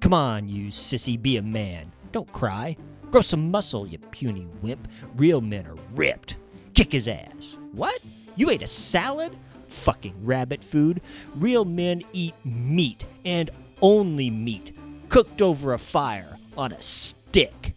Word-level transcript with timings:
Come 0.00 0.14
on, 0.14 0.48
you 0.48 0.68
sissy, 0.68 1.20
be 1.20 1.38
a 1.38 1.42
man. 1.42 1.90
Don't 2.12 2.30
cry. 2.32 2.76
Grow 3.10 3.20
some 3.20 3.50
muscle, 3.50 3.86
you 3.86 3.98
puny 3.98 4.46
wimp. 4.62 4.86
Real 5.16 5.40
men 5.40 5.66
are 5.66 5.76
ripped. 5.94 6.36
Kick 6.74 6.92
his 6.92 7.08
ass. 7.08 7.58
What? 7.72 8.00
You 8.36 8.50
ate 8.50 8.62
a 8.62 8.66
salad? 8.66 9.36
Fucking 9.66 10.14
rabbit 10.24 10.62
food. 10.62 11.00
Real 11.36 11.64
men 11.64 12.02
eat 12.12 12.34
meat, 12.44 13.04
and 13.24 13.50
only 13.82 14.30
meat, 14.30 14.76
cooked 15.08 15.42
over 15.42 15.72
a 15.72 15.78
fire 15.78 16.38
on 16.56 16.72
a 16.72 16.80
stick. 16.80 17.74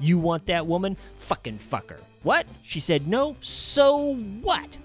You 0.00 0.18
want 0.18 0.46
that 0.46 0.66
woman? 0.66 0.96
Fucking 1.16 1.58
fuck 1.58 1.90
her. 1.90 2.00
What? 2.22 2.46
She 2.62 2.80
said 2.80 3.06
no? 3.06 3.36
So 3.40 4.14
what? 4.14 4.76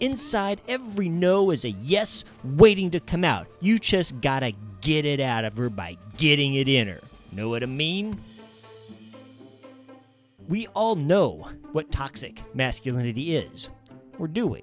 Inside 0.00 0.60
every 0.68 1.08
no 1.08 1.50
is 1.52 1.64
a 1.64 1.70
yes 1.70 2.24
waiting 2.42 2.90
to 2.90 3.00
come 3.00 3.24
out. 3.24 3.46
You 3.60 3.78
just 3.78 4.20
gotta 4.20 4.52
get 4.84 5.04
it 5.04 5.18
out 5.18 5.44
of 5.44 5.56
her 5.56 5.70
by 5.70 5.96
getting 6.18 6.54
it 6.54 6.68
in 6.68 6.86
her. 6.86 7.00
Know 7.32 7.48
what 7.48 7.64
I 7.64 7.66
mean? 7.66 8.20
We 10.46 10.66
all 10.68 10.94
know 10.94 11.48
what 11.72 11.90
toxic 11.90 12.42
masculinity 12.54 13.34
is. 13.34 13.70
Or 14.18 14.28
do 14.28 14.46
we? 14.46 14.62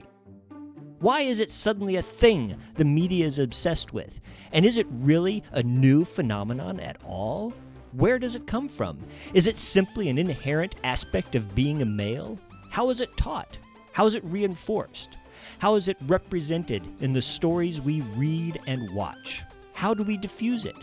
Why 0.99 1.21
is 1.21 1.39
it 1.39 1.49
suddenly 1.49 1.95
a 1.95 2.03
thing 2.03 2.55
the 2.75 2.85
media 2.85 3.25
is 3.25 3.39
obsessed 3.39 3.91
with? 3.91 4.21
And 4.53 4.63
is 4.63 4.77
it 4.77 4.85
really 4.91 5.43
a 5.51 5.63
new 5.63 6.05
phenomenon 6.05 6.79
at 6.79 6.97
all? 7.03 7.51
Where 7.93 8.19
does 8.19 8.35
it 8.35 8.45
come 8.45 8.69
from? 8.69 8.99
Is 9.33 9.47
it 9.47 9.57
simply 9.57 10.07
an 10.07 10.19
inherent 10.19 10.75
aspect 10.83 11.33
of 11.33 11.55
being 11.55 11.81
a 11.81 11.85
male? 11.85 12.39
How 12.69 12.91
is 12.91 13.01
it 13.01 13.17
taught? 13.17 13.57
How 13.91 14.05
is 14.05 14.13
it 14.13 14.23
reinforced? 14.23 15.17
How 15.57 15.73
is 15.73 15.87
it 15.87 15.97
represented 16.05 16.83
in 17.01 17.11
the 17.11 17.21
stories 17.23 17.81
we 17.81 18.01
read 18.15 18.61
and 18.67 18.93
watch? 18.93 19.41
How 19.81 19.95
do 19.95 20.03
we 20.03 20.15
diffuse 20.15 20.65
it? 20.65 20.75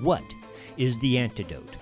What 0.00 0.24
is 0.78 0.98
the 1.00 1.18
antidote? 1.18 1.76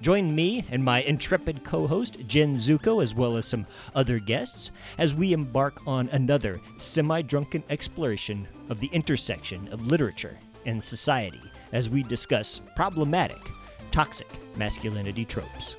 Join 0.00 0.34
me 0.34 0.64
and 0.68 0.84
my 0.84 1.02
intrepid 1.02 1.62
co 1.62 1.86
host, 1.86 2.16
Jenn 2.26 2.56
Zuko, 2.56 3.00
as 3.00 3.14
well 3.14 3.36
as 3.36 3.46
some 3.46 3.64
other 3.94 4.18
guests, 4.18 4.72
as 4.98 5.14
we 5.14 5.32
embark 5.32 5.86
on 5.86 6.08
another 6.08 6.60
semi 6.78 7.22
drunken 7.22 7.62
exploration 7.70 8.48
of 8.68 8.80
the 8.80 8.88
intersection 8.88 9.68
of 9.68 9.86
literature 9.86 10.36
and 10.66 10.82
society 10.82 11.42
as 11.70 11.88
we 11.88 12.02
discuss 12.02 12.60
problematic, 12.74 13.48
toxic 13.92 14.26
masculinity 14.56 15.24
tropes. 15.24 15.76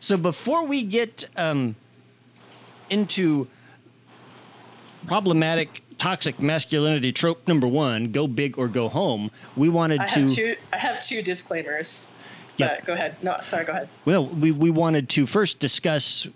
So 0.00 0.16
before 0.16 0.64
we 0.64 0.82
get 0.82 1.26
um, 1.36 1.76
into 2.88 3.46
problematic 5.06 5.82
toxic 5.98 6.40
masculinity 6.40 7.12
trope 7.12 7.46
number 7.46 7.68
one, 7.68 8.10
go 8.10 8.26
big 8.26 8.58
or 8.58 8.66
go 8.66 8.88
home, 8.88 9.30
we 9.56 9.68
wanted 9.68 10.00
I 10.00 10.06
to. 10.06 10.20
have 10.20 10.30
two. 10.30 10.56
I 10.72 10.78
have 10.78 11.00
two 11.00 11.22
disclaimers. 11.22 12.08
Yeah. 12.56 12.76
But 12.76 12.86
go 12.86 12.92
ahead. 12.94 13.16
No, 13.22 13.36
sorry. 13.42 13.64
Go 13.66 13.72
ahead. 13.72 13.88
Well, 14.06 14.26
we, 14.26 14.50
we 14.50 14.70
wanted 14.70 15.08
to 15.10 15.26
first 15.26 15.58
discuss 15.60 16.26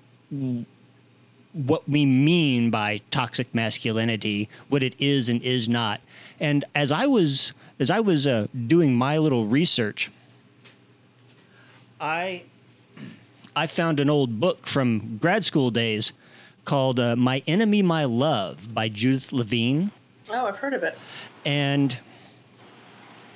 what 1.52 1.88
we 1.88 2.04
mean 2.04 2.70
by 2.70 3.00
toxic 3.10 3.54
masculinity, 3.54 4.48
what 4.68 4.82
it 4.82 4.94
is 4.98 5.28
and 5.28 5.40
is 5.42 5.68
not. 5.68 6.00
And 6.38 6.64
as 6.74 6.92
I 6.92 7.06
was 7.06 7.52
as 7.80 7.90
I 7.90 8.00
was 8.00 8.26
uh, 8.26 8.46
doing 8.66 8.94
my 8.94 9.18
little 9.18 9.46
research, 9.46 10.10
I 12.00 12.42
I 13.56 13.66
found 13.66 14.00
an 14.00 14.10
old 14.10 14.41
book 14.41 14.66
from 14.66 15.19
grad 15.19 15.44
school 15.44 15.70
days 15.70 16.12
called 16.65 16.98
uh, 16.98 17.16
"My 17.16 17.42
Enemy, 17.47 17.82
My 17.82 18.04
Love" 18.04 18.75
by 18.75 18.88
Judith 18.88 19.32
Levine, 19.32 19.91
Oh, 20.31 20.47
I've 20.47 20.59
heard 20.59 20.75
of 20.75 20.82
it. 20.82 20.97
and 21.44 21.98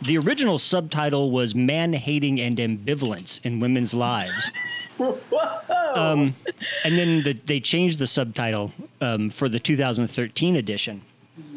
the 0.00 0.16
original 0.18 0.58
subtitle 0.58 1.30
was 1.30 1.54
"Man 1.54 1.92
Hating 1.92 2.40
and 2.40 2.56
Ambivalence 2.58 3.40
in 3.44 3.60
Women's 3.60 3.94
Lives." 3.94 4.50
Whoa. 4.98 5.60
Um, 5.94 6.34
and 6.84 6.98
then 6.98 7.22
the, 7.22 7.32
they 7.34 7.60
changed 7.60 7.98
the 8.00 8.06
subtitle 8.08 8.72
um, 9.00 9.28
for 9.28 9.48
the 9.48 9.60
2013 9.60 10.56
edition. 10.56 11.02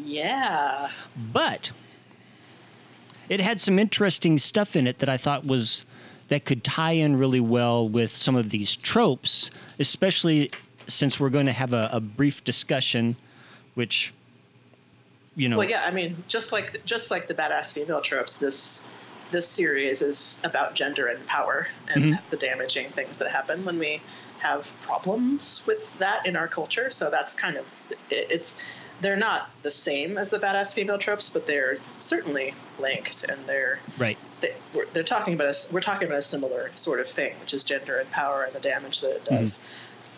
yeah. 0.04 0.90
But 1.32 1.72
it 3.28 3.40
had 3.40 3.58
some 3.58 3.78
interesting 3.80 4.38
stuff 4.38 4.76
in 4.76 4.86
it 4.86 4.98
that 5.00 5.08
I 5.08 5.16
thought 5.16 5.44
was 5.44 5.84
that 6.32 6.46
could 6.46 6.64
tie 6.64 6.92
in 6.92 7.14
really 7.18 7.40
well 7.40 7.86
with 7.86 8.16
some 8.16 8.36
of 8.36 8.48
these 8.48 8.74
tropes, 8.74 9.50
especially 9.78 10.50
since 10.86 11.20
we're 11.20 11.28
going 11.28 11.44
to 11.44 11.52
have 11.52 11.74
a, 11.74 11.90
a 11.92 12.00
brief 12.00 12.42
discussion, 12.42 13.16
which 13.74 14.14
you 15.36 15.46
know, 15.46 15.58
Well, 15.58 15.68
yeah. 15.68 15.84
I 15.86 15.90
mean, 15.90 16.24
just 16.28 16.50
like 16.50 16.86
just 16.86 17.10
like 17.10 17.28
the 17.28 17.34
badass 17.34 17.74
female 17.74 18.00
tropes, 18.00 18.38
this 18.38 18.82
this 19.30 19.46
series 19.46 20.00
is 20.00 20.40
about 20.42 20.74
gender 20.74 21.06
and 21.08 21.26
power 21.26 21.68
and 21.88 22.04
Mm-hmm. 22.04 22.30
the 22.30 22.38
damaging 22.38 22.88
things 22.92 23.18
that 23.18 23.30
happen 23.30 23.66
when 23.66 23.78
we 23.78 24.00
have 24.42 24.70
problems 24.80 25.64
with 25.66 25.96
that 25.98 26.26
in 26.26 26.36
our 26.36 26.48
culture. 26.48 26.90
So 26.90 27.10
that's 27.10 27.34
kind 27.34 27.56
of 27.56 27.66
it's 28.10 28.62
they're 29.00 29.16
not 29.16 29.50
the 29.62 29.70
same 29.70 30.16
as 30.16 30.30
the 30.30 30.38
badass 30.38 30.74
female 30.74 30.98
tropes, 30.98 31.30
but 31.30 31.46
they're 31.46 31.78
certainly 31.98 32.54
linked, 32.78 33.24
and 33.24 33.46
they're 33.46 33.80
right? 33.98 34.18
they, 34.40 34.54
we're, 34.74 34.86
they're 34.92 35.02
talking 35.02 35.34
about 35.34 35.48
a, 35.48 35.72
we're 35.72 35.80
talking 35.80 36.06
about 36.06 36.18
a 36.18 36.22
similar 36.22 36.70
sort 36.74 37.00
of 37.00 37.08
thing, 37.08 37.34
which 37.40 37.52
is 37.52 37.64
gender 37.64 37.98
and 37.98 38.10
power 38.10 38.44
and 38.44 38.54
the 38.54 38.60
damage 38.60 39.00
that 39.00 39.10
it 39.10 39.24
does. 39.24 39.60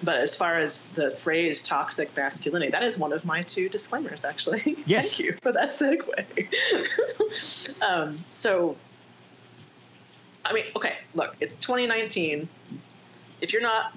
But 0.03 0.17
as 0.17 0.37
far 0.37 0.59
as 0.59 0.83
the 0.95 1.13
phrase 1.13 1.63
toxic 1.63 2.15
masculinity, 2.17 2.73
that 2.73 2.83
is 2.83 2.99
one 2.99 3.13
of 3.13 3.25
my 3.25 3.43
two 3.43 3.69
disclaimers, 3.69 4.25
actually. 4.25 4.77
Yes. 4.87 5.17
Thank 5.17 5.21
you 5.21 5.37
for 5.41 5.53
that 5.53 5.71
segue. 5.71 7.79
um, 7.83 8.23
so, 8.29 8.77
I 10.45 10.53
mean, 10.53 10.65
okay, 10.77 10.95
look, 11.15 11.37
it's 11.41 11.55
2019. 11.55 12.49
If 13.41 13.53
you're 13.53 13.63
not 13.63 13.97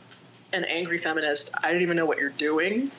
an 0.57 0.65
angry 0.65 0.97
feminist, 0.97 1.51
I 1.63 1.71
don't 1.71 1.81
even 1.81 1.95
know 1.95 2.05
what 2.05 2.17
you're 2.17 2.29
doing. 2.29 2.91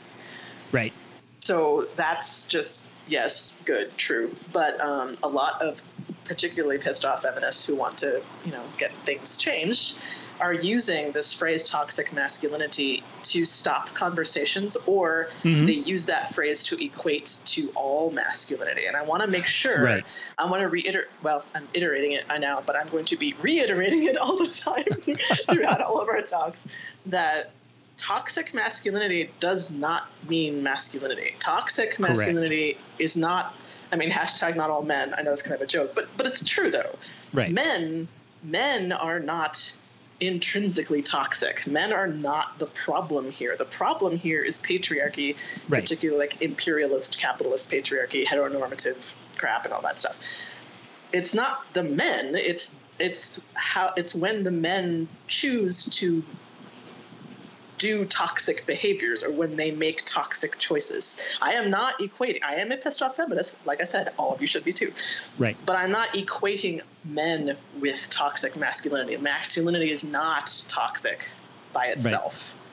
Right. 0.72 0.92
So 1.41 1.88
that's 1.96 2.44
just 2.44 2.92
yes, 3.06 3.56
good, 3.64 3.96
true. 3.96 4.34
But 4.52 4.80
um, 4.80 5.19
a 5.22 5.28
lot 5.28 5.60
of 5.60 5.80
particularly 6.28 6.78
pissed 6.78 7.05
off 7.05 7.22
feminists 7.22 7.65
who 7.65 7.75
want 7.75 7.99
to, 7.99 8.22
you 8.44 8.53
know, 8.53 8.62
get 8.78 8.93
things 9.05 9.37
changed 9.37 9.99
are 10.41 10.53
using 10.53 11.11
this 11.11 11.33
phrase 11.33 11.69
toxic 11.69 12.12
masculinity 12.12 13.03
to 13.25 13.44
stop 13.44 13.93
conversations 13.94 14.77
or 14.87 15.28
Mhm. 15.43 15.66
they 15.66 15.72
use 15.72 16.06
that 16.06 16.33
phrase 16.33 16.62
to 16.66 16.81
equate 16.84 17.39
to 17.44 17.69
all 17.75 18.12
masculinity 18.12 18.87
and 18.87 18.97
i 18.97 19.03
want 19.03 19.21
to 19.21 19.27
make 19.27 19.49
sure 19.49 19.83
Right. 19.83 20.05
i 20.39 20.44
want 20.49 20.61
to 20.62 20.69
reiterate 20.69 21.09
well 21.25 21.44
i'm 21.56 21.66
iterating 21.75 22.12
it 22.12 22.25
i 22.31 22.39
know 22.39 22.62
but 22.65 22.77
i'm 22.77 22.87
going 22.87 23.06
to 23.06 23.16
be 23.16 23.34
reiterating 23.43 24.05
it 24.05 24.16
all 24.16 24.37
the 24.39 24.47
time 24.47 24.84
throughout 25.50 25.81
all 25.81 26.00
of 26.00 26.09
our 26.09 26.22
talks 26.22 26.65
that 27.06 27.50
toxic 27.97 28.55
masculinity 28.55 29.28
does 29.41 29.72
not 29.72 30.06
mean 30.28 30.62
masculinity. 30.62 31.34
Toxic 31.41 31.99
masculinity 31.99 32.78
is 33.00 33.16
not. 33.16 33.56
I 33.91 33.97
mean, 33.97 34.10
hashtag 34.10 34.56
not 34.56 34.71
all 34.71 34.82
men. 34.82 35.15
I 35.16 35.22
know 35.22 35.32
it's 35.32 35.43
kind 35.43 35.54
of 35.54 35.62
a 35.62 35.66
joke, 35.66 35.94
but 35.94 36.09
but 36.16 36.26
it's 36.26 36.44
true 36.44 36.71
though. 36.71 36.97
Right. 37.32 37.50
Men 37.50 38.09
men 38.43 38.93
are 38.93 39.21
not 39.21 39.76
intrinsically 40.21 41.03
toxic. 41.03 41.66
Men 41.66 41.93
are 41.93 42.06
not 42.06 42.59
the 42.59 42.66
problem 42.66 43.31
here. 43.31 43.56
The 43.56 43.65
problem 43.65 44.16
here 44.16 44.43
is 44.43 44.59
patriarchy, 44.59 45.37
Right. 45.69 45.81
particularly 45.82 46.19
like 46.19 46.43
imperialist 46.43 47.19
capitalist 47.19 47.71
patriarchy, 47.71 48.27
heteronormative 48.27 49.15
crap, 49.37 49.65
and 49.65 49.72
all 49.72 49.82
that 49.82 49.98
stuff. 50.00 50.16
It's 51.12 51.34
not 51.34 51.72
the 51.72 51.83
men. 51.84 52.34
It's 52.34 52.74
it's 52.98 53.41
how 53.54 53.92
it's 53.97 54.15
when 54.15 54.42
the 54.42 54.51
men 54.51 55.09
choose 55.28 55.84
to 55.84 56.24
do 57.78 58.04
toxic 58.04 58.66
behaviors 58.66 59.22
or 59.22 59.33
when 59.33 59.57
they 59.57 59.71
make 59.71 60.04
toxic 60.04 60.59
choices. 60.59 61.36
I 61.41 61.53
am 61.53 61.71
not 61.71 61.98
equating, 62.01 62.42
I 62.45 62.57
am 62.57 62.72
a 62.72 62.77
pissed 62.77 63.03
off 63.03 63.16
feminist. 63.16 63.57
Like 63.65 63.80
I 63.80 63.84
said, 63.84 64.13
all 64.19 64.34
of 64.34 64.41
you 64.41 64.47
should 64.47 64.65
be 64.65 64.72
too. 64.72 64.92
Right. 65.39 65.57
But 65.65 65.77
I'm 65.77 65.91
not 65.91 66.13
equating 66.15 66.83
men 67.04 67.57
with 67.80 68.10
toxic 68.10 68.57
masculinity. 68.57 69.16
Masculinity 69.16 69.91
is 69.91 70.04
not 70.04 70.63
toxic 70.69 71.30
by 71.72 71.86
itself. 71.86 72.54
Right. 72.54 72.65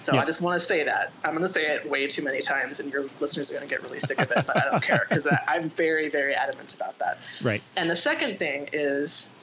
So 0.00 0.14
Yeah. 0.14 0.22
I 0.22 0.24
just 0.24 0.40
want 0.40 0.60
to 0.60 0.64
say 0.64 0.84
that. 0.84 1.10
I'm 1.24 1.32
going 1.32 1.42
to 1.42 1.48
say 1.48 1.74
it 1.74 1.88
way 1.88 2.06
too 2.06 2.22
many 2.22 2.40
times, 2.40 2.78
and 2.80 2.92
your 2.92 3.06
listeners 3.18 3.50
are 3.50 3.54
going 3.54 3.68
to 3.68 3.74
get 3.74 3.82
really 3.82 3.98
sick 3.98 4.20
of 4.20 4.30
it, 4.30 4.46
but 4.46 4.56
I 4.56 4.70
don't 4.70 4.82
care 4.82 5.04
because 5.08 5.26
I'm 5.48 5.70
very, 5.70 6.08
very 6.08 6.34
adamant 6.34 6.74
about 6.74 6.98
that. 7.00 7.18
Right. 7.42 7.62
And 7.76 7.90
the 7.90 7.96
second 7.96 8.38
thing 8.38 8.68
is 8.72 9.34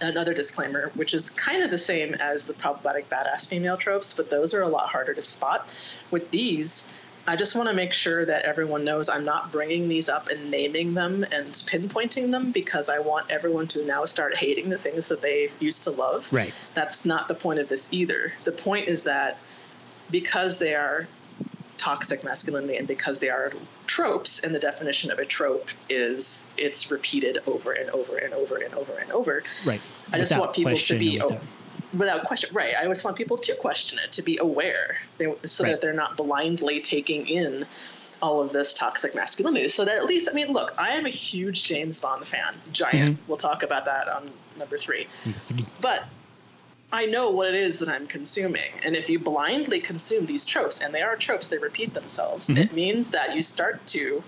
another 0.00 0.34
disclaimer, 0.34 0.90
which 0.94 1.14
is 1.14 1.30
kind 1.30 1.62
of 1.62 1.70
the 1.70 1.78
same 1.78 2.14
as 2.14 2.44
the 2.44 2.54
problematic 2.54 3.08
badass 3.08 3.48
female 3.48 3.76
tropes, 3.76 4.14
but 4.14 4.30
those 4.30 4.54
are 4.54 4.62
a 4.62 4.68
lot 4.68 4.88
harder 4.88 5.14
to 5.14 5.22
spot. 5.22 5.68
With 6.10 6.30
these, 6.30 6.92
I 7.26 7.36
just 7.36 7.54
want 7.54 7.68
to 7.68 7.74
make 7.74 7.92
sure 7.92 8.24
that 8.24 8.44
everyone 8.44 8.84
knows 8.84 9.08
I'm 9.08 9.24
not 9.24 9.52
bringing 9.52 9.88
these 9.88 10.08
up 10.08 10.28
and 10.28 10.50
naming 10.50 10.94
them 10.94 11.24
and 11.30 11.52
pinpointing 11.52 12.30
them 12.30 12.50
because 12.50 12.88
I 12.88 12.98
want 12.98 13.30
everyone 13.30 13.68
to 13.68 13.84
now 13.84 14.04
start 14.04 14.34
hating 14.36 14.70
the 14.70 14.78
things 14.78 15.08
that 15.08 15.22
they 15.22 15.50
used 15.60 15.84
to 15.84 15.90
love. 15.90 16.28
Right. 16.32 16.52
That's 16.74 17.04
not 17.04 17.28
the 17.28 17.34
point 17.34 17.60
of 17.60 17.68
this 17.68 17.92
either. 17.92 18.32
The 18.44 18.52
point 18.52 18.88
is 18.88 19.04
that 19.04 19.38
because 20.10 20.58
they 20.58 20.74
are 20.74 21.06
toxic 21.80 22.22
masculinity 22.22 22.76
and 22.76 22.86
because 22.86 23.20
they 23.20 23.30
are 23.30 23.50
tropes 23.86 24.40
and 24.40 24.54
the 24.54 24.58
definition 24.58 25.10
of 25.10 25.18
a 25.18 25.24
trope 25.24 25.68
is 25.88 26.46
it's 26.58 26.90
repeated 26.90 27.38
over 27.46 27.72
and 27.72 27.88
over 27.90 28.18
and 28.18 28.34
over 28.34 28.58
and 28.58 28.74
over 28.74 28.92
and 28.98 29.10
over. 29.10 29.42
Right. 29.66 29.80
I 30.12 30.18
just 30.18 30.38
want 30.38 30.52
people 30.52 30.76
to 30.76 30.98
be 30.98 31.18
without, 31.18 31.40
without 31.96 32.24
question 32.26 32.50
right. 32.52 32.74
I 32.78 32.82
always 32.82 33.02
want 33.02 33.16
people 33.16 33.38
to 33.38 33.54
question 33.56 33.98
it 33.98 34.12
to 34.12 34.22
be 34.22 34.36
aware. 34.36 34.98
They, 35.16 35.34
so 35.44 35.64
right. 35.64 35.70
that 35.70 35.80
they're 35.80 35.94
not 35.94 36.18
blindly 36.18 36.82
taking 36.82 37.26
in 37.26 37.64
all 38.20 38.42
of 38.42 38.52
this 38.52 38.74
toxic 38.74 39.14
masculinity. 39.14 39.68
So 39.68 39.86
that 39.86 39.96
at 39.96 40.04
least 40.04 40.28
i 40.30 40.34
mean 40.34 40.52
look 40.52 40.74
i 40.76 40.90
am 40.90 41.06
a 41.06 41.10
huge 41.10 41.64
james 41.64 41.98
bond 41.98 42.26
fan. 42.26 42.56
Giant. 42.72 43.14
Mm-hmm. 43.14 43.22
we'll 43.26 43.38
talk 43.38 43.62
about 43.62 43.86
that 43.86 44.06
on 44.06 44.30
number 44.58 44.76
three. 44.76 45.06
But 45.80 46.04
I 46.92 47.06
know 47.06 47.30
what 47.30 47.48
it 47.48 47.54
is 47.54 47.78
that 47.78 47.88
I'm 47.88 48.06
consuming. 48.06 48.72
And 48.82 48.96
if 48.96 49.08
you 49.08 49.18
blindly 49.18 49.80
consume 49.80 50.26
these 50.26 50.44
tropes, 50.44 50.80
and 50.80 50.92
they 50.92 51.02
are 51.02 51.16
tropes, 51.16 51.48
they 51.48 51.58
repeat 51.58 51.94
themselves, 51.94 52.48
mm-hmm. 52.48 52.58
it 52.58 52.72
means 52.72 53.10
that 53.10 53.34
you 53.34 53.42
start 53.42 53.86
to, 53.88 54.22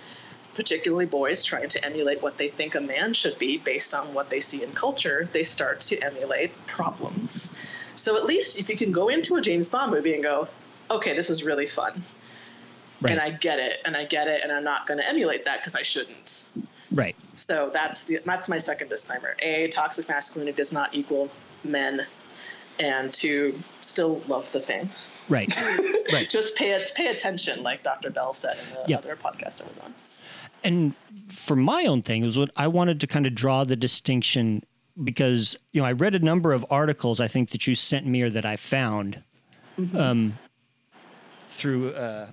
particularly 0.54 1.06
boys 1.06 1.42
trying 1.42 1.68
to 1.70 1.84
emulate 1.84 2.22
what 2.22 2.38
they 2.38 2.48
think 2.48 2.74
a 2.74 2.80
man 2.80 3.14
should 3.14 3.38
be 3.38 3.58
based 3.58 3.94
on 3.94 4.14
what 4.14 4.30
they 4.30 4.40
see 4.40 4.62
in 4.62 4.72
culture, 4.72 5.28
they 5.32 5.42
start 5.42 5.80
to 5.80 5.98
emulate 6.00 6.52
problems. 6.66 7.54
So 7.96 8.16
at 8.16 8.24
least 8.24 8.58
if 8.58 8.68
you 8.68 8.76
can 8.76 8.92
go 8.92 9.08
into 9.08 9.36
a 9.36 9.40
James 9.40 9.68
Bond 9.68 9.90
movie 9.90 10.14
and 10.14 10.22
go, 10.22 10.48
okay, 10.90 11.14
this 11.14 11.30
is 11.30 11.42
really 11.42 11.66
fun. 11.66 12.04
Right. 13.00 13.12
And 13.12 13.20
I 13.20 13.30
get 13.30 13.58
it, 13.58 13.78
and 13.84 13.96
I 13.96 14.04
get 14.04 14.28
it, 14.28 14.42
and 14.44 14.52
I'm 14.52 14.62
not 14.62 14.86
going 14.86 15.00
to 15.00 15.08
emulate 15.08 15.44
that 15.46 15.58
because 15.58 15.74
I 15.74 15.82
shouldn't. 15.82 16.48
Right. 16.92 17.16
So 17.34 17.70
that's 17.72 18.04
the 18.04 18.20
that's 18.24 18.48
my 18.48 18.58
second 18.58 18.90
disclaimer. 18.90 19.34
A 19.40 19.66
toxic 19.68 20.08
masculinity 20.08 20.56
does 20.56 20.72
not 20.72 20.94
equal 20.94 21.28
men 21.64 22.06
and 22.78 23.12
to 23.14 23.58
still 23.80 24.22
love 24.28 24.50
the 24.52 24.60
things. 24.60 25.14
Right. 25.28 25.54
right. 26.12 26.28
Just 26.28 26.56
pay 26.56 26.84
pay 26.94 27.08
attention, 27.08 27.62
like 27.62 27.82
Dr. 27.82 28.10
Bell 28.10 28.32
said 28.32 28.56
in 28.66 28.74
the 28.74 28.84
yep. 28.88 29.00
other 29.00 29.16
podcast 29.16 29.62
I 29.64 29.68
was 29.68 29.78
on. 29.78 29.94
And 30.64 30.94
for 31.28 31.56
my 31.56 31.86
own 31.86 32.02
thing, 32.02 32.24
was 32.24 32.38
what 32.38 32.50
I 32.56 32.68
wanted 32.68 33.00
to 33.00 33.06
kind 33.06 33.26
of 33.26 33.34
draw 33.34 33.64
the 33.64 33.76
distinction 33.76 34.62
because 35.02 35.56
you 35.72 35.80
know 35.80 35.86
I 35.86 35.92
read 35.92 36.14
a 36.14 36.18
number 36.18 36.52
of 36.52 36.66
articles 36.70 37.18
I 37.18 37.28
think 37.28 37.50
that 37.50 37.66
you 37.66 37.74
sent 37.74 38.06
me 38.06 38.22
or 38.22 38.30
that 38.30 38.44
I 38.44 38.56
found 38.56 39.22
mm-hmm. 39.78 39.96
um, 39.96 40.38
through 41.48 41.94
uh, 41.94 42.28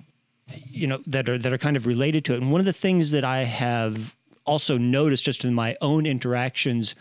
you 0.70 0.86
know 0.86 1.00
that 1.06 1.28
are 1.28 1.38
that 1.38 1.52
are 1.52 1.58
kind 1.58 1.76
of 1.76 1.86
related 1.86 2.24
to 2.26 2.34
it. 2.34 2.40
And 2.40 2.52
one 2.52 2.60
of 2.60 2.66
the 2.66 2.72
things 2.72 3.10
that 3.12 3.24
I 3.24 3.44
have 3.44 4.16
also 4.44 4.78
noticed 4.78 5.24
just 5.24 5.44
in 5.44 5.54
my 5.54 5.76
own 5.80 6.06
interactions 6.06 6.94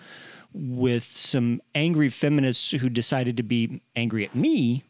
with 0.53 1.05
some 1.15 1.61
angry 1.75 2.09
feminists 2.09 2.71
who 2.71 2.89
decided 2.89 3.37
to 3.37 3.43
be 3.43 3.81
angry 3.95 4.25
at 4.25 4.35
me. 4.35 4.83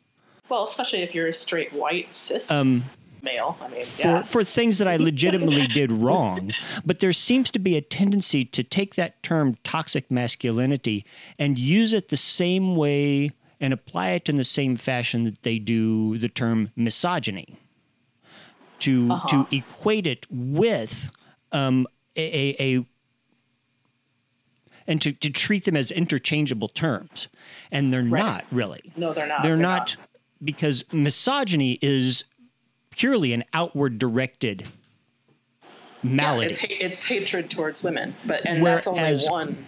Well, 0.50 0.64
especially 0.64 1.00
if 1.00 1.14
you're 1.14 1.28
a 1.28 1.34
straight 1.34 1.74
white 1.74 2.12
cis 2.14 2.50
um, 2.50 2.86
male. 3.22 3.58
I 3.62 3.68
mean, 3.68 3.82
for 3.84 4.02
yeah. 4.02 4.24
for 4.24 4.44
things 4.44 4.78
that 4.78 4.88
I 4.88 4.96
legitimately 4.98 5.68
did 5.68 5.92
wrong, 5.92 6.52
but 6.86 7.00
there 7.00 7.14
seems 7.14 7.52
to 7.52 7.60
be 7.60 7.76
a 7.78 7.82
tendency 7.82 8.46
to 8.46 8.64
take 8.64 8.96
that 8.96 9.22
term 9.24 9.58
toxic 9.64 10.10
masculinity 10.10 11.06
and 11.38 11.58
use 11.58 11.94
it 11.94 12.10
the 12.10 12.18
same 12.18 12.76
way 12.76 13.32
and 13.60 13.74
apply 13.74 14.12
it 14.12 14.30
in 14.30 14.38
the 14.38 14.44
same 14.44 14.76
fashion 14.76 15.26
that 15.26 15.44
they 15.44 15.60
do 15.60 16.18
the 16.18 16.30
term 16.30 16.72
misogyny. 16.76 17.58
To 18.80 19.12
uh-huh. 19.12 19.28
to 19.28 19.56
equate 19.56 20.08
it 20.08 20.26
with 20.32 21.12
um, 21.52 21.86
a, 22.16 22.56
a 22.60 22.86
and 24.90 25.00
to, 25.04 25.14
to 25.14 25.30
treat 25.30 25.66
them 25.66 25.78
as 25.78 25.92
interchangeable 25.92 26.68
terms. 26.68 27.28
And 27.72 27.94
they're 27.94 28.02
right. 28.02 28.20
not 28.20 28.46
really. 28.52 28.92
No, 28.98 29.14
they're 29.14 29.28
not. 29.28 29.44
They're, 29.44 29.52
they're 29.52 29.62
not, 29.62 29.96
not 29.96 30.08
because 30.44 30.84
misogyny 30.92 31.78
is 31.82 32.26
purely 32.90 33.32
an 33.32 33.46
outward 33.54 34.00
directed 34.00 34.68
malady. 36.02 36.46
Yeah, 36.46 36.50
it's, 36.50 36.60
ha- 36.60 36.78
it's 36.80 37.06
hatred 37.06 37.52
towards 37.52 37.84
women, 37.84 38.16
but 38.26 38.46
and 38.46 38.64
Whereas, 38.64 38.86
that's 38.86 38.88
only 38.88 39.18
one. 39.28 39.66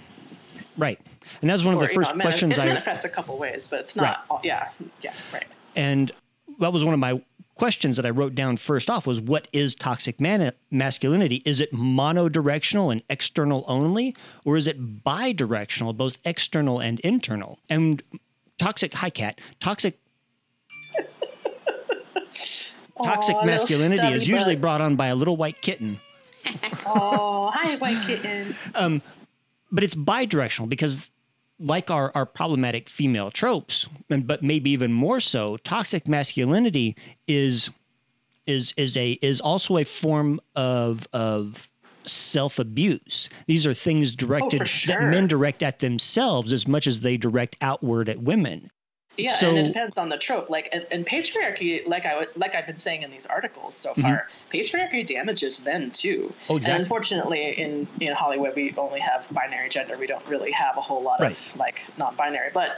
Right, 0.76 1.00
and 1.42 1.50
that's 1.50 1.64
one 1.64 1.76
or, 1.76 1.84
of 1.84 1.90
the 1.90 1.94
first 1.94 2.16
know, 2.16 2.22
questions 2.22 2.58
it, 2.58 2.62
I 2.62 2.66
manifests 2.66 3.06
a 3.06 3.10
couple 3.10 3.38
ways, 3.38 3.68
but 3.68 3.82
it's 3.82 3.96
not. 3.96 4.04
Right. 4.04 4.18
All, 4.30 4.42
yeah, 4.44 4.70
yeah, 5.02 5.14
right. 5.32 5.46
And 5.76 6.12
that 6.60 6.74
was 6.74 6.84
one 6.84 6.94
of 6.94 7.00
my 7.00 7.22
questions 7.62 7.96
that 7.96 8.08
I 8.08 8.10
wrote 8.10 8.34
down 8.34 8.58
first 8.58 8.90
off 8.90 9.06
was 9.06 9.22
what 9.22 9.48
is 9.54 9.76
toxic 9.76 10.20
man- 10.20 10.52
masculinity? 10.72 11.44
Is 11.46 11.62
it 11.62 11.72
monodirectional 11.72 12.92
and 12.92 13.04
external 13.08 13.64
only, 13.68 14.16
or 14.44 14.58
is 14.58 14.66
it 14.66 15.04
bidirectional, 15.04 15.96
both 15.96 16.18
external 16.26 16.80
and 16.80 17.00
internal? 17.02 17.60
And 17.70 18.02
toxic, 18.58 18.96
hi 18.96 19.12
cat, 19.12 19.40
toxic. 19.60 20.00
toxic 23.04 23.36
Aww, 23.36 23.46
masculinity 23.46 24.08
is 24.08 24.28
usually 24.28 24.56
butt. 24.56 24.62
brought 24.62 24.82
on 24.82 24.96
by 24.96 25.10
a 25.10 25.16
little 25.16 25.38
white 25.38 25.62
kitten. 25.62 26.00
oh, 26.88 27.52
hi, 27.54 27.76
white 27.76 28.04
kitten. 28.08 28.56
Um, 28.74 29.04
but 29.72 29.84
it's 29.84 29.94
bidirectional 29.94 30.68
because 30.68 31.12
like 31.62 31.92
our, 31.92 32.12
our 32.16 32.26
problematic 32.26 32.90
female 32.90 33.32
tropes, 33.32 33.88
and, 34.10 34.26
but 34.26 34.44
maybe 34.44 34.72
even 34.72 34.92
more 34.92 35.20
so, 35.20 35.58
toxic 35.58 36.08
masculinity 36.08 36.96
is 37.28 37.70
is 38.48 38.74
is 38.76 38.98
a 38.98 39.12
is 39.22 39.40
also 39.40 39.78
a 39.78 39.84
form 39.84 40.40
of 40.56 41.08
of 41.14 41.70
self 42.04 42.60
abuse. 42.60 43.30
These 43.48 43.68
are 43.68 43.74
things 43.74 44.14
oh, 44.14 44.18
directed 44.18 44.62
oh, 44.64 44.66
sure. 44.66 44.96
that 44.96 45.10
men 45.10 45.28
direct 45.28 45.64
at 45.64 45.80
themselves 45.80 46.52
as 46.52 46.68
much 46.68 46.88
as 46.88 47.02
they 47.02 47.18
direct 47.18 47.56
outward 47.62 48.10
at 48.10 48.22
women. 48.22 48.72
Yeah, 49.18 49.32
so, 49.32 49.50
and 49.50 49.58
it 49.58 49.66
depends 49.66 49.98
on 49.98 50.10
the 50.10 50.18
trope. 50.18 50.50
Like, 50.50 50.70
and, 50.72 50.88
and 50.90 51.06
patriarchy, 51.06 51.86
like 51.86 52.06
I 52.06 52.28
like 52.36 52.56
I've 52.56 52.66
been 52.66 52.78
saying 52.78 53.02
in 53.02 53.12
these 53.12 53.26
articles 53.26 53.76
so 53.76 53.92
mm-hmm. 53.92 54.02
far, 54.04 54.28
patriarchy 54.54 55.06
damages 55.06 55.64
men 55.66 55.92
too. 55.92 56.34
Oh, 56.50 56.56
exactly. 56.56 56.72
And 56.72 56.82
unfortunately, 56.82 57.60
in 57.60 57.88
in 58.00 58.14
Hollywood, 58.14 58.56
we 58.56 58.74
only 58.78 59.02
have 59.02 59.26
binary 59.32 59.70
gender. 59.70 59.98
We 59.98 60.08
don't 60.08 60.26
really 60.28 60.52
have 60.52 60.78
a 60.78 60.82
whole 60.82 61.04
lot 61.04 61.20
right. 61.20 61.32
of 61.32 61.56
like 61.58 61.86
non-binary. 61.98 62.52
But, 62.54 62.78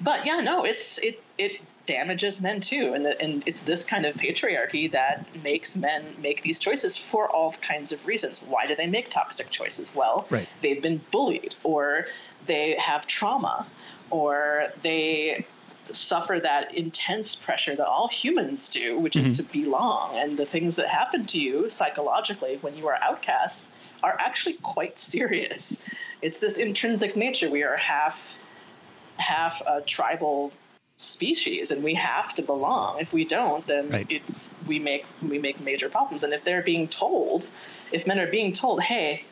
but 0.00 0.24
yeah, 0.24 0.40
no, 0.40 0.64
it's 0.64 0.98
it 0.98 1.22
it 1.38 1.60
damages 1.86 2.40
men 2.40 2.60
too, 2.60 2.92
and 2.94 3.04
the, 3.04 3.20
and 3.20 3.42
it's 3.44 3.62
this 3.62 3.84
kind 3.84 4.06
of 4.06 4.14
patriarchy 4.14 4.90
that 4.92 5.26
makes 5.42 5.76
men 5.76 6.04
make 6.22 6.42
these 6.42 6.60
choices 6.60 6.96
for 6.96 7.28
all 7.28 7.52
kinds 7.60 7.90
of 7.92 8.06
reasons. 8.06 8.42
Why 8.42 8.66
do 8.66 8.76
they 8.76 8.86
make 8.86 9.10
toxic 9.10 9.50
choices? 9.50 9.94
Well, 9.94 10.26
right. 10.30 10.48
they've 10.62 10.80
been 10.80 11.00
bullied, 11.10 11.56
or 11.64 12.06
they 12.46 12.76
have 12.78 13.06
trauma, 13.06 13.66
or 14.10 14.68
they 14.80 15.44
suffer 15.92 16.40
that 16.42 16.74
intense 16.74 17.36
pressure 17.36 17.74
that 17.76 17.86
all 17.86 18.08
humans 18.08 18.70
do, 18.70 18.98
which 18.98 19.14
mm-hmm. 19.14 19.26
is 19.26 19.36
to 19.36 19.42
belong. 19.44 20.16
And 20.16 20.38
the 20.38 20.46
things 20.46 20.76
that 20.76 20.88
happen 20.88 21.26
to 21.26 21.38
you 21.38 21.70
psychologically 21.70 22.58
when 22.60 22.76
you 22.76 22.88
are 22.88 22.98
outcast 23.02 23.66
are 24.02 24.16
actually 24.18 24.54
quite 24.54 24.98
serious. 24.98 25.84
It's 26.22 26.38
this 26.38 26.58
intrinsic 26.58 27.16
nature. 27.16 27.50
We 27.50 27.62
are 27.62 27.76
half 27.76 28.38
half 29.16 29.62
a 29.66 29.80
tribal 29.80 30.52
species 30.96 31.70
and 31.70 31.82
we 31.82 31.94
have 31.94 32.34
to 32.34 32.42
belong. 32.42 33.00
If 33.00 33.12
we 33.12 33.24
don't, 33.24 33.66
then 33.66 33.90
right. 33.90 34.06
it's 34.08 34.54
we 34.66 34.78
make 34.78 35.04
we 35.22 35.38
make 35.38 35.60
major 35.60 35.88
problems. 35.88 36.24
And 36.24 36.32
if 36.32 36.44
they're 36.44 36.62
being 36.62 36.88
told, 36.88 37.48
if 37.92 38.06
men 38.06 38.18
are 38.18 38.30
being 38.30 38.52
told, 38.52 38.80
hey, 38.80 39.24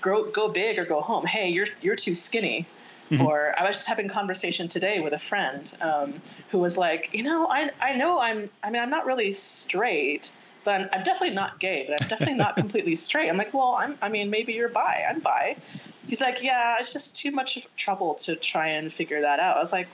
grow 0.00 0.30
go 0.30 0.48
big 0.48 0.78
or 0.78 0.84
go 0.84 1.00
home, 1.00 1.26
hey, 1.26 1.48
you're 1.48 1.66
you're 1.80 1.96
too 1.96 2.14
skinny 2.14 2.66
Mm-hmm. 3.10 3.22
Or 3.26 3.54
I 3.58 3.66
was 3.66 3.76
just 3.76 3.88
having 3.88 4.06
a 4.06 4.12
conversation 4.12 4.66
today 4.68 5.00
with 5.00 5.12
a 5.12 5.18
friend 5.18 5.72
um, 5.80 6.22
who 6.50 6.58
was 6.58 6.78
like, 6.78 7.10
you 7.12 7.22
know, 7.22 7.46
I, 7.48 7.70
I 7.80 7.94
know 7.96 8.18
I'm, 8.18 8.48
I 8.62 8.70
mean, 8.70 8.82
I'm 8.82 8.90
not 8.90 9.04
really 9.04 9.32
straight, 9.32 10.30
but 10.64 10.80
I'm, 10.80 10.88
I'm 10.92 11.02
definitely 11.02 11.34
not 11.34 11.60
gay, 11.60 11.84
but 11.86 12.00
I'm 12.00 12.08
definitely 12.08 12.36
not 12.36 12.56
completely 12.56 12.94
straight. 12.94 13.28
I'm 13.28 13.36
like, 13.36 13.52
well, 13.52 13.76
I'm, 13.78 13.98
I 14.00 14.08
mean, 14.08 14.30
maybe 14.30 14.54
you're 14.54 14.68
bi. 14.68 15.04
I'm 15.08 15.20
bi. 15.20 15.56
He's 16.06 16.20
like, 16.20 16.42
yeah, 16.42 16.76
it's 16.80 16.92
just 16.92 17.16
too 17.16 17.30
much 17.30 17.66
trouble 17.76 18.14
to 18.16 18.36
try 18.36 18.68
and 18.68 18.92
figure 18.92 19.20
that 19.20 19.38
out. 19.38 19.56
I 19.56 19.60
was 19.60 19.72
like, 19.72 19.88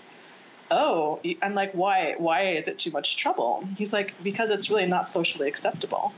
oh, 0.70 1.20
I'm 1.42 1.54
like, 1.54 1.72
why? 1.72 2.14
Why 2.18 2.52
is 2.52 2.68
it 2.68 2.78
too 2.78 2.90
much 2.90 3.16
trouble? 3.16 3.64
He's 3.76 3.92
like, 3.92 4.14
because 4.22 4.50
it's 4.50 4.70
really 4.70 4.86
not 4.86 5.08
socially 5.08 5.48
acceptable. 5.48 6.12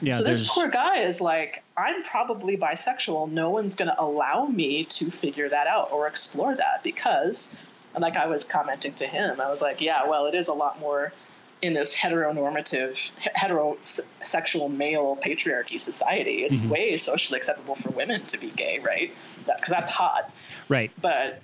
Yeah, 0.00 0.14
so 0.14 0.24
this 0.24 0.52
poor 0.52 0.68
guy 0.68 0.98
is 0.98 1.20
like, 1.20 1.64
I'm 1.76 2.02
probably 2.02 2.56
bisexual. 2.56 3.30
No 3.30 3.50
one's 3.50 3.76
going 3.76 3.88
to 3.88 4.00
allow 4.00 4.46
me 4.46 4.84
to 4.84 5.10
figure 5.10 5.48
that 5.48 5.66
out 5.66 5.90
or 5.90 6.06
explore 6.06 6.54
that 6.54 6.82
because, 6.82 7.56
and 7.94 8.02
like 8.02 8.16
I 8.16 8.26
was 8.26 8.44
commenting 8.44 8.92
to 8.94 9.06
him, 9.06 9.40
I 9.40 9.48
was 9.48 9.62
like, 9.62 9.80
yeah, 9.80 10.06
well, 10.06 10.26
it 10.26 10.34
is 10.34 10.48
a 10.48 10.54
lot 10.54 10.78
more 10.78 11.12
in 11.62 11.72
this 11.72 11.94
heteronormative, 11.94 13.10
heterosexual 13.34 14.70
male 14.70 15.18
patriarchy 15.24 15.80
society. 15.80 16.44
It's 16.44 16.58
mm-hmm. 16.58 16.68
way 16.68 16.96
socially 16.96 17.38
acceptable 17.38 17.76
for 17.76 17.88
women 17.90 18.26
to 18.26 18.38
be 18.38 18.50
gay, 18.50 18.78
right? 18.78 19.10
Because 19.46 19.60
that, 19.60 19.70
that's 19.70 19.90
hot. 19.90 20.30
Right. 20.68 20.90
But 21.00 21.40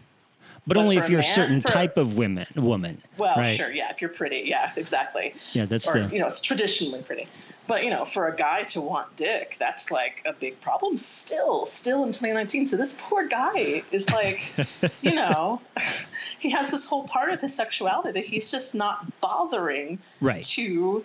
but, 0.67 0.75
But 0.75 0.81
only 0.81 0.97
if 0.97 1.09
a 1.09 1.11
you're 1.11 1.21
a 1.21 1.23
man- 1.23 1.35
certain 1.35 1.63
for- 1.63 1.69
type 1.69 1.97
of 1.97 2.17
women 2.17 2.47
woman. 2.55 3.03
Well, 3.19 3.35
right? 3.37 3.57
sure, 3.57 3.71
yeah, 3.73 3.91
if 3.91 4.01
you're 4.01 4.11
pretty, 4.11 4.45
yeah, 4.47 4.71
exactly. 4.77 5.35
Yeah, 5.53 5.67
that's 5.67 5.89
or 5.89 6.07
the 6.07 6.15
you 6.15 6.21
know, 6.21 6.27
it's 6.27 6.41
traditionally 6.41 7.03
pretty. 7.03 7.27
But 7.67 7.85
you 7.85 7.91
know, 7.91 8.05
for 8.05 8.29
a 8.29 8.37
guy 8.37 8.63
to 8.65 8.81
want 8.81 9.17
dick, 9.17 9.57
that's 9.59 9.91
like 9.91 10.23
a 10.25 10.33
big 10.33 10.61
problem 10.61 10.97
still, 10.97 11.67
still 11.67 12.05
in 12.05 12.13
2019. 12.13 12.67
So 12.67 12.77
this 12.77 12.97
poor 12.99 13.27
guy 13.27 13.83
is 13.91 14.09
like, 14.11 14.43
you 15.01 15.15
know, 15.15 15.61
he 16.39 16.51
has 16.51 16.71
this 16.71 16.85
whole 16.85 17.09
part 17.09 17.31
of 17.33 17.41
his 17.41 17.55
sexuality 17.55 18.13
that 18.13 18.25
he's 18.25 18.51
just 18.51 18.75
not 18.75 19.21
bothering 19.21 19.99
right. 20.21 20.45
to 20.45 21.05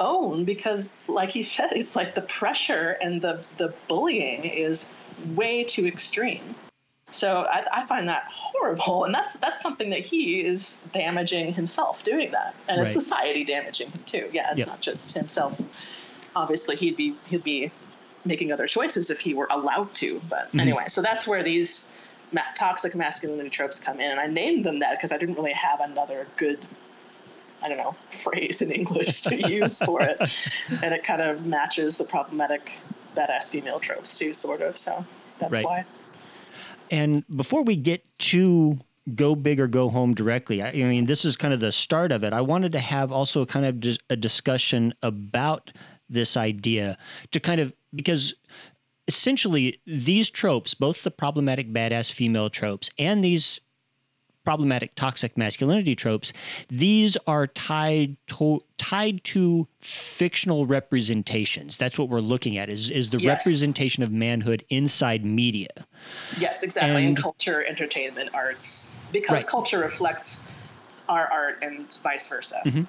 own 0.00 0.44
because 0.44 0.92
like 1.06 1.30
he 1.30 1.42
said 1.42 1.70
it's 1.72 1.94
like 1.94 2.14
the 2.14 2.22
pressure 2.22 2.96
and 3.02 3.22
the 3.22 3.40
the 3.58 3.72
bullying 3.88 4.44
is 4.44 4.94
way 5.34 5.62
too 5.62 5.86
extreme 5.86 6.56
so 7.12 7.42
I, 7.42 7.64
I 7.72 7.86
find 7.86 8.08
that 8.08 8.24
horrible 8.28 9.04
and 9.04 9.14
that's 9.14 9.34
that's 9.34 9.60
something 9.62 9.90
that 9.90 10.00
he 10.00 10.40
is 10.40 10.82
damaging 10.92 11.52
himself 11.54 12.02
doing 12.04 12.32
that 12.32 12.54
and 12.68 12.80
it's 12.80 12.92
society 12.92 13.44
damaging 13.44 13.88
him 13.88 14.02
too 14.06 14.30
yeah 14.32 14.48
it's 14.50 14.58
Yep. 14.60 14.68
not 14.68 14.80
just 14.80 15.12
himself 15.14 15.58
obviously 16.34 16.76
he'd 16.76 16.96
be 16.96 17.16
he'd 17.26 17.44
be 17.44 17.70
making 18.24 18.52
other 18.52 18.66
choices 18.66 19.10
if 19.10 19.20
he 19.20 19.34
were 19.34 19.48
allowed 19.50 19.92
to 19.94 20.20
but 20.28 20.50
Mhm. 20.52 20.60
anyway 20.60 20.84
so 20.88 21.02
that's 21.02 21.26
where 21.26 21.42
these 21.42 21.92
ma- 22.32 22.40
toxic 22.56 22.94
masculinity 22.94 23.50
tropes 23.50 23.78
come 23.78 24.00
in 24.00 24.10
and 24.10 24.18
i 24.18 24.26
named 24.26 24.64
them 24.64 24.78
that 24.80 24.92
because 24.96 25.12
i 25.12 25.18
didn't 25.18 25.34
really 25.36 25.52
have 25.52 25.80
another 25.80 26.26
good 26.36 26.58
I 27.64 27.68
don't 27.68 27.78
know, 27.78 27.94
phrase 28.10 28.60
in 28.60 28.72
English 28.72 29.22
to 29.22 29.36
use 29.36 29.78
for 29.80 30.02
it. 30.02 30.20
And 30.82 30.92
it 30.92 31.04
kind 31.04 31.22
of 31.22 31.46
matches 31.46 31.96
the 31.96 32.02
problematic 32.04 32.72
badass 33.16 33.50
female 33.50 33.78
tropes 33.78 34.18
too, 34.18 34.32
sort 34.32 34.62
of. 34.62 34.76
So 34.76 35.06
that's 35.38 35.52
Right. 35.52 35.64
why. 35.64 35.84
And 36.92 37.24
before 37.34 37.62
we 37.62 37.74
get 37.74 38.04
to 38.18 38.78
go 39.14 39.34
big 39.34 39.58
or 39.58 39.66
go 39.66 39.88
home 39.88 40.14
directly, 40.14 40.62
I, 40.62 40.68
I 40.68 40.72
mean, 40.72 41.06
this 41.06 41.24
is 41.24 41.38
kind 41.38 41.54
of 41.54 41.58
the 41.58 41.72
start 41.72 42.12
of 42.12 42.22
it. 42.22 42.34
I 42.34 42.42
wanted 42.42 42.70
to 42.72 42.78
have 42.78 43.10
also 43.10 43.46
kind 43.46 43.64
of 43.64 43.80
dis- 43.80 43.98
a 44.10 44.14
discussion 44.14 44.92
about 45.02 45.72
this 46.10 46.36
idea 46.36 46.98
to 47.32 47.40
kind 47.40 47.62
of, 47.62 47.72
because 47.94 48.34
essentially 49.08 49.80
these 49.86 50.30
tropes, 50.30 50.74
both 50.74 51.02
the 51.02 51.10
problematic 51.10 51.72
badass 51.72 52.12
female 52.12 52.50
tropes 52.50 52.90
and 52.98 53.24
these 53.24 53.60
problematic 54.44 54.94
toxic 54.96 55.36
masculinity 55.38 55.94
tropes 55.94 56.32
these 56.68 57.16
are 57.26 57.46
tied 57.46 58.16
to 58.26 58.60
tied 58.76 59.22
to 59.24 59.66
fictional 59.80 60.66
representations 60.66 61.76
that's 61.76 61.96
what 61.98 62.08
we're 62.08 62.20
looking 62.20 62.58
at 62.58 62.68
is 62.68 62.90
is 62.90 63.10
the 63.10 63.20
Yes. 63.20 63.46
representation 63.46 64.02
of 64.02 64.10
manhood 64.10 64.64
inside 64.68 65.24
media 65.24 65.68
Yes, 66.38 66.62
exactly. 66.64 67.02
in 67.02 67.08
And- 67.08 67.16
culture, 67.16 67.64
entertainment, 67.64 68.30
arts, 68.34 68.96
because 69.12 69.42
Right. 69.42 69.46
culture 69.46 69.78
reflects 69.78 70.40
our 71.08 71.26
art 71.30 71.58
and 71.62 71.92
vice 72.02 72.26
versa. 72.26 72.60
Mhm. 72.64 72.86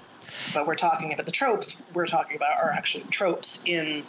But 0.52 0.66
we're 0.66 0.74
talking 0.74 1.12
about 1.12 1.26
the 1.26 1.32
tropes 1.32 1.80
we're 1.92 2.06
talking 2.06 2.34
about 2.36 2.58
are 2.58 2.70
actually 2.72 3.04
tropes 3.10 3.62
in 3.66 4.02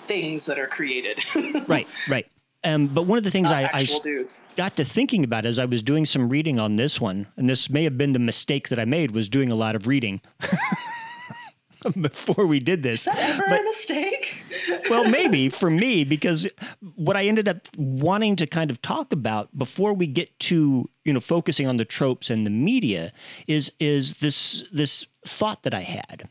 things 0.00 0.44
that 0.46 0.58
are 0.58 0.66
created. 0.66 1.24
right 1.68 1.88
right 2.08 2.26
um, 2.64 2.86
but 2.88 3.02
one 3.02 3.18
of 3.18 3.24
the 3.24 3.30
things 3.30 3.50
Not 3.50 3.54
I, 3.54 3.70
I 3.72 3.84
dudes. 4.02 4.46
got 4.56 4.76
to 4.76 4.84
thinking 4.84 5.24
about 5.24 5.44
as 5.46 5.58
I 5.58 5.64
was 5.64 5.82
doing 5.82 6.04
some 6.06 6.28
reading 6.28 6.58
on 6.60 6.76
this 6.76 7.00
one, 7.00 7.26
and 7.36 7.48
this 7.48 7.68
may 7.70 7.84
have 7.84 7.98
been 7.98 8.12
the 8.12 8.18
mistake 8.18 8.68
that 8.68 8.78
I 8.78 8.84
made 8.84 9.10
was 9.10 9.28
doing 9.28 9.50
a 9.50 9.54
lot 9.56 9.74
of 9.74 9.86
reading 9.86 10.20
before 12.00 12.46
we 12.46 12.60
did 12.60 12.82
this. 12.84 13.00
Is 13.00 13.06
that 13.06 13.18
ever 13.18 13.44
But- 13.48 13.60
a 13.60 13.64
mistake? 13.64 14.42
well, 14.90 15.04
maybe 15.08 15.48
for 15.48 15.70
me, 15.70 16.04
because 16.04 16.46
what 16.94 17.16
I 17.16 17.24
ended 17.26 17.48
up 17.48 17.66
wanting 17.76 18.36
to 18.36 18.46
kind 18.46 18.70
of 18.70 18.80
talk 18.82 19.12
about 19.12 19.56
before 19.58 19.92
we 19.92 20.06
get 20.06 20.38
to 20.40 20.88
you 21.04 21.12
know 21.12 21.20
focusing 21.20 21.66
on 21.66 21.78
the 21.78 21.84
tropes 21.84 22.30
and 22.30 22.46
the 22.46 22.50
media 22.50 23.12
is 23.48 23.72
is 23.80 24.14
this 24.14 24.64
this 24.72 25.06
thought 25.26 25.64
that 25.64 25.74
I 25.74 25.82
had, 25.82 26.28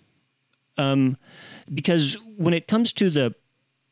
um, 0.78 1.18
because 1.74 2.16
when 2.38 2.54
it 2.54 2.68
comes 2.70 2.94
to 2.94 3.10
the 3.10 3.36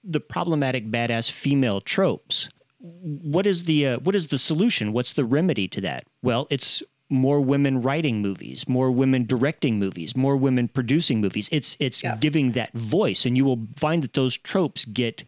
the 0.04 0.20
problematic 0.20 0.90
badass 0.90 1.30
female 1.32 1.82
tropes, 1.82 2.50
what 2.80 3.46
is 3.46 3.64
the 3.64 3.86
uh, 3.88 4.00
what 4.00 4.16
is 4.16 4.28
the 4.28 4.38
solution? 4.38 4.94
What's 4.94 5.14
the 5.14 5.26
remedy 5.26 5.68
to 5.70 5.82
that? 5.82 6.06
Well, 6.22 6.48
it's 6.50 6.82
more 7.10 7.42
women 7.42 7.82
writing 7.82 8.22
movies, 8.22 8.68
more 8.68 8.92
women 8.92 9.26
directing 9.26 9.80
movies, 9.80 10.16
more 10.16 10.38
women 10.38 10.68
producing 10.68 11.20
movies. 11.22 11.50
It's 11.52 11.76
it's 11.80 12.04
Yeah. 12.04 12.16
giving 12.18 12.54
that 12.54 12.72
voice, 12.74 13.26
and 13.26 13.36
you 13.36 13.46
will 13.46 13.68
find 13.76 14.04
that 14.04 14.14
those 14.14 14.38
tropes 14.38 14.86
get 14.86 15.24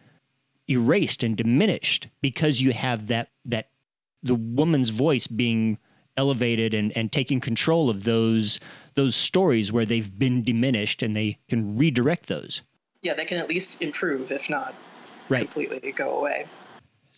erased 0.69 1.23
and 1.23 1.35
diminished 1.35 2.07
because 2.21 2.61
you 2.61 2.71
have 2.71 3.07
that 3.07 3.29
that 3.43 3.69
the 4.23 4.35
woman's 4.35 4.89
voice 4.89 5.27
being 5.27 5.77
elevated 6.15 6.73
and, 6.73 6.95
and 6.95 7.11
taking 7.11 7.39
control 7.39 7.89
of 7.89 8.03
those 8.03 8.59
those 8.93 9.15
stories 9.15 9.71
where 9.71 9.85
they've 9.85 10.17
been 10.19 10.43
diminished 10.43 11.01
and 11.01 11.15
they 11.15 11.37
can 11.49 11.77
redirect 11.77 12.27
those. 12.27 12.61
Yeah, 13.01 13.13
they 13.13 13.25
can 13.25 13.37
at 13.37 13.49
least 13.49 13.81
improve, 13.81 14.31
if 14.31 14.49
not 14.49 14.73
Right. 15.29 15.41
completely 15.41 15.91
go 15.91 16.17
away. 16.17 16.45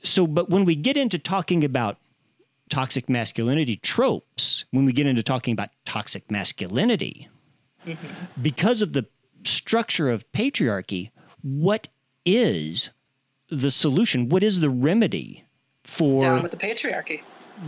So, 0.04 0.28
but 0.28 0.50
when 0.50 0.66
we 0.66 0.76
get 0.76 0.98
into 0.98 1.18
talking 1.18 1.64
about 1.64 1.98
toxic 2.70 3.10
masculinity 3.10 3.78
tropes, 3.78 4.66
when 4.72 4.86
we 4.86 4.94
get 4.94 5.08
into 5.08 5.24
talking 5.24 5.52
about 5.54 5.70
toxic 5.86 6.30
masculinity, 6.30 7.30
mm-hmm. 7.86 8.08
because 8.42 8.82
of 8.82 8.94
the 8.94 9.06
structure 9.46 10.10
of 10.10 10.30
patriarchy, 10.32 11.12
what 11.42 11.88
is 12.26 12.90
the 13.50 13.72
solution? 13.72 14.30
What 14.30 14.44
is 14.44 14.60
the 14.60 14.70
remedy 14.70 15.46
for? 15.84 16.22
Down 16.22 16.44
with 16.44 16.52
the 16.52 16.58
patriarchy. 16.58 17.22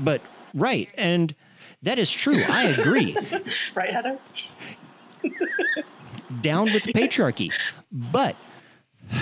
but 0.03 0.21
right, 0.53 0.89
and 0.95 1.33
that 1.81 1.99
is 1.99 2.11
true. 2.11 2.41
I 2.43 2.65
agree. 2.65 3.15
Right, 3.75 3.91
Heather? 3.91 4.17
Down 6.41 6.65
with 6.65 6.83
the 6.83 6.93
patriarchy, 6.93 7.53
but 8.11 8.35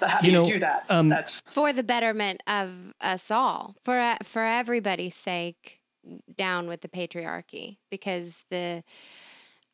But 0.00 0.10
how 0.10 0.20
do 0.20 0.28
You 0.28 0.32
you, 0.32 0.38
know, 0.38 0.44
do 0.44 0.58
that? 0.60 0.84
um, 0.88 1.08
That's 1.08 1.52
for 1.52 1.72
the 1.72 1.82
betterment 1.82 2.40
of 2.46 2.70
us 3.00 3.30
all, 3.32 3.74
for 3.84 3.98
uh, 3.98 4.16
for 4.22 4.42
everybody's 4.42 5.16
sake, 5.16 5.80
down 6.36 6.68
with 6.68 6.82
the 6.82 6.88
patriarchy 6.88 7.78
because 7.90 8.44
the, 8.50 8.84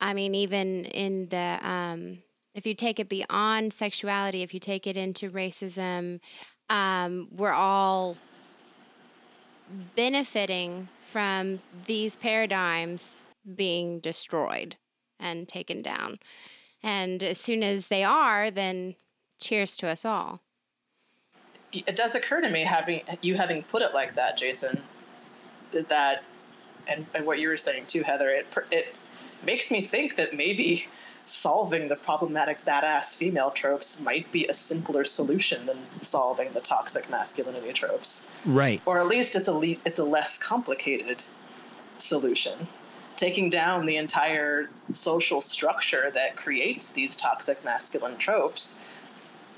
I 0.01 0.15
mean, 0.15 0.35
even 0.35 0.87
in 0.87 1.29
the 1.29 1.59
um, 1.63 2.23
if 2.55 2.67
you 2.67 2.75
take 2.75 2.99
it 2.99 3.09
beyond 3.11 3.73
sexuality, 3.75 4.43
if 4.43 4.55
you 4.55 4.61
take 4.61 4.87
it 4.87 4.97
into 4.97 5.31
racism, 5.31 6.21
um, 6.71 7.29
we're 7.31 7.53
all 7.53 8.17
benefiting 9.97 10.89
from 11.11 11.61
these 11.87 12.17
paradigms 12.17 13.25
being 13.57 14.01
destroyed 14.01 14.77
and 15.21 15.49
taken 15.49 15.83
down. 15.83 16.19
And 16.85 17.23
as 17.23 17.39
soon 17.39 17.63
as 17.63 17.89
they 17.89 18.05
are, 18.05 18.51
then 18.51 18.95
cheers 19.41 19.77
to 19.79 19.89
us 19.89 20.05
all. 20.05 20.41
it 21.73 21.97
does 21.97 22.15
occur 22.15 22.41
to 22.43 22.49
me 22.49 22.61
having 22.61 23.01
you 23.23 23.37
having 23.37 23.63
put 23.65 23.83
it 23.83 23.95
like 23.95 24.15
that, 24.15 24.37
Jason, 24.37 24.81
that 25.73 26.23
and, 26.87 27.07
and 27.15 27.27
what 27.27 27.39
you 27.39 27.49
were 27.49 27.57
saying 27.57 27.87
too, 27.87 28.03
Heather, 28.03 28.29
it 28.29 28.47
it 28.71 28.95
makes 29.45 29.71
me 29.71 29.81
think 29.81 30.17
that 30.17 30.35
maybe 30.35 30.87
solving 31.25 31.89
the 31.89 31.97
problematic 31.97 32.65
badass 32.67 33.17
female 33.17 33.51
tropes 33.51 33.99
might 34.01 34.31
be 34.31 34.47
a 34.47 34.53
simpler 34.53 35.05
solution 35.05 35.65
than 35.65 35.79
solving 36.03 36.53
the 36.53 36.61
toxic 36.61 37.09
masculinity 37.09 37.73
tropes, 37.73 38.29
right, 38.45 38.83
or 38.85 39.01
at 39.01 39.07
least 39.07 39.35
it's 39.37 39.49
a 39.49 39.55
le- 39.55 39.81
it's 39.85 39.99
a 39.99 40.05
less 40.05 40.39
complicated 40.39 41.25
solution. 41.99 42.69
Taking 43.17 43.51
down 43.51 43.87
the 43.87 43.97
entire 43.97 44.69
social 44.93 45.41
structure 45.41 46.11
that 46.13 46.37
creates 46.37 46.91
these 46.91 47.17
toxic 47.17 47.65
masculine 47.65 48.17
tropes 48.17 48.81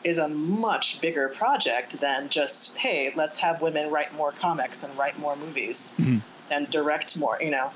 is 0.04 0.18
a 0.18 0.28
much 0.28 1.00
bigger 1.00 1.28
project 1.28 1.98
than 1.98 2.28
just 2.28 2.76
hey 2.76 3.12
let's 3.16 3.38
have 3.38 3.60
women 3.60 3.90
write 3.90 4.14
more 4.14 4.30
comics 4.30 4.84
and 4.84 4.96
write 4.96 5.18
more 5.18 5.34
movies 5.34 5.94
Mhm. 5.98 6.22
and 6.50 6.70
direct 6.70 7.16
more 7.16 7.38
you 7.40 7.50
know 7.50 7.72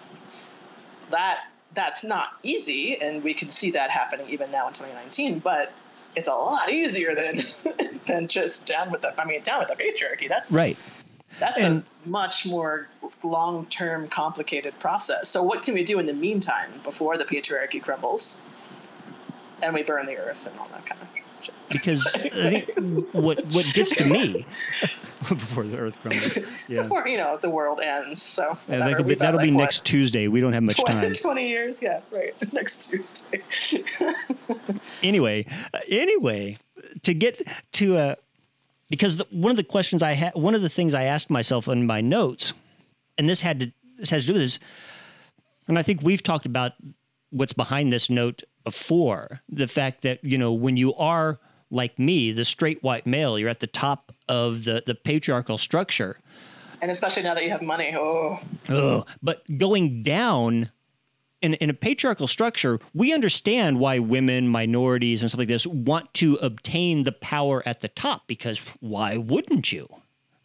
that 1.10 1.40
that's 1.75 2.04
not 2.04 2.28
easy 2.42 3.00
and 3.00 3.25
we 3.25 3.34
can 3.34 3.50
see 3.50 3.72
that 3.72 3.90
happening 3.90 4.28
even 4.28 4.50
now 4.50 4.68
in 4.68 4.75
2019 4.75 5.40
but 5.40 5.72
it's 6.14 6.28
a 6.28 6.34
lot 6.34 6.70
easier 6.70 7.14
than 7.14 7.38
than 8.06 8.28
just 8.28 8.66
down 8.66 8.92
with 8.92 9.02
the 9.02 9.20
i 9.20 9.25
mean 9.25 9.42
down 9.42 9.58
with 9.58 9.68
the 9.68 9.82
patriarchy 9.82 10.28
that's 10.28 10.52
right. 10.52 10.76
That's 11.38 11.60
And- 11.62 11.82
a 12.04 12.08
much 12.08 12.46
more 12.46 12.88
long-term 13.22 14.08
complicated 14.08 14.78
process 14.78 15.28
so 15.28 15.42
what 15.42 15.62
can 15.62 15.75
we 15.75 15.84
do 15.84 15.99
in 15.99 16.06
the 16.06 16.12
meantime 16.14 16.70
before 16.82 17.16
the 17.18 17.25
patriarchy 17.25 17.80
crumbles 17.82 18.42
and 19.62 19.75
we 19.75 19.82
burn 19.82 20.06
the 20.06 20.16
earth 20.16 20.46
and 20.46 20.58
all 20.58 20.68
that 20.72 20.84
kind 20.87 21.00
of 21.02 21.08
shit 21.44 21.54
Because 21.70 22.16
I 22.16 22.60
think 22.60 23.08
what 23.12 23.44
what 23.46 23.66
gets 23.75 23.94
to 23.96 24.04
me 24.06 24.46
before 25.28 25.64
the 25.64 25.76
earth 25.76 25.99
crumbles, 26.00 26.38
yeah. 26.66 26.82
before 26.82 27.06
you 27.06 27.18
know 27.18 27.38
the 27.40 27.50
world 27.50 27.80
ends. 27.80 28.22
So 28.22 28.56
Yeah, 28.68 28.78
that'll 28.78 29.04
be, 29.04 29.14
that'll 29.16 29.38
be 29.40 29.49
like, 29.49 29.54
what, 29.54 29.60
next 29.64 29.84
Tuesday. 29.84 30.28
We 30.28 30.40
don't 30.40 30.54
have 30.54 30.62
much 30.62 30.78
20, 30.78 31.00
time. 31.00 31.12
20 31.22 31.49
years, 31.49 31.82
yeah, 31.82 32.00
right. 32.10 32.34
Next 32.54 32.90
Tuesday. 32.90 33.42
Anyway, 35.02 35.44
uh, 35.75 35.80
anyway, 35.88 36.56
to 37.02 37.14
get 37.14 37.46
to 37.72 37.96
uh, 37.99 38.14
because 38.90 39.16
the, 39.16 39.26
one 39.30 39.50
of 39.50 39.56
the 39.56 39.64
questions 39.64 40.02
I 40.02 40.12
had, 40.12 40.35
one 40.35 40.54
of 40.54 40.61
the 40.61 40.68
things 40.68 40.92
I 40.92 41.04
asked 41.04 41.30
myself 41.30 41.66
in 41.68 41.87
my 41.87 42.02
notes 42.02 42.52
and 43.20 43.28
this 43.28 43.42
had 43.42 43.61
to 43.61 43.73
this 43.99 44.11
has 44.11 44.23
to 44.23 44.28
do 44.28 44.32
with 44.32 44.42
this, 44.42 44.59
and 45.68 45.78
I 45.78 45.82
think 45.82 46.00
we've 46.02 46.23
talked 46.23 46.47
about 46.47 46.73
what's 47.28 47.52
behind 47.52 47.92
this 47.92 48.09
note 48.09 48.42
before 48.64 49.42
the 49.49 49.66
fact 49.66 50.02
that 50.02 50.25
you 50.25 50.38
know 50.38 50.52
when 50.52 50.78
you 50.78 50.94
are 50.94 51.38
like 51.70 51.99
me, 51.99 52.32
the 52.32 52.44
straight 52.44 52.82
white 52.82 53.06
male, 53.06 53.38
you're 53.38 53.50
at 53.50 53.61
the 53.61 53.66
top 53.66 54.12
of 54.26 54.64
the 54.64 54.82
the 54.87 54.94
patriarchal 54.94 55.59
structure. 55.59 56.18
And 56.82 56.90
especially 56.90 57.23
now 57.23 57.35
that 57.35 57.44
you 57.44 57.50
have 57.50 57.61
money, 57.61 57.94
oh. 57.94 58.40
Ugh. 58.70 59.06
But 59.23 59.42
going 59.59 60.02
down 60.02 60.70
in, 61.42 61.54
in 61.54 61.70
a 61.70 61.75
patriarchal 61.75 62.26
structure, 62.26 62.78
we 62.94 63.12
understand 63.12 63.78
why 63.78 63.99
women, 63.99 64.49
minorities, 64.49 65.23
and 65.23 65.30
stuff 65.30 65.38
like 65.38 65.49
this 65.49 65.66
want 65.66 66.12
to 66.14 66.37
obtain 66.37 67.04
the 67.04 67.12
power 67.12 67.62
at 67.66 67.80
the 67.80 67.88
top 67.88 68.26
because 68.26 68.61
why 68.80 69.16
wouldn't 69.16 69.73
you? 69.73 69.88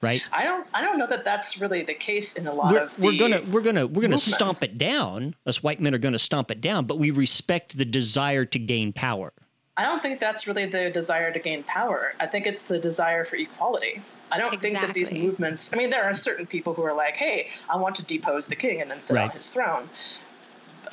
Right? 0.02 0.22
I 0.32 0.44
don't. 0.44 0.68
I 0.74 0.82
don't 0.82 1.00
know 1.00 1.08
that 1.08 1.24
that's 1.24 1.60
really 1.60 1.82
the 1.82 1.94
case 1.94 2.36
in 2.36 2.46
a 2.46 2.54
lot 2.54 2.72
We're, 2.72 2.80
of. 2.82 2.96
The 2.96 3.02
we're 3.02 3.18
gonna 3.18 3.42
we're 3.42 3.62
gonna 3.62 3.88
we're 3.88 4.02
gonna 4.02 4.16
movements. 4.16 4.36
stomp 4.36 4.62
it 4.62 4.78
down. 4.78 5.36
Us 5.48 5.64
white 5.64 5.80
men 5.80 5.96
are 5.96 6.00
gonna 6.00 6.20
stomp 6.20 6.52
it 6.52 6.62
down, 6.62 6.86
but 6.86 7.00
we 7.00 7.10
respect 7.12 7.76
the 7.78 7.86
desire 7.86 8.46
to 8.46 8.60
gain 8.60 8.94
power. 8.94 9.34
I 9.78 9.84
don't 9.84 10.02
think 10.02 10.20
that's 10.20 10.48
really 10.48 10.68
the 10.68 10.90
desire 10.90 11.32
to 11.34 11.40
gain 11.40 11.64
power. 11.64 12.14
I 12.20 12.28
think 12.28 12.46
it's 12.46 12.64
the 12.64 12.78
desire 12.78 13.26
for 13.26 13.36
equality. 13.36 14.02
I 14.32 14.38
don't 14.38 14.60
think 14.62 14.76
that 14.80 14.94
these 14.94 15.14
movements. 15.14 15.74
I 15.74 15.78
mean, 15.78 15.90
there 15.90 16.04
are 16.04 16.14
certain 16.14 16.46
people 16.46 16.74
who 16.74 16.84
are 16.84 16.94
like, 16.94 17.16
"Hey, 17.16 17.50
I 17.70 17.78
want 17.78 17.96
to 17.98 18.04
depose 18.04 18.48
the 18.48 18.56
king 18.56 18.82
and 18.82 18.90
then 18.90 19.02
sit 19.02 19.18
on 19.18 19.30
his 19.32 19.50
throne," 19.50 19.90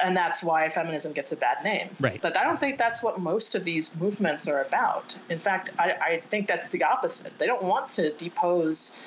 and 0.01 0.17
that's 0.17 0.43
why 0.43 0.69
feminism 0.69 1.13
gets 1.13 1.33
a 1.33 1.37
bad 1.37 1.63
name. 1.65 1.89
Right. 2.01 2.21
But 2.21 2.37
I 2.37 2.45
don't 2.45 2.59
think 2.61 2.79
that's 2.79 3.03
what 3.03 3.21
most 3.21 3.55
of 3.55 3.65
these 3.65 3.99
movements 4.01 4.49
are 4.49 4.63
about. 4.63 5.17
In 5.29 5.39
fact, 5.39 5.71
I, 5.79 5.93
I 5.93 6.23
think 6.31 6.47
that's 6.49 6.69
the 6.69 6.85
opposite. 6.85 7.37
They 7.39 7.47
don't 7.47 7.63
want 7.63 7.89
to 7.91 8.11
depose 8.13 9.03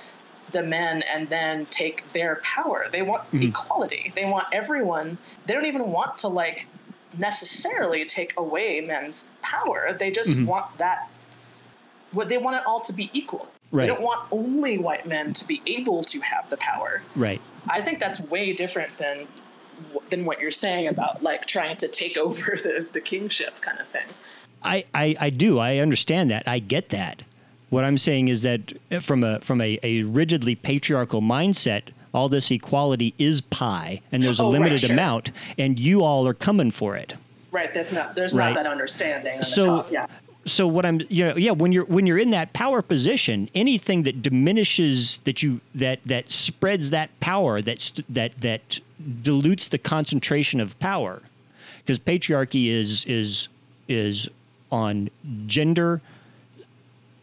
the 0.51 0.61
men 0.63 1.01
and 1.03 1.27
then 1.29 1.65
take 1.67 2.11
their 2.13 2.37
power. 2.43 2.85
They 2.91 3.01
want 3.01 3.29
Mhm. 3.31 3.49
equality. 3.49 4.11
They 4.15 4.25
want 4.25 4.47
everyone. 4.51 5.17
They 5.45 5.53
don't 5.53 5.65
even 5.65 5.87
want 5.91 6.19
to 6.19 6.27
like 6.27 6.67
necessarily 7.17 8.05
take 8.05 8.33
away 8.37 8.81
men's 8.81 9.29
power. 9.41 9.95
They 9.97 10.11
just 10.11 10.35
Mhm. 10.37 10.45
want 10.45 10.77
that. 10.77 11.09
What 12.11 12.29
they 12.29 12.37
want 12.37 12.57
it 12.57 12.63
all 12.65 12.81
to 12.81 12.93
be 12.93 13.09
equal. 13.13 13.47
Right. 13.71 13.83
They 13.83 13.87
don't 13.87 14.01
want 14.01 14.21
only 14.31 14.77
white 14.77 15.05
men 15.05 15.33
to 15.33 15.45
be 15.47 15.61
able 15.65 16.03
to 16.03 16.19
have 16.21 16.49
the 16.49 16.57
power. 16.57 17.01
Right. 17.15 17.41
I 17.67 17.81
think 17.81 17.99
that's 17.99 18.19
way 18.19 18.53
different 18.53 18.95
than 18.97 19.27
than 20.09 20.25
what 20.25 20.39
you're 20.39 20.51
saying 20.51 20.87
about 20.87 21.23
like 21.23 21.45
trying 21.45 21.77
to 21.77 21.87
take 21.87 22.17
over 22.25 22.51
the, 22.55 22.87
the 22.93 23.01
kingship 23.01 23.59
kind 23.61 23.79
of 23.79 23.87
thing. 23.87 24.05
I, 24.63 24.85
I, 24.93 25.15
I 25.19 25.29
do. 25.29 25.59
I 25.59 25.77
understand 25.77 26.31
that. 26.31 26.47
I 26.47 26.59
get 26.59 26.89
that. 26.89 27.21
What 27.69 27.83
I'm 27.83 27.97
saying 27.97 28.27
is 28.29 28.41
that 28.43 28.73
eh, 28.91 28.99
from 28.99 29.23
a 29.23 29.39
from 29.41 29.59
a, 29.61 29.79
a 29.83 30.03
rigidly 30.03 30.55
patriarchal 30.55 31.21
mindset, 31.21 31.89
all 32.13 32.29
this 32.29 32.49
equality 32.51 33.13
is 33.19 33.41
pie, 33.41 34.01
and 34.11 34.23
there's 34.23 34.39
a 34.39 34.43
Oh, 34.43 34.45
right, 34.47 34.53
limited 34.53 34.79
sure. 34.81 34.91
amount, 34.93 35.31
and 35.57 35.77
you 35.77 36.01
all 36.03 36.27
are 36.27 36.33
coming 36.33 36.71
for 36.71 36.95
it. 36.95 37.15
Right. 37.51 37.73
There's 37.73 37.91
not 37.91 38.15
there's 38.15 38.33
Right. 38.33 38.53
not 38.53 38.63
that 38.63 38.71
understanding 38.71 39.33
on 39.33 39.39
the 39.39 39.45
So, 39.45 39.65
top. 39.65 39.91
Yeah. 39.91 40.05
So 40.45 40.67
what 40.67 40.85
I'm, 40.85 41.01
you 41.09 41.25
know, 41.25 41.35
yeah, 41.35 41.51
when 41.51 41.71
you're 41.71 41.85
when 41.85 42.05
you're 42.05 42.19
in 42.19 42.29
that 42.29 42.53
power 42.53 42.81
position, 42.81 43.49
anything 43.55 44.03
that 44.03 44.21
diminishes 44.21 45.19
that 45.23 45.41
you 45.41 45.59
that 45.73 45.99
that 46.05 46.31
spreads 46.31 46.91
that 46.91 47.19
power, 47.19 47.61
that 47.61 47.91
that 48.09 48.39
that 48.41 48.79
dilutes 49.23 49.69
the 49.69 49.79
concentration 49.79 50.59
of 50.59 50.77
power, 50.79 51.23
because 51.79 51.97
patriarchy 51.97 52.69
is 52.69 53.05
is 53.05 53.47
is 53.87 54.29
on 54.71 55.09
gender, 55.47 56.01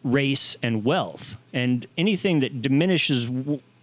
race, 0.02 0.56
and 0.62 0.84
wealth, 0.84 1.36
and 1.52 1.86
anything 1.96 2.40
that 2.40 2.60
diminishes, 2.60 3.26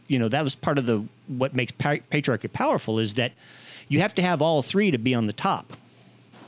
you 0.08 0.19
know, 0.19 0.27
that 0.27 0.43
was 0.43 0.55
part 0.55 0.77
of 0.77 0.86
the 0.86 1.05
what 1.27 1.53
makes 1.53 1.72
patriarchy 1.72 2.51
powerful 2.51 3.00
is 3.00 3.13
that 3.13 3.31
you 3.88 4.01
have 4.01 4.13
to 4.15 4.22
have 4.22 4.41
all 4.41 4.62
three 4.62 4.91
to 4.91 4.98
be 4.98 5.15
on 5.15 5.27
the 5.27 5.34
top. 5.34 5.77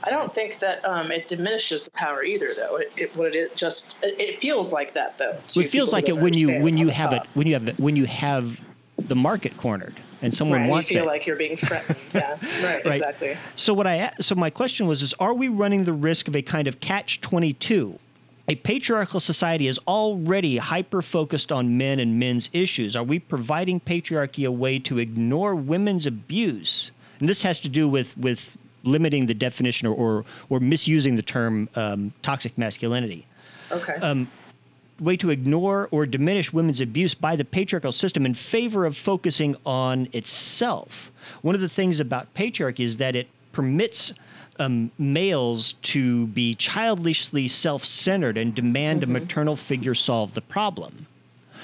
I 0.04 0.10
don't 0.10 0.32
think 0.32 0.58
that 0.58 0.84
um, 0.84 1.10
it 1.12 1.28
diminishes 1.28 1.84
the 1.84 1.90
power 1.92 2.22
either, 2.24 2.50
though. 2.56 2.76
It, 2.76 2.92
it 2.96 3.16
what 3.16 3.34
it 3.36 3.56
just 3.56 3.96
it, 4.02 4.18
it 4.20 4.40
feels 4.40 4.72
like 4.72 4.94
that 4.94 5.18
though. 5.18 5.38
it 5.56 5.68
feels 5.68 5.92
like 5.92 6.08
it 6.08 6.16
when 6.18 6.34
you 6.34 6.60
when 6.60 6.76
you 6.76 6.88
have 6.88 7.12
it 7.12 7.22
when 7.34 7.46
you 7.46 7.54
have 7.54 7.78
when 7.78 7.96
you 7.96 8.06
have 8.06 8.60
the 8.98 9.16
market 9.16 9.56
cornered 9.56 9.94
and 10.20 10.32
someone 10.32 10.60
Right, 10.62 10.70
wants 10.70 10.90
you 10.90 10.96
feel 10.98 11.04
it. 11.04 11.08
like 11.08 11.26
you're 11.26 11.36
being 11.36 11.56
threatened. 11.56 11.98
Yeah, 12.14 12.32
right, 12.62 12.84
Right. 12.84 12.86
exactly. 12.86 13.36
so 13.56 13.74
what 13.74 13.86
I 13.86 14.12
so 14.20 14.34
my 14.34 14.50
question 14.50 14.86
was 14.86 15.02
is 15.02 15.14
are 15.18 15.34
we 15.34 15.48
running 15.48 15.84
the 15.84 15.92
risk 15.92 16.28
of 16.28 16.36
a 16.36 16.42
kind 16.42 16.68
of 16.68 16.80
catch 16.80 17.20
22? 17.20 17.98
A 18.48 18.56
patriarchal 18.56 19.20
society 19.20 19.66
is 19.68 19.78
already 19.86 20.56
hyper 20.58 21.00
focused 21.00 21.52
on 21.52 21.76
men 21.78 22.00
and 22.00 22.18
men's 22.18 22.50
issues. 22.52 22.96
Are 22.96 23.04
we 23.04 23.18
providing 23.20 23.78
patriarchy 23.80 24.44
a 24.46 24.50
way 24.50 24.78
to 24.80 24.98
ignore 24.98 25.54
women's 25.54 26.06
abuse? 26.06 26.90
And 27.20 27.28
this 27.28 27.42
has 27.42 27.60
to 27.60 27.68
do 27.68 27.88
with 27.88 28.16
with 28.18 28.56
limiting 28.84 29.26
the 29.26 29.34
definition 29.34 29.88
or 29.88 29.94
or, 29.94 30.24
or 30.48 30.60
misusing 30.60 31.16
the 31.16 31.22
term 31.22 31.68
um, 31.74 32.12
toxic 32.22 32.56
masculinity. 32.56 33.26
Okay. 33.70 33.94
Um, 33.94 34.28
way 35.00 35.16
to 35.16 35.30
ignore 35.30 35.88
or 35.90 36.06
diminish 36.06 36.52
women's 36.52 36.80
abuse 36.80 37.14
by 37.14 37.34
the 37.34 37.44
patriarchal 37.44 37.92
system 37.92 38.24
in 38.24 38.34
favor 38.34 38.84
of 38.84 38.96
focusing 38.96 39.56
on 39.66 40.08
itself. 40.12 41.10
One 41.42 41.54
of 41.54 41.60
the 41.60 41.68
things 41.68 41.98
about 41.98 42.32
patriarchy 42.34 42.80
is 42.80 42.98
that 42.98 43.16
it 43.16 43.28
permits 43.52 44.12
um, 44.58 44.90
males 44.98 45.74
to 45.82 46.26
be 46.28 46.54
childishly 46.54 47.48
self 47.48 47.84
centered 47.84 48.36
and 48.36 48.54
demand 48.54 49.02
a 49.02 49.06
maternal 49.06 49.56
figure 49.56 49.94
solve 49.94 50.34
the 50.34 50.40
problem. 50.40 51.06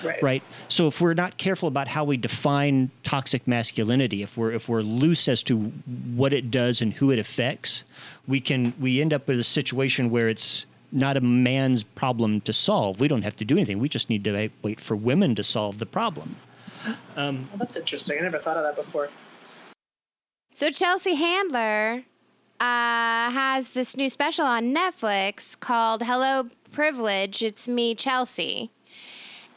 Right. 0.05 0.23
Right. 0.23 0.43
So 0.69 0.87
if 0.87 1.01
we're 1.01 1.15
not 1.15 1.37
careful 1.39 1.69
about 1.69 1.89
how 1.89 2.05
we 2.05 2.17
define 2.17 2.91
toxic 3.03 3.47
masculinity, 3.47 4.23
if 4.23 4.37
we're 4.37 4.53
if 4.53 4.69
we're 4.69 4.83
loose 4.83 5.29
as 5.29 5.43
to 5.45 5.59
what 6.15 6.33
it 6.33 6.51
does 6.51 6.81
and 6.81 6.93
who 6.93 7.11
it 7.11 7.19
affects, 7.19 7.85
we 8.27 8.41
can 8.41 8.75
we 8.81 9.01
end 9.01 9.13
up 9.13 9.27
with 9.29 9.39
a 9.39 9.45
situation 9.45 10.11
where 10.11 10.29
it's 10.29 10.67
not 10.91 11.17
a 11.17 11.21
man's 11.21 11.83
problem 11.83 12.41
to 12.43 12.53
solve. 12.53 12.99
We 13.01 13.09
don't 13.09 13.23
have 13.23 13.37
to 13.37 13.45
do 13.45 13.57
anything. 13.57 13.79
We 13.79 13.89
just 13.89 14.09
need 14.09 14.25
to 14.25 14.33
wait- 14.33 14.53
wait 14.63 14.81
for 14.81 14.97
women 14.97 15.35
to 15.35 15.45
solve 15.45 15.79
the 15.79 15.87
problem. 15.87 16.37
Well, 17.17 17.45
that's 17.59 17.77
interesting. 17.77 18.19
I 18.19 18.23
never 18.23 18.39
thought 18.39 18.57
of 18.57 18.63
that 18.63 18.77
before. 18.77 19.11
So 20.55 20.71
Chelsea 20.71 21.15
Handler 21.15 22.05
uh, 22.61 23.31
has 23.31 23.71
this 23.71 23.97
new 23.97 24.09
special 24.09 24.45
on 24.45 24.75
Netflix 24.75 25.59
called 25.59 26.03
"Hello 26.03 26.45
Privilege." 26.73 27.43
It's 27.43 27.69
me, 27.69 27.95
Chelsea, 27.95 28.71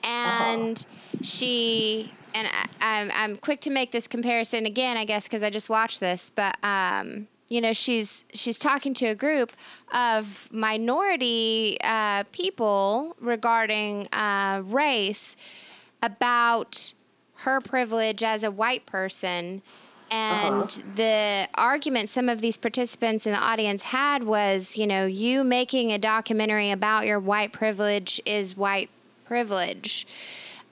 and 0.04 0.86
she 1.22 2.12
and 2.34 2.48
I, 2.48 2.66
I'm 2.82 3.12
I'm 3.14 3.38
quick 3.38 3.62
to 3.62 3.70
make 3.70 3.92
this 3.92 4.08
comparison 4.08 4.66
again, 4.66 4.98
I 4.98 5.06
guess, 5.06 5.24
because 5.28 5.44
I 5.44 5.50
just 5.50 5.70
watched 5.70 6.00
this, 6.00 6.32
but 6.36 6.58
um, 6.64 7.28
you 7.50 7.62
know, 7.62 7.74
she's 7.74 8.24
she's 8.34 8.58
talking 8.58 8.94
to 8.96 9.08
a 9.08 9.16
group 9.16 9.52
of 9.94 10.50
minority 10.52 11.78
uh, 11.84 12.24
people 12.32 13.16
regarding 13.20 14.08
uh, 14.14 14.62
race 14.66 15.36
about 16.02 16.94
her 17.36 17.60
privilege 17.60 18.24
as 18.24 18.44
a 18.44 18.52
white 18.52 18.86
person. 18.86 19.62
And 20.10 20.68
the 20.96 21.48
argument 21.56 22.10
some 22.10 22.28
of 22.28 22.42
these 22.42 22.58
participants 22.58 23.26
in 23.26 23.32
the 23.32 23.40
audience 23.40 23.84
had 23.84 24.24
was, 24.24 24.78
you 24.78 24.86
know, 24.86 25.06
you 25.06 25.44
making 25.44 25.94
a 25.94 25.98
documentary 25.98 26.70
about 26.72 27.06
your 27.06 27.20
white 27.20 27.54
privilege 27.54 28.20
is 28.26 28.58
white 28.58 28.90
privilege. 29.32 30.06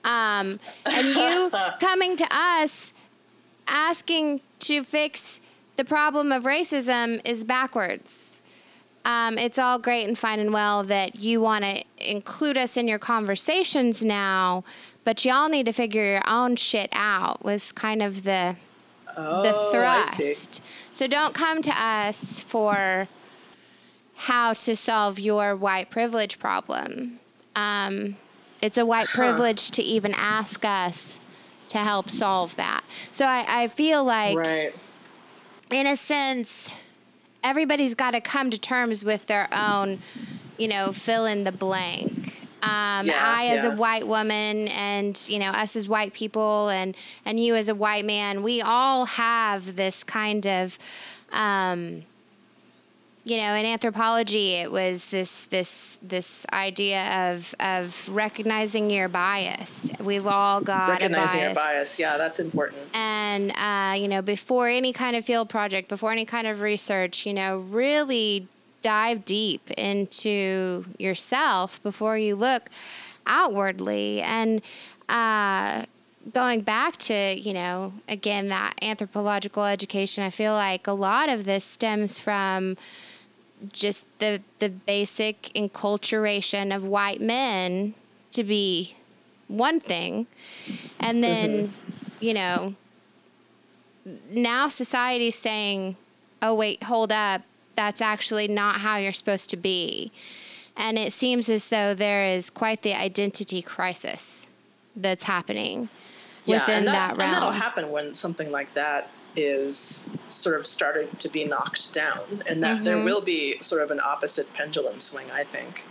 Um, 0.04 0.60
and 0.84 1.06
you 1.06 1.50
coming 1.80 2.14
to 2.18 2.28
us 2.30 2.92
asking 3.66 4.42
to 4.58 4.84
fix 4.84 5.40
the 5.76 5.84
problem 5.86 6.30
of 6.30 6.44
racism 6.44 7.26
is 7.26 7.42
backwards. 7.42 8.42
Um, 9.06 9.38
it's 9.38 9.58
all 9.58 9.78
great 9.78 10.06
and 10.06 10.18
fine 10.18 10.40
and 10.40 10.52
well 10.52 10.82
that 10.82 11.16
you 11.16 11.40
want 11.40 11.64
to 11.64 11.82
include 11.98 12.58
us 12.58 12.76
in 12.76 12.86
your 12.86 12.98
conversations 12.98 14.04
now, 14.04 14.62
but 15.04 15.24
y'all 15.24 15.48
need 15.48 15.64
to 15.64 15.72
figure 15.72 16.04
your 16.04 16.22
own 16.28 16.56
shit 16.56 16.90
out. 16.92 17.42
Was 17.42 17.72
kind 17.72 18.02
of 18.02 18.24
the 18.24 18.56
Oh, 19.16 19.42
the 19.42 19.52
thrust. 19.72 20.62
So 20.90 21.06
don't 21.06 21.34
come 21.34 21.62
to 21.62 21.70
us 21.70 22.42
for 22.42 23.08
how 24.14 24.52
to 24.52 24.76
solve 24.76 25.18
your 25.18 25.56
white 25.56 25.88
privilege 25.90 26.38
problem. 26.38 27.18
Um, 27.56 28.16
it's 28.62 28.78
a 28.78 28.84
white 28.86 29.08
privilege 29.08 29.70
to 29.72 29.82
even 29.82 30.14
ask 30.16 30.64
us 30.64 31.20
to 31.68 31.78
help 31.78 32.10
solve 32.10 32.56
that. 32.56 32.82
So 33.10 33.24
I, 33.24 33.44
I 33.48 33.68
feel 33.68 34.04
like 34.04 34.36
Right. 34.36 34.74
in 35.70 35.86
a 35.86 35.96
sense, 35.96 36.72
everybody's 37.42 37.94
got 37.94 38.10
to 38.12 38.20
come 38.20 38.50
to 38.50 38.58
terms 38.58 39.04
with 39.04 39.26
their 39.26 39.48
own, 39.52 40.00
you 40.58 40.68
know, 40.68 40.92
fill 40.92 41.26
in 41.26 41.44
the 41.44 41.52
blank. 41.52 42.48
Um, 42.62 43.06
Yeah, 43.06 43.18
I, 43.18 43.46
as 43.52 43.64
a 43.64 43.70
white 43.70 44.06
woman, 44.06 44.68
and 44.68 45.18
you 45.28 45.38
know, 45.38 45.48
us 45.50 45.76
as 45.76 45.88
white 45.88 46.12
people, 46.12 46.68
and 46.68 46.94
and 47.24 47.40
you 47.40 47.54
as 47.54 47.70
a 47.70 47.74
white 47.74 48.04
man, 48.04 48.42
we 48.42 48.60
all 48.60 49.06
have 49.06 49.76
this 49.76 50.04
kind 50.04 50.46
of 50.46 50.78
um, 51.32 52.02
you 53.24 53.36
know, 53.36 53.54
in 53.54 53.66
anthropology, 53.66 54.52
it 54.52 54.72
was 54.72 55.06
this 55.06 55.44
this 55.46 55.98
this 56.02 56.46
idea 56.52 57.32
of 57.32 57.54
of 57.60 58.08
recognizing 58.08 58.90
your 58.90 59.08
bias. 59.08 59.90
We've 60.00 60.26
all 60.26 60.60
got 60.60 60.88
recognizing 60.88 61.40
a 61.40 61.42
bias. 61.42 61.44
your 61.44 61.54
bias. 61.54 61.98
Yeah, 61.98 62.16
that's 62.16 62.40
important. 62.40 62.80
And 62.94 63.52
uh, 63.52 63.94
you 64.00 64.08
know, 64.08 64.22
before 64.22 64.68
any 64.68 64.92
kind 64.92 65.16
of 65.16 65.24
field 65.24 65.48
project, 65.50 65.88
before 65.88 66.12
any 66.12 66.24
kind 66.24 66.46
of 66.46 66.62
research, 66.62 67.26
you 67.26 67.34
know, 67.34 67.58
really 67.58 68.48
dive 68.80 69.26
deep 69.26 69.70
into 69.72 70.86
yourself 70.98 71.82
before 71.82 72.16
you 72.16 72.36
look 72.36 72.70
outwardly 73.26 74.22
and. 74.22 74.62
Uh, 75.08 75.84
going 76.32 76.60
back 76.60 76.96
to, 76.98 77.34
you 77.34 77.52
know, 77.52 77.92
again, 78.08 78.48
that 78.48 78.74
anthropological 78.82 79.64
education, 79.64 80.22
I 80.22 80.30
feel 80.30 80.52
like 80.52 80.86
a 80.86 80.92
lot 80.92 81.28
of 81.28 81.44
this 81.44 81.64
stems 81.64 82.18
from 82.18 82.76
just 83.72 84.06
the 84.18 84.40
the 84.58 84.68
basic 84.68 85.42
enculturation 85.54 86.74
of 86.74 86.86
white 86.86 87.20
men 87.20 87.94
to 88.30 88.44
be 88.44 88.96
one 89.48 89.80
thing 89.80 90.26
and 90.98 91.22
then 91.22 91.68
mm-hmm. 91.68 92.06
you 92.20 92.34
know 92.34 92.74
now 94.30 94.68
society's 94.68 95.34
saying 95.34 95.96
oh 96.42 96.54
wait 96.54 96.82
hold 96.84 97.12
up 97.12 97.42
that's 97.76 98.00
actually 98.00 98.48
not 98.48 98.76
how 98.76 98.96
you're 98.96 99.12
supposed 99.12 99.50
to 99.50 99.56
be 99.56 100.10
and 100.76 100.98
it 100.98 101.12
seems 101.12 101.48
as 101.48 101.68
though 101.68 101.92
there 101.94 102.24
is 102.24 102.48
quite 102.48 102.82
the 102.82 102.94
identity 102.94 103.60
crisis 103.60 104.48
that's 104.96 105.24
happening 105.24 105.88
yeah, 106.44 106.60
within 106.60 106.86
that, 106.86 106.92
that, 106.92 107.18
realm. 107.18 107.34
And 107.34 107.42
that'll 107.42 107.50
happen 107.52 107.90
when 107.90 108.14
something 108.14 108.50
like 108.50 108.72
that 108.74 109.10
is 109.36 110.10
sort 110.28 110.58
of 110.58 110.66
starting 110.66 111.08
to 111.18 111.28
be 111.28 111.44
knocked 111.44 111.92
down, 111.92 112.42
and 112.46 112.62
that 112.62 112.76
mm-hmm. 112.76 112.84
there 112.84 113.04
will 113.04 113.20
be 113.20 113.60
sort 113.60 113.82
of 113.82 113.90
an 113.90 114.00
opposite 114.00 114.52
pendulum 114.54 115.00
swing. 115.00 115.30
I 115.30 115.44
think. 115.44 115.86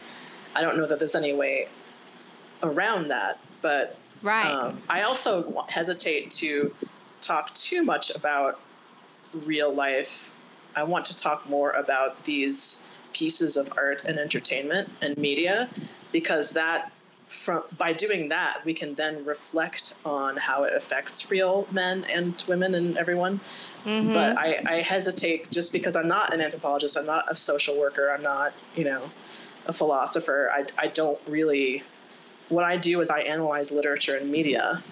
I 0.56 0.62
don't 0.62 0.78
know 0.78 0.88
that 0.88 1.00
there's 1.00 1.16
any 1.16 1.34
way 1.34 1.68
around 2.64 3.10
that, 3.10 3.40
but 3.62 3.98
right. 4.22 4.52
Um, 4.52 4.82
I 4.90 5.04
also 5.04 5.66
hesitate 5.68 6.32
to 6.32 6.74
talk 7.22 7.54
too 7.54 7.84
much 7.84 8.10
about 8.10 8.60
real 9.34 9.74
life. 9.74 10.32
I 10.76 10.84
want 10.84 11.06
to 11.06 11.16
talk 11.16 11.48
more 11.50 11.72
about 11.72 12.24
these 12.24 12.84
pieces 13.14 13.58
of 13.58 13.72
art 13.78 14.04
and 14.06 14.20
entertainment 14.20 14.90
and 15.02 15.18
media 15.18 15.70
because 16.12 16.52
that 16.52 16.92
from 17.30 17.64
by 17.78 17.94
doing 17.94 18.30
that 18.30 18.66
we 18.66 18.74
can 18.74 18.96
then 18.96 19.24
reflect 19.24 19.94
on 20.04 20.36
how 20.36 20.64
it 20.64 20.74
affects 20.74 21.30
real 21.30 21.68
men 21.72 22.04
and 22.06 22.44
women 22.48 22.74
and 22.76 22.98
everyone. 22.98 23.40
Mm-hmm. 23.86 24.14
but 24.14 24.38
I, 24.38 24.62
I 24.66 24.74
hesitate 24.82 25.50
just 25.52 25.72
because 25.72 25.96
i'm 25.96 26.08
not 26.08 26.34
an 26.34 26.42
anthropologist 26.42 26.98
i'm 26.98 27.06
not 27.06 27.26
a 27.30 27.36
social 27.36 27.78
worker 27.78 28.12
i'm 28.12 28.24
not 28.24 28.54
you 28.76 28.84
know 28.84 29.10
a 29.68 29.74
philosopher. 29.74 30.52
I, 30.52 30.66
I 30.78 30.88
don't 30.88 31.20
really 31.28 31.84
what 32.50 32.64
i 32.64 32.78
do 32.78 33.00
is 33.02 33.10
i 33.10 33.20
analyze 33.20 33.72
literature 33.72 34.16
and 34.16 34.32
media. 34.32 34.84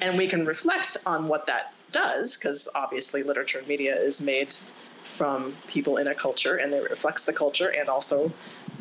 And 0.00 0.18
we 0.18 0.28
can 0.28 0.44
reflect 0.44 0.96
on 1.06 1.28
what 1.28 1.46
that 1.46 1.72
does 1.92 2.36
because 2.36 2.68
obviously 2.74 3.22
literature 3.22 3.58
and 3.58 3.68
media 3.68 3.96
is 4.00 4.20
made 4.20 4.54
from 5.02 5.54
people 5.66 5.96
in 5.96 6.08
a 6.08 6.14
culture 6.14 6.56
and 6.56 6.72
it 6.72 6.88
reflects 6.88 7.24
the 7.24 7.32
culture 7.32 7.68
and 7.68 7.88
also 7.88 8.32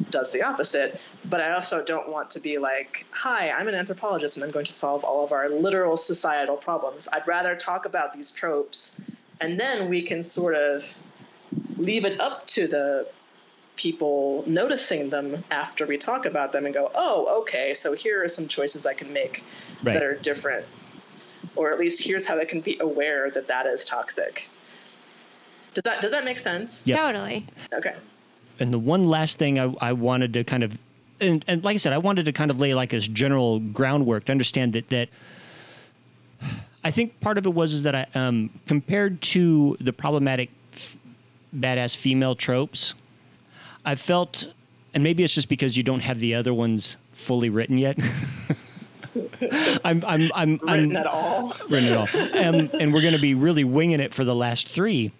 does 0.09 0.31
the 0.31 0.43
opposite. 0.43 0.99
But 1.25 1.41
I 1.41 1.51
also 1.53 1.83
don't 1.83 2.09
want 2.09 2.31
to 2.31 2.39
be 2.39 2.57
like, 2.57 3.05
hi, 3.11 3.51
I'm 3.51 3.67
an 3.67 3.75
anthropologist 3.75 4.37
and 4.37 4.43
I'm 4.43 4.51
going 4.51 4.65
to 4.65 4.71
solve 4.71 5.03
all 5.03 5.23
of 5.23 5.31
our 5.31 5.49
literal 5.49 5.97
societal 5.97 6.57
problems. 6.57 7.07
I'd 7.11 7.27
rather 7.27 7.55
talk 7.55 7.85
about 7.85 8.13
these 8.13 8.31
tropes 8.31 8.97
and 9.39 9.59
then 9.59 9.89
we 9.89 10.03
can 10.03 10.23
sort 10.23 10.55
of 10.55 10.85
leave 11.77 12.05
it 12.05 12.21
up 12.21 12.45
to 12.47 12.67
the 12.67 13.07
people 13.75 14.43
noticing 14.45 15.09
them 15.09 15.43
after 15.49 15.85
we 15.87 15.97
talk 15.97 16.25
about 16.25 16.51
them 16.51 16.65
and 16.65 16.73
go, 16.73 16.91
oh, 16.93 17.41
okay, 17.41 17.73
so 17.73 17.93
here 17.93 18.23
are 18.23 18.27
some 18.27 18.47
choices 18.47 18.85
I 18.85 18.93
can 18.93 19.11
make 19.11 19.43
right. 19.83 19.93
that 19.93 20.03
are 20.03 20.15
different. 20.15 20.65
Or 21.55 21.71
at 21.71 21.79
least 21.79 22.03
here's 22.03 22.25
how 22.25 22.39
I 22.39 22.45
can 22.45 22.61
be 22.61 22.77
aware 22.79 23.31
that 23.31 23.47
that 23.47 23.65
is 23.65 23.83
toxic. 23.83 24.49
Does 25.73 25.83
that 25.83 26.01
does 26.01 26.11
that 26.11 26.25
make 26.25 26.39
sense? 26.39 26.85
Yeah. 26.85 26.97
Totally. 26.97 27.45
Okay. 27.73 27.95
And 28.59 28.73
the 28.73 28.79
one 28.79 29.05
last 29.05 29.37
thing 29.37 29.59
I, 29.59 29.73
I 29.79 29.93
wanted 29.93 30.33
to 30.33 30.43
kind 30.43 30.63
of 30.63 30.77
and, 31.19 31.45
and 31.47 31.63
like 31.63 31.75
I 31.75 31.77
said, 31.77 31.93
I 31.93 31.99
wanted 31.99 32.25
to 32.25 32.33
kind 32.33 32.51
of 32.51 32.59
lay 32.59 32.73
like 32.73 32.89
this 32.89 33.07
general 33.07 33.59
groundwork 33.59 34.25
to 34.25 34.31
understand 34.31 34.73
that 34.73 34.89
that 34.89 35.09
I 36.83 36.91
think 36.91 37.19
part 37.21 37.37
of 37.37 37.45
it 37.45 37.53
was 37.53 37.73
is 37.73 37.83
that 37.83 37.95
I 37.95 38.07
um, 38.15 38.49
compared 38.67 39.21
to 39.21 39.77
the 39.79 39.93
problematic 39.93 40.49
f- 40.73 40.97
badass 41.55 41.95
female 41.95 42.35
tropes, 42.35 42.95
I 43.85 43.95
felt, 43.95 44.51
and 44.93 45.03
maybe 45.03 45.23
it's 45.23 45.33
just 45.33 45.47
because 45.47 45.77
you 45.77 45.83
don't 45.83 45.99
have 46.01 46.19
the 46.19 46.33
other 46.33 46.53
ones 46.53 46.97
fully 47.13 47.49
written 47.49 47.77
yet. 47.77 47.99
I'm 49.83 50.03
I'm 50.05 50.31
I'm 50.33 50.51
written 50.63 50.91
I'm, 50.91 50.97
at 50.97 51.07
all. 51.07 51.55
Written 51.69 51.93
at 51.93 51.97
all, 51.97 52.07
um, 52.45 52.69
and 52.73 52.93
we're 52.93 53.01
going 53.01 53.13
to 53.13 53.19
be 53.19 53.35
really 53.35 53.63
winging 53.63 53.99
it 53.99 54.13
for 54.13 54.23
the 54.23 54.35
last 54.35 54.67
three 54.67 55.11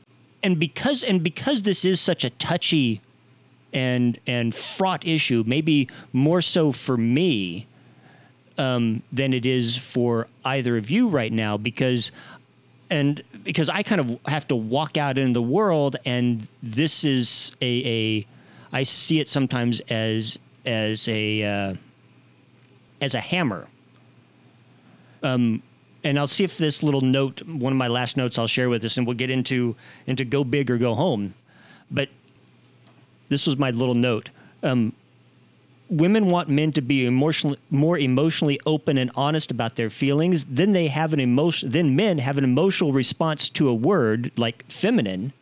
and 0.44 0.60
because 0.60 1.04
and 1.04 1.24
because 1.24 1.62
this 1.64 1.86
is 1.86 2.00
such 2.00 2.24
a 2.24 2.30
touchy 2.32 3.02
and 3.74 4.20
and 4.28 4.54
fraught 4.54 5.06
issue, 5.06 5.44
maybe 5.46 5.88
more 6.14 6.42
so 6.42 6.72
for 6.72 6.98
me 6.98 7.68
um, 8.58 9.04
than 9.12 9.34
it 9.34 9.46
is 9.46 9.78
for 9.78 10.28
either 10.46 10.78
of 10.78 10.90
you 10.90 11.08
right 11.08 11.32
now, 11.32 11.58
because 11.58 12.12
and 12.90 13.24
because 13.44 13.70
I 13.70 13.84
kind 13.84 14.02
of 14.02 14.20
have 14.26 14.48
to 14.50 14.56
walk 14.56 14.98
out 14.98 15.18
into 15.18 15.34
the 15.34 15.42
world, 15.42 15.96
and 16.06 16.48
this 16.62 17.04
is 17.04 17.56
a, 17.62 17.86
a 17.86 18.28
I 18.74 18.84
see 18.84 19.20
it 19.20 19.30
sometimes 19.30 19.80
as 19.90 20.38
as 20.66 21.08
a 21.08 21.44
uh, 21.44 21.76
as 23.00 23.16
a 23.16 23.20
hammer. 23.20 23.68
Um, 25.24 25.62
and 26.04 26.18
I'll 26.18 26.28
see 26.28 26.44
if 26.44 26.58
this 26.58 26.82
little 26.82 27.02
note, 27.02 27.42
one 27.44 27.74
of 27.74 27.78
my 27.78 27.88
last 27.88 28.18
notes, 28.18 28.38
I'll 28.38 28.48
share 28.48 28.70
with 28.70 28.84
us, 28.84 28.98
and 28.98 29.06
we'll 29.06 29.18
get 29.18 29.30
into 29.30 29.76
into 30.08 30.26
go 30.26 30.44
big 30.44 30.72
or 30.72 30.78
go 30.78 30.96
home. 30.96 31.34
But 31.90 32.10
this 33.30 33.46
was 33.46 33.58
my 33.58 33.72
little 33.72 33.96
note. 33.96 34.30
Um, 34.64 34.94
women 35.90 36.28
want 36.28 36.50
men 36.50 36.72
to 36.72 36.82
be 36.82 37.06
emotionally 37.06 37.60
more 37.70 37.98
emotionally 38.00 38.60
open 38.66 38.98
and 38.98 39.12
honest 39.16 39.52
about 39.52 39.76
their 39.76 39.90
feelings. 39.90 40.46
Then 40.46 40.72
they 40.72 40.88
have 40.88 41.14
an 41.14 41.20
emotion. 41.20 41.72
Then 41.72 41.96
men 41.96 42.18
have 42.20 42.38
an 42.38 42.44
emotional 42.44 42.94
response 42.94 43.50
to 43.50 43.70
a 43.70 43.74
word 43.74 44.32
like 44.38 44.66
feminine, 44.72 45.34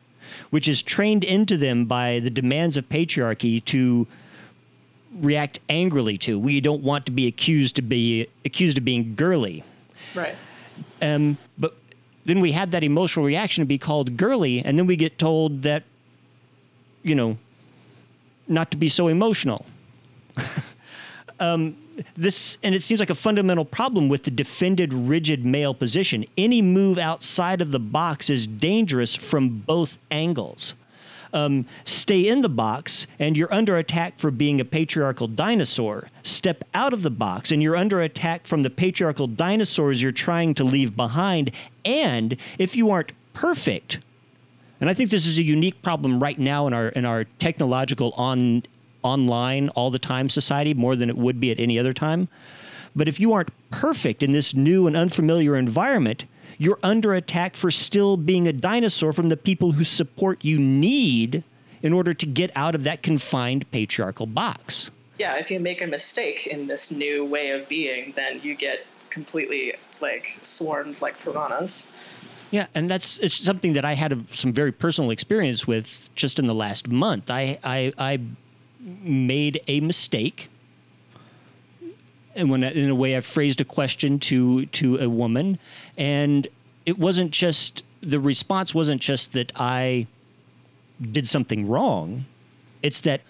which 0.50 0.68
is 0.68 0.82
trained 0.82 1.24
into 1.24 1.56
them 1.56 1.86
by 1.86 2.20
the 2.20 2.30
demands 2.30 2.76
of 2.76 2.90
patriarchy 2.90 3.64
to 3.66 4.08
react 5.14 5.60
angrily 5.70 6.18
to. 6.18 6.38
We 6.38 6.62
don't 6.62 6.84
want 6.84 7.06
to 7.06 7.12
be 7.12 7.28
accused 7.28 7.76
to 7.78 7.82
be 7.82 8.28
accused 8.44 8.78
of 8.78 8.86
being 8.86 9.16
girly. 9.16 9.64
Right. 10.16 10.36
Um, 11.02 11.38
but 11.58 11.76
then 12.26 12.40
we 12.40 12.52
had 12.52 12.72
that 12.72 12.84
emotional 12.84 13.26
reaction 13.26 13.62
to 13.62 13.66
be 13.66 13.78
called 13.78 14.18
girly, 14.18 14.64
and 14.64 14.78
then 14.78 14.86
we 14.86 14.96
get 14.96 15.18
told 15.18 15.64
that, 15.64 15.84
you 17.04 17.16
know, 17.16 17.38
not 18.48 18.72
to 18.72 18.78
be 18.78 18.90
so 18.90 19.08
emotional. 19.08 19.66
um, 21.40 21.78
this 22.16 22.58
and 22.64 22.74
it 22.74 22.82
seems 22.82 23.00
like 23.00 23.10
a 23.10 23.16
fundamental 23.16 23.66
problem 23.66 24.10
with 24.10 24.24
the 24.24 24.32
defended 24.32 24.94
rigid 24.94 25.46
male 25.46 25.74
position. 25.74 26.26
Any 26.38 26.62
move 26.62 26.98
outside 26.98 27.62
of 27.62 27.72
the 27.72 27.80
box 27.80 28.30
is 28.30 28.48
dangerous 28.48 29.16
from 29.16 29.60
both 29.60 29.98
angles 30.10 30.76
um, 31.34 31.66
stay 31.86 32.28
in 32.28 32.42
the 32.42 32.50
box 32.50 33.08
and 33.20 33.38
you're 33.38 33.54
under 33.54 33.78
attack 33.78 34.20
for 34.20 34.32
being 34.32 34.60
a 34.60 34.66
patriarchal 34.66 35.28
dinosaur. 35.28 36.10
Step 36.24 36.64
out 36.74 36.94
of 36.94 37.04
the 37.04 37.12
box 37.12 37.52
and 37.52 37.62
you're 37.62 37.76
under 37.76 38.02
attack 38.02 38.48
from 38.48 38.64
the 38.64 38.70
patriarchal 38.70 39.28
dinosaurs 39.28 40.02
you're 40.02 40.12
trying 40.12 40.54
to 40.56 40.64
leave 40.64 40.96
behind. 40.96 41.52
And 41.86 42.38
if 42.58 42.76
you 42.76 42.90
aren't 42.90 43.12
perfect, 43.34 44.00
and 44.82 44.90
I 44.90 44.94
think 44.94 45.10
this 45.10 45.26
is 45.26 45.38
a 45.38 45.44
unique 45.44 45.82
problem 45.82 46.22
right 46.22 46.40
now 46.40 46.68
in 46.68 46.74
our 46.74 46.90
in 46.90 47.06
our 47.06 47.26
technological 47.26 48.14
on 48.14 48.64
online 49.04 49.70
all 49.70 49.92
the 49.92 50.00
time 50.00 50.30
society 50.30 50.74
more 50.74 50.96
than 50.96 51.10
it 51.10 51.18
would 51.18 51.40
be 51.40 51.52
at 51.52 51.60
any 51.60 51.78
other 51.78 51.94
time. 51.94 52.28
But 52.96 53.08
if 53.08 53.20
you 53.20 53.34
aren't 53.34 53.50
perfect 53.70 54.24
in 54.24 54.32
this 54.32 54.54
new 54.54 54.88
and 54.88 54.96
unfamiliar 54.98 55.56
environment, 55.56 56.26
you're 56.60 56.78
under 56.84 57.16
attack 57.16 57.56
for 57.56 57.72
still 57.72 58.18
being 58.18 58.48
a 58.48 58.54
dinosaur 58.54 59.14
from 59.14 59.30
the 59.30 59.38
people 59.38 59.72
whose 59.72 59.90
support 59.90 60.46
you 60.46 60.60
need 60.60 61.44
in 61.82 61.94
order 61.94 62.14
to 62.14 62.26
get 62.26 62.52
out 62.56 62.76
of 62.76 62.84
that 62.84 63.02
confined 63.02 63.70
patriarchal 63.72 64.28
box. 64.28 64.92
Yeah, 65.18 65.38
if 65.38 65.50
you 65.50 65.60
make 65.60 65.82
a 65.82 65.88
mistake 65.88 66.46
in 66.46 66.68
this 66.68 66.92
new 66.92 67.26
way 67.26 67.52
of 67.52 67.68
being, 67.68 68.14
then 68.16 68.42
you 68.44 68.56
get 68.56 68.86
completely 69.10 69.74
like 70.02 70.38
swarmed 70.44 71.02
like 71.02 71.18
piranhas. 71.20 71.94
Yeah, 72.52 72.68
and 72.76 72.90
that's 72.90 73.20
it's 73.20 73.36
something 73.36 73.74
that 73.74 73.86
I 73.86 73.94
had 73.94 74.12
a, 74.12 74.20
some 74.32 74.52
very 74.52 74.72
personal 74.72 75.12
experience 75.12 75.66
with 75.66 76.10
just 76.16 76.40
in 76.40 76.46
the 76.46 76.56
last 76.56 76.88
month. 76.88 77.32
I 77.32 77.58
I, 77.64 77.94
I 77.98 78.20
made 78.80 79.62
a 79.68 79.80
mistake 79.80 80.50
and 82.40 82.50
when 82.50 82.64
in 82.64 82.90
a 82.90 82.96
way 82.96 83.16
I 83.18 83.22
phrased 83.22 83.62
a 83.62 83.66
question 83.66 84.20
to 84.20 84.66
to 84.68 84.98
a 84.98 85.10
woman, 85.10 85.60
and 85.98 86.48
it 86.86 86.98
wasn't 86.98 87.32
just 87.32 87.84
the 88.02 88.20
response 88.20 88.74
wasn't 88.74 89.02
just 89.02 89.34
that 89.34 89.52
I 89.56 90.08
did 91.12 91.28
something 91.28 91.68
wrong. 91.68 92.26
It's 92.82 93.02
that 93.02 93.22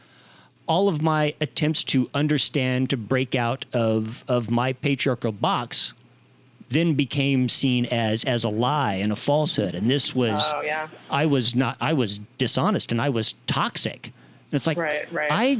all 0.67 0.87
of 0.87 1.01
my 1.01 1.33
attempts 1.41 1.83
to 1.85 2.09
understand, 2.13 2.91
to 2.91 2.97
break 2.97 3.35
out 3.35 3.65
of 3.73 4.23
of 4.27 4.51
my 4.51 4.73
patriarchal 4.73 5.31
box, 5.31 5.93
then 6.69 6.93
became 6.93 7.49
seen 7.49 7.85
as 7.87 8.23
as 8.23 8.43
a 8.43 8.49
lie 8.49 8.93
and 8.93 9.11
a 9.11 9.15
falsehood. 9.15 9.73
And 9.73 9.89
this 9.89 10.13
was, 10.15 10.51
Oh 10.53 10.61
yeah. 10.61 10.87
I 11.09 11.25
was 11.25 11.55
not, 11.55 11.77
I 11.81 11.93
was 11.93 12.19
dishonest 12.37 12.91
and 12.91 13.01
I 13.01 13.09
was 13.09 13.33
toxic. 13.47 14.05
And 14.05 14.53
it's 14.53 14.67
like 14.67 14.77
Right, 14.77 15.11
right. 15.11 15.29
I 15.31 15.57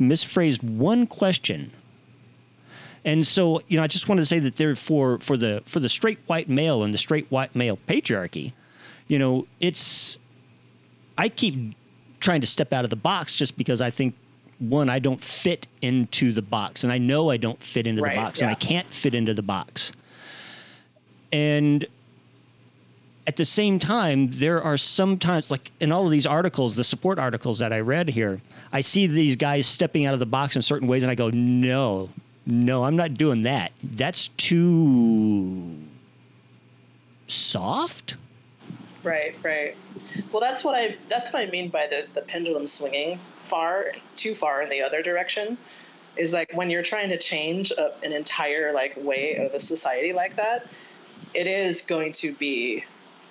misphrased 0.00 0.62
one 0.62 1.06
question. 1.06 1.70
And 3.04 3.26
so, 3.26 3.60
you 3.66 3.76
know, 3.76 3.82
I 3.82 3.88
just 3.88 4.08
wanted 4.08 4.22
to 4.22 4.26
say 4.26 4.38
that 4.38 4.56
there 4.56 4.74
for 4.76 5.18
for 5.18 5.36
the 5.36 5.62
for 5.64 5.80
the 5.80 5.88
straight 5.88 6.20
white 6.26 6.48
male 6.48 6.82
and 6.82 6.94
the 6.94 6.98
straight 6.98 7.26
white 7.30 7.54
male 7.56 7.78
patriarchy, 7.88 8.52
you 9.08 9.18
know, 9.18 9.46
it's 9.60 10.18
I 11.18 11.28
keep 11.28 11.74
trying 12.20 12.40
to 12.40 12.46
step 12.46 12.72
out 12.72 12.84
of 12.84 12.90
the 12.90 12.96
box 12.96 13.34
just 13.34 13.56
because 13.56 13.80
I 13.80 13.90
think 13.90 14.14
one, 14.58 14.88
I 14.88 15.00
don't 15.00 15.20
fit 15.20 15.66
into 15.80 16.32
the 16.32 16.42
box, 16.42 16.84
and 16.84 16.92
I 16.92 16.98
know 16.98 17.30
I 17.30 17.36
don't 17.36 17.60
fit 17.60 17.86
into 17.86 18.02
Right, 18.02 18.14
the 18.14 18.22
box, 18.22 18.40
and 18.40 18.50
I 18.50 18.54
can't 18.54 18.86
fit 18.94 19.14
into 19.14 19.34
the 19.34 19.42
box. 19.42 19.90
And 21.32 21.84
at 23.26 23.36
the 23.36 23.44
same 23.44 23.78
time, 23.78 24.32
there 24.34 24.62
are 24.62 24.76
sometimes, 24.76 25.50
like 25.50 25.72
in 25.80 25.90
all 25.90 26.04
of 26.04 26.12
these 26.12 26.26
articles, 26.26 26.76
the 26.76 26.84
support 26.84 27.18
articles 27.18 27.58
that 27.58 27.72
I 27.72 27.80
read 27.80 28.08
here, 28.10 28.40
I 28.72 28.82
see 28.82 29.06
these 29.08 29.34
guys 29.34 29.66
stepping 29.66 30.06
out 30.06 30.14
of 30.14 30.20
the 30.20 30.26
box 30.26 30.54
in 30.54 30.62
certain 30.62 30.86
ways, 30.86 31.02
and 31.02 31.10
I 31.10 31.16
go, 31.16 31.30
no, 31.30 32.10
no, 32.46 32.84
I'm 32.84 32.96
not 32.96 33.14
doing 33.14 33.42
that. 33.42 33.72
That's 33.82 34.28
too 34.36 35.76
soft. 37.26 38.16
Right, 39.04 39.34
right. 39.42 39.76
Well, 40.30 40.40
that's 40.40 40.64
what 40.64 40.74
I 40.74 40.96
that's 41.08 41.32
what 41.32 41.46
I 41.46 41.50
mean 41.50 41.68
by 41.68 41.86
the 41.86 42.06
the 42.14 42.22
pendulum 42.22 42.66
swinging 42.66 43.18
far 43.48 43.92
too 44.16 44.34
far 44.34 44.62
in 44.62 44.70
the 44.70 44.82
other 44.82 45.02
direction. 45.02 45.58
Is 46.16 46.32
like 46.32 46.52
when 46.54 46.68
you're 46.70 46.82
trying 46.82 47.08
to 47.08 47.18
change 47.18 47.70
a, 47.70 47.92
an 48.04 48.12
entire 48.12 48.72
like 48.72 48.96
way 48.96 49.36
of 49.36 49.54
a 49.54 49.60
society 49.60 50.12
like 50.12 50.36
that, 50.36 50.66
it 51.34 51.46
is 51.46 51.82
going 51.82 52.12
to 52.12 52.34
be 52.34 52.84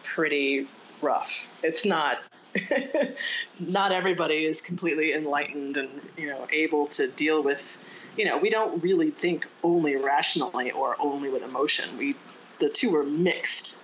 pretty 0.04 0.68
rough. 1.02 1.48
It's 1.64 1.86
not. 1.86 2.20
not 3.62 3.94
everybody 3.94 4.46
is 4.46 4.60
completely 4.60 5.14
enlightened 5.14 5.78
and 5.78 6.02
you 6.18 6.28
know 6.28 6.46
able 6.52 6.86
to 6.86 7.08
deal 7.08 7.42
with 7.42 7.80
you 8.18 8.26
know 8.26 8.38
we 8.38 8.50
don't 8.50 8.82
really 8.84 9.10
think 9.10 9.48
only 9.64 9.96
rationally 9.96 10.72
or 10.72 10.96
only 11.00 11.30
with 11.30 11.44
emotion 11.44 11.98
we 11.98 12.16
the 12.60 12.70
two 12.70 12.96
are 12.96 13.04
mixed 13.04 13.78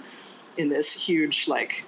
in 0.57 0.69
this 0.69 0.93
huge 0.93 1.47
like 1.47 1.85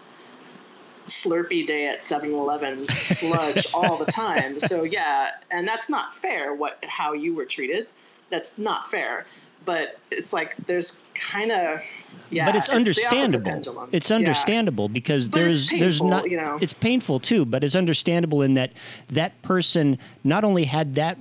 slurpy 1.08 1.65
day 1.65 1.88
at 1.88 1.99
7-eleven 1.99 2.88
sludge 2.95 3.65
all 3.73 3.97
the 3.97 4.06
time 4.06 4.60
so 4.60 4.84
yeah 4.84 5.30
and 5.49 5.67
that's 5.67 5.89
not 5.89 6.13
fair 6.13 6.54
what 6.54 6.84
how 6.88 7.13
you 7.13 7.34
were 7.34 7.45
treated 7.45 7.88
that's 8.30 8.58
not 8.58 8.89
fair 8.89 9.25
but 9.65 9.99
it's 10.12 10.32
like 10.32 10.56
there's 10.67 11.04
kind 11.13 11.52
of 11.52 11.82
yeah 12.30 12.45
but 12.45 12.56
it's, 12.56 12.69
understandable. 12.69 13.88
It's 13.91 14.10
Yeah. 14.10 14.17
understandable 14.17 14.88
because 14.88 15.28
But 15.28 15.41
it's 15.41 15.69
there's 15.69 15.80
there's 15.80 16.02
not 16.02 16.30
you 16.30 16.38
know. 16.38 16.58
it's 16.62 16.73
painful 16.73 17.19
too, 17.19 17.43
but 17.45 17.63
it's 17.63 17.75
understandable 17.75 18.41
in 18.41 18.54
that 18.54 18.71
that 19.10 19.41
person 19.41 19.97
not 20.23 20.43
only 20.43 20.65
had 20.65 20.95
that 20.95 21.17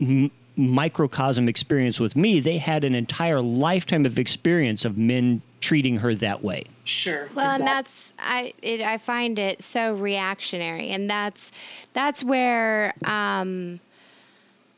m- 0.00 0.24
m- 0.24 0.30
microcosm 0.56 1.48
experience 1.48 2.00
with 2.00 2.16
me, 2.16 2.40
they 2.40 2.58
had 2.58 2.84
an 2.84 2.94
entire 2.94 3.40
lifetime 3.40 4.04
of 4.06 4.18
experience 4.18 4.84
of 4.84 4.98
men 4.98 5.40
treating 5.60 5.98
her 5.98 6.14
that 6.14 6.42
way. 6.42 6.64
sure 6.84 7.28
Well, 7.34 7.54
and 7.56 7.66
that's 7.66 8.12
I 8.18 8.52
it, 8.62 8.80
I 8.80 8.98
find 8.98 9.38
it 9.38 9.62
so 9.62 9.94
reactionary, 9.94 10.90
and 10.90 11.08
that's 11.10 11.50
that's 11.92 12.22
where 12.24 12.92
um, 13.04 13.80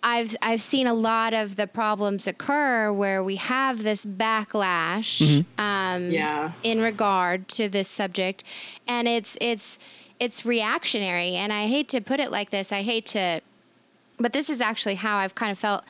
I've 0.03 0.35
I've 0.43 0.63
seen 0.63 0.87
a 0.87 0.95
lot 0.95 1.35
of 1.35 1.57
the 1.57 1.67
problems 1.67 2.27
occur 2.27 2.91
where 2.93 3.23
we 3.23 3.37
have 3.37 3.83
this 3.83 4.07
backlash 4.07 5.45
um, 5.59 6.11
Yeah. 6.11 6.53
in 6.63 6.81
regard 6.81 7.49
to 7.49 7.69
this 7.69 7.89
subject, 7.89 8.43
and 8.89 9.07
it's 9.07 9.37
it's 9.41 9.79
it's 10.19 10.45
reactionary. 10.47 11.35
And 11.37 11.53
I 11.53 11.67
hate 11.67 11.89
to 11.91 12.01
put 12.01 12.21
it 12.21 12.31
like 12.31 12.51
this. 12.51 12.73
I 12.73 12.83
hate 12.83 13.07
to, 13.07 13.41
but 14.21 14.33
this 14.33 14.49
is 14.51 14.61
actually 14.61 14.97
how 14.97 15.17
I've 15.17 15.35
kind 15.35 15.51
of 15.51 15.59
felt 15.59 15.83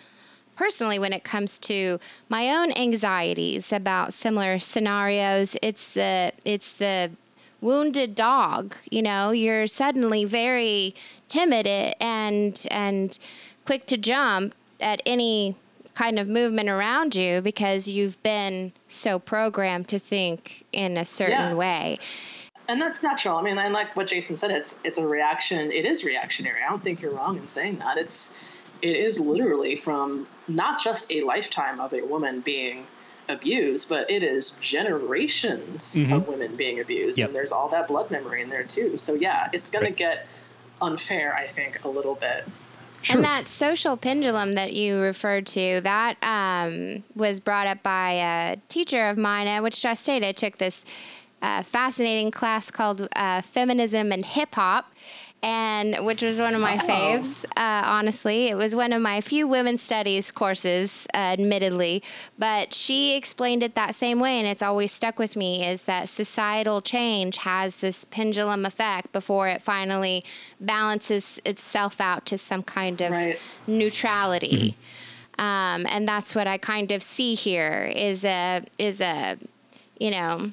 personally 0.57 0.99
when 0.99 1.13
it 1.13 1.25
comes 1.25 1.59
to 1.61 1.99
my 2.29 2.49
own 2.55 2.71
anxieties 2.73 3.73
about 3.73 4.13
similar 4.15 4.59
scenarios. 4.59 5.57
It's 5.63 5.89
the 5.91 6.33
it's 6.45 6.73
the 6.73 7.11
wounded 7.61 8.15
dog 8.15 8.75
you 8.91 9.03
know? 9.03 9.31
You're 9.33 9.67
suddenly 9.67 10.25
very 10.25 10.95
timid 11.29 11.67
and 11.67 12.67
and 12.71 13.19
quick 13.65 13.87
to 13.87 13.97
jump 13.97 14.55
at 14.81 15.03
any 15.05 15.57
kind 15.95 16.19
of 16.19 16.29
movement 16.29 16.69
around 16.69 17.15
you 17.15 17.41
because 17.43 17.87
you've 17.89 18.23
been 18.23 18.73
so 18.89 19.19
programmed 19.19 19.89
to 19.89 19.99
think 19.99 20.65
in 20.73 20.97
a 20.97 21.05
certain 21.05 21.51
Yeah. 21.51 21.55
way 21.55 21.99
and 22.71 22.81
that's 22.81 23.03
natural. 23.03 23.37
I 23.37 23.43
mean, 23.43 23.59
and 23.59 23.73
like 23.73 23.97
what 23.97 24.07
Jason 24.07 24.37
said, 24.37 24.51
it's 24.51 24.81
it's 24.85 24.99
a 24.99 25.07
reaction. 25.07 25.73
It 25.73 25.85
is 25.85 26.05
reactionary. 26.05 26.63
I 26.67 26.71
don't 26.71 26.83
think 26.83 27.03
you're 27.03 27.13
wrong 27.15 27.37
in 27.37 27.47
saying 27.47 27.79
that. 27.79 27.99
It's 27.99 28.39
it 28.81 28.97
is 28.97 29.19
literally 29.19 29.77
from 29.77 30.27
not 30.49 30.81
just 30.83 31.11
a 31.13 31.23
lifetime 31.23 31.81
of 31.81 31.93
a 31.93 32.03
woman 32.03 32.41
being 32.41 32.87
abused, 33.29 33.89
but 33.89 34.11
it 34.11 34.23
is 34.23 34.51
generations 34.61 35.97
of 36.11 36.27
women 36.27 36.57
being 36.57 36.81
abused, 36.81 37.19
Yep. 37.19 37.29
and 37.29 37.37
there's 37.37 37.53
all 37.53 37.69
that 37.69 37.87
blood 37.89 38.11
memory 38.11 38.43
in 38.43 38.49
there 38.49 38.65
too. 38.65 38.97
So 38.97 39.15
yeah, 39.15 39.49
it's 39.53 39.71
gonna 39.71 39.91
get 39.91 40.27
unfair. 40.81 41.35
I 41.35 41.47
think 41.47 41.85
a 41.85 41.89
little 41.89 42.15
bit. 42.15 42.45
Sure. 43.03 43.17
And 43.17 43.25
that 43.25 43.49
social 43.49 43.97
pendulum 43.97 44.55
that 44.57 44.75
you 44.75 45.01
referred 45.01 45.47
to, 45.49 45.81
that 45.83 46.17
um, 46.23 47.03
was 47.15 47.41
brought 47.41 47.67
up 47.67 47.83
by 47.83 48.13
a 48.13 48.57
teacher 48.69 49.09
of 49.09 49.17
mine 49.17 49.47
at 49.47 49.63
Wichita 49.63 49.95
State. 49.95 50.23
I 50.23 50.33
took 50.33 50.59
this 50.59 50.85
uh, 51.43 51.63
fascinating 51.63 52.31
class 52.31 52.71
called 52.71 53.09
uh, 53.17 53.41
Feminism 53.43 54.13
and 54.13 54.25
Hip 54.25 54.55
Hop. 54.55 54.93
And 55.43 56.05
which 56.05 56.21
was 56.21 56.39
one 56.39 56.55
of 56.55 56.61
my 56.61 56.75
Wow. 56.77 56.85
faves, 56.87 57.45
uh, 57.57 57.83
honestly. 57.87 58.49
It 58.49 58.57
was 58.59 58.75
one 58.75 58.93
of 58.93 59.01
my 59.01 59.23
few 59.23 59.49
women's 59.49 59.81
studies 59.81 60.31
courses, 60.31 61.07
uh, 61.15 61.17
admittedly. 61.17 62.03
But 62.39 62.75
she 62.75 63.17
explained 63.17 63.63
it 63.63 63.75
that 63.75 63.95
same 63.95 64.21
way, 64.21 64.39
and 64.39 64.47
it's 64.47 64.61
always 64.61 64.93
stuck 64.93 65.19
with 65.19 65.37
me 65.37 65.65
is 65.67 65.85
that 65.85 66.11
societal 66.11 66.83
change 66.83 67.39
has 67.39 67.79
this 67.79 68.05
pendulum 68.05 68.67
effect 68.67 69.13
before 69.13 69.49
it 69.49 69.63
finally 69.63 70.27
balances 70.61 71.41
itself 71.47 72.03
out 72.03 72.27
to 72.27 72.37
some 72.37 72.63
kind 72.63 73.01
of 73.01 73.11
Right. 73.13 73.39
neutrality. 73.67 74.77
Um, 75.39 75.87
and 75.89 76.07
that's 76.07 76.35
what 76.35 76.47
I 76.49 76.59
kind 76.59 76.93
of 76.93 77.03
see 77.03 77.35
here 77.35 77.91
is 77.97 78.27
a 78.27 78.61
is 78.79 79.01
a 79.01 79.39
you 79.99 80.11
know 80.11 80.53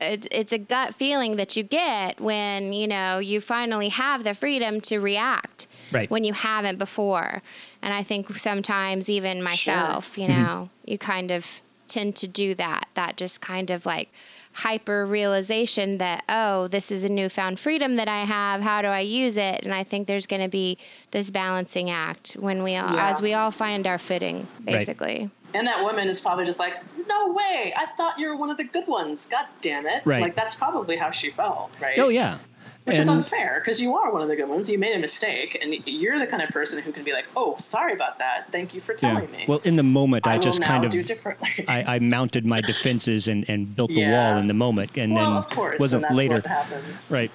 it, 0.00 0.28
it's 0.30 0.52
a 0.52 0.58
gut 0.58 0.94
feeling 0.94 1.36
that 1.36 1.56
you 1.56 1.62
get 1.62 2.20
when 2.20 2.72
you 2.72 2.86
know 2.88 3.18
you 3.18 3.40
finally 3.40 3.88
have 3.88 4.24
the 4.24 4.34
freedom 4.34 4.80
to 4.82 4.98
react 4.98 5.66
Right. 5.92 6.08
when 6.08 6.22
you 6.22 6.32
haven't 6.34 6.78
before. 6.78 7.42
And 7.82 7.92
i 7.92 8.02
think 8.02 8.36
sometimes 8.36 9.08
even 9.10 9.42
myself 9.42 10.16
you 10.16 10.28
mm-hmm. 10.28 10.42
know 10.42 10.70
you 10.84 10.98
kind 10.98 11.30
of 11.30 11.60
tend 11.88 12.14
to 12.16 12.28
do 12.28 12.54
that 12.54 12.86
that 12.94 13.16
just 13.16 13.40
kind 13.40 13.70
of 13.70 13.84
like 13.84 14.08
hyper 14.52 15.04
realization 15.06 15.98
that 15.98 16.22
oh 16.28 16.68
this 16.68 16.90
is 16.92 17.02
a 17.04 17.08
newfound 17.08 17.58
freedom 17.58 17.96
that 17.96 18.08
i 18.08 18.20
have. 18.24 18.60
How 18.62 18.82
do 18.82 18.88
i 18.88 19.00
use 19.00 19.36
it? 19.36 19.64
And 19.64 19.72
i 19.74 19.82
think 19.82 20.06
there's 20.06 20.26
going 20.26 20.42
to 20.42 20.48
be 20.48 20.78
this 21.10 21.30
balancing 21.30 21.90
act 21.90 22.32
when 22.38 22.62
we 22.62 22.76
all 22.76 22.94
Yeah. 22.94 23.10
as 23.10 23.20
we 23.20 23.34
all 23.34 23.50
find 23.50 23.86
our 23.86 23.98
footing 23.98 24.46
basically 24.64 25.30
And 25.54 25.66
that 25.66 25.82
woman 25.82 26.08
is 26.08 26.20
probably 26.20 26.44
just 26.44 26.58
like, 26.58 26.74
no 27.08 27.32
way! 27.32 27.74
I 27.76 27.86
thought 27.96 28.18
you 28.18 28.28
were 28.28 28.36
one 28.36 28.50
of 28.50 28.56
the 28.56 28.64
good 28.64 28.86
ones. 28.86 29.26
God 29.26 29.46
damn 29.60 29.86
it! 29.86 30.02
Right. 30.04 30.22
Like 30.22 30.36
that's 30.36 30.54
probably 30.54 30.96
how 30.96 31.10
she 31.10 31.30
felt, 31.30 31.70
right? 31.80 31.98
Oh 31.98 32.08
yeah. 32.08 32.38
Which 32.84 32.98
is 32.98 33.08
unfair 33.08 33.60
because 33.60 33.80
you 33.80 33.94
are 33.96 34.10
one 34.10 34.22
of 34.22 34.28
the 34.28 34.36
good 34.36 34.48
ones. 34.48 34.68
You 34.70 34.78
made 34.78 34.96
a 34.96 34.98
mistake, 34.98 35.56
and 35.60 35.74
you're 35.86 36.18
the 36.18 36.26
kind 36.26 36.42
of 36.42 36.48
person 36.48 36.82
who 36.82 36.92
can 36.92 37.04
be 37.04 37.12
like, 37.12 37.26
"Oh, 37.36 37.56
sorry 37.58 37.92
about 37.92 38.18
that. 38.18 38.50
Thank 38.50 38.74
you 38.74 38.80
for 38.80 38.92
yeah. 38.92 38.96
telling 38.96 39.30
me." 39.30 39.44
Well, 39.46 39.60
in 39.64 39.76
the 39.76 39.82
moment, 39.82 40.26
I, 40.26 40.34
I 40.34 40.38
just 40.38 40.62
kind 40.62 40.84
of 40.84 40.90
do 40.90 41.02
differently. 41.02 41.64
I, 41.68 41.96
I 41.96 41.98
mounted 41.98 42.46
my 42.46 42.60
defenses 42.62 43.28
and, 43.28 43.48
and 43.48 43.76
built 43.76 43.90
the 43.90 43.96
Yeah. 44.00 44.32
wall 44.32 44.40
in 44.40 44.46
the 44.46 44.54
moment, 44.54 44.92
and 44.96 45.12
well, 45.12 45.24
then 45.24 45.36
of 45.36 45.50
course, 45.50 45.78
wasn't 45.78 46.04
and 46.04 46.10
that's 46.10 46.18
later. 46.18 46.34
what 46.36 46.46
happens. 46.46 47.10
Right. 47.12 47.30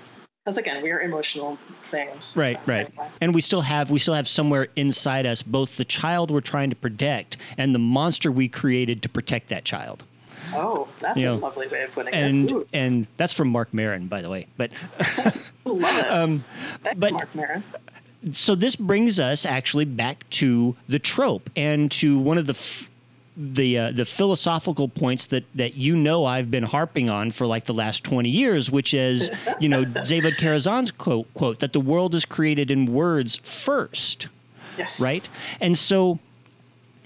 Because 0.45 0.57
again, 0.59 0.83
we 0.83 0.91
are 0.91 1.01
emotional 1.01 1.57
things. 1.85 2.37
Right, 2.37 2.55
so 2.55 2.61
right. 2.67 2.85
anyway. 2.85 3.07
And 3.19 3.33
we 3.33 3.41
still 3.41 3.61
have 3.61 3.89
we 3.89 3.97
still 3.97 4.13
have 4.13 4.27
somewhere 4.27 4.67
inside 4.75 5.25
us 5.25 5.41
both 5.41 5.75
the 5.77 5.85
child 5.85 6.29
we're 6.29 6.39
trying 6.41 6.69
to 6.69 6.75
protect 6.75 7.37
and 7.57 7.73
the 7.73 7.79
monster 7.79 8.31
we 8.31 8.47
created 8.47 9.01
to 9.01 9.09
protect 9.09 9.49
that 9.49 9.65
child. 9.65 10.03
Oh, 10.53 10.87
that's 10.99 11.19
You 11.19 11.29
a 11.31 11.33
know, 11.33 11.39
lovely 11.41 11.67
way 11.67 11.81
of 11.85 11.91
putting 11.93 12.13
And 12.13 12.51
it. 12.51 12.53
Ooh, 12.53 12.67
and 12.73 13.07
that's 13.17 13.33
from 13.33 13.47
Marc 13.49 13.73
Maron, 13.73 14.05
by 14.05 14.21
the 14.21 14.29
way. 14.29 14.45
But 14.55 14.69
love 15.65 15.97
it. 15.97 16.11
um, 16.11 16.43
Thanks, 16.83 16.99
but- 16.99 17.13
Marc 17.13 17.33
Maron. 17.33 17.63
so 18.31 18.53
this 18.53 18.75
brings 18.75 19.19
us 19.19 19.47
actually 19.47 19.85
back 19.85 20.29
to 20.31 20.75
the 20.87 20.99
trope 20.99 21.49
and 21.55 21.89
to 21.93 22.19
one 22.19 22.37
of 22.37 22.45
the 22.45 22.53
f- 22.53 22.91
the 23.37 23.77
uh, 23.77 23.91
the 23.91 24.05
philosophical 24.05 24.87
points 24.87 25.25
that 25.27 25.43
that 25.55 25.75
you 25.75 25.95
know 25.95 26.23
I've 26.25 26.49
been 26.49 26.63
harping 26.63 27.09
on 27.09 27.31
for 27.31 27.45
like 27.45 27.65
the 27.65 27.73
last 27.73 28.03
20 28.03 28.29
years 28.29 28.71
which 28.71 28.93
is 28.93 29.29
you 29.59 29.67
know 29.67 29.83
Zavad 29.85 30.37
Karazan's 30.37 30.91
quote 30.91 31.33
quote 31.33 31.59
that 31.59 31.73
the 31.73 31.81
world 31.81 32.15
is 32.15 32.23
created 32.25 32.71
in 32.71 32.85
words 32.93 33.35
first 33.43 34.29
Yes. 34.77 34.99
right 35.01 35.27
and 35.59 35.77
so 35.77 36.19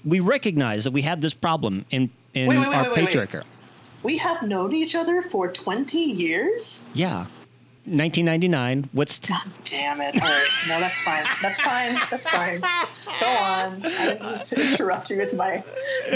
we 0.04 0.20
recognize 0.20 0.84
that 0.84 0.92
we 0.92 1.02
have 1.02 1.20
this 1.20 1.34
problem 1.34 1.84
in 1.90 2.10
in 2.34 2.46
Wait, 2.48 2.58
wait, 2.58 2.68
wait, 2.68 2.76
our 2.76 2.84
patriarchy 2.94 3.42
We 4.04 4.16
have 4.18 4.42
known 4.42 4.72
each 4.74 4.94
other 4.94 5.22
for 5.22 5.48
20 5.52 5.98
years? 5.98 6.88
yeah 6.94 7.26
1999 7.86 8.90
what's 8.92 9.18
th- 9.18 9.30
God 9.30 9.50
damn 9.64 10.00
it. 10.02 10.20
All 10.20 10.28
right. 10.28 10.46
No, 10.68 10.80
that's 10.80 11.00
fine. 11.00 11.24
That's 11.40 11.60
fine. 11.60 11.98
That's 12.10 12.28
fine. 12.28 12.60
Go 12.60 13.26
on. 13.26 13.84
I 13.84 13.88
didn't 13.88 14.22
mean 14.22 14.40
to 14.40 14.60
interrupt 14.60 15.10
you 15.10 15.16
with 15.16 15.34
my 15.34 15.64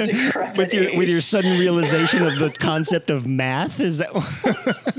decrepit 0.05 0.59
with 0.59 0.75
your 0.75 0.97
with 0.97 1.09
your 1.09 1.21
sudden 1.21 1.59
realization 1.59 2.23
of 2.23 2.39
the 2.39 2.51
concept 2.51 3.11
of 3.11 3.27
math 3.27 3.81
is 3.81 3.99
that 3.99 4.13
No, 4.15 4.21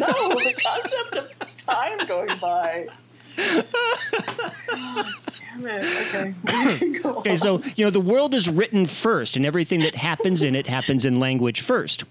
the 0.07 0.53
concept 0.57 1.17
of 1.17 1.29
time 1.57 1.97
going 2.07 2.37
by. 2.39 2.87
Damn 3.37 3.63
it. 5.65 6.15
Okay. 6.15 7.01
Okay, 7.25 7.35
so 7.35 7.61
you 7.75 7.85
know 7.85 7.91
the 7.91 8.01
world 8.01 8.33
is 8.33 8.49
written 8.49 8.85
first, 8.85 9.35
and 9.35 9.45
everything 9.45 9.79
that 9.81 9.95
happens 9.95 10.41
in 10.43 10.55
it 10.55 10.67
happens 10.67 11.05
in 11.05 11.19
language 11.19 11.61
first. 11.61 12.03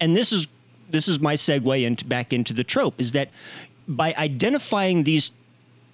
And 0.00 0.16
this 0.16 0.32
is 0.32 0.46
this 0.90 1.08
is 1.08 1.20
my 1.20 1.34
segue 1.34 1.84
into 1.84 2.04
back 2.04 2.32
into 2.32 2.52
the 2.52 2.64
trope 2.64 3.00
is 3.00 3.12
that 3.12 3.30
by 3.88 4.14
identifying 4.16 5.04
these 5.04 5.32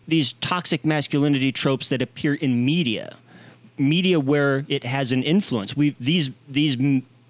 these 0.09 0.33
toxic 0.35 0.85
masculinity 0.85 1.53
tropes 1.53 1.89
that 1.89 2.03
appear 2.03 2.35
in 2.35 2.65
media, 2.65 3.17
media 3.79 4.19
where 4.19 4.65
it 4.69 4.85
has 4.85 5.13
an 5.13 5.23
influence, 5.23 5.77
we 5.77 5.95
these 6.01 6.31
these 6.49 6.77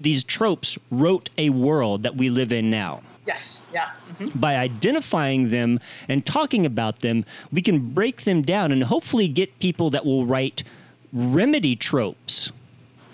these 0.00 0.24
tropes 0.24 0.78
wrote 0.90 1.30
a 1.38 1.50
world 1.50 2.02
that 2.02 2.16
we 2.16 2.28
live 2.30 2.50
in 2.52 2.70
now 2.70 3.02
Yes. 3.24 3.66
Yeah. 3.72 3.90
mhm. 4.18 4.40
by 4.40 4.56
identifying 4.56 5.50
them 5.50 5.78
and 6.08 6.26
talking 6.26 6.66
about 6.66 7.00
them, 7.00 7.24
we 7.52 7.62
can 7.62 7.90
break 7.94 8.22
them 8.22 8.42
down 8.42 8.72
and 8.72 8.82
hopefully 8.84 9.28
get 9.28 9.56
people 9.60 9.90
that 9.90 10.04
will 10.04 10.26
write 10.26 10.64
remedy 11.12 11.76
tropes, 11.76 12.50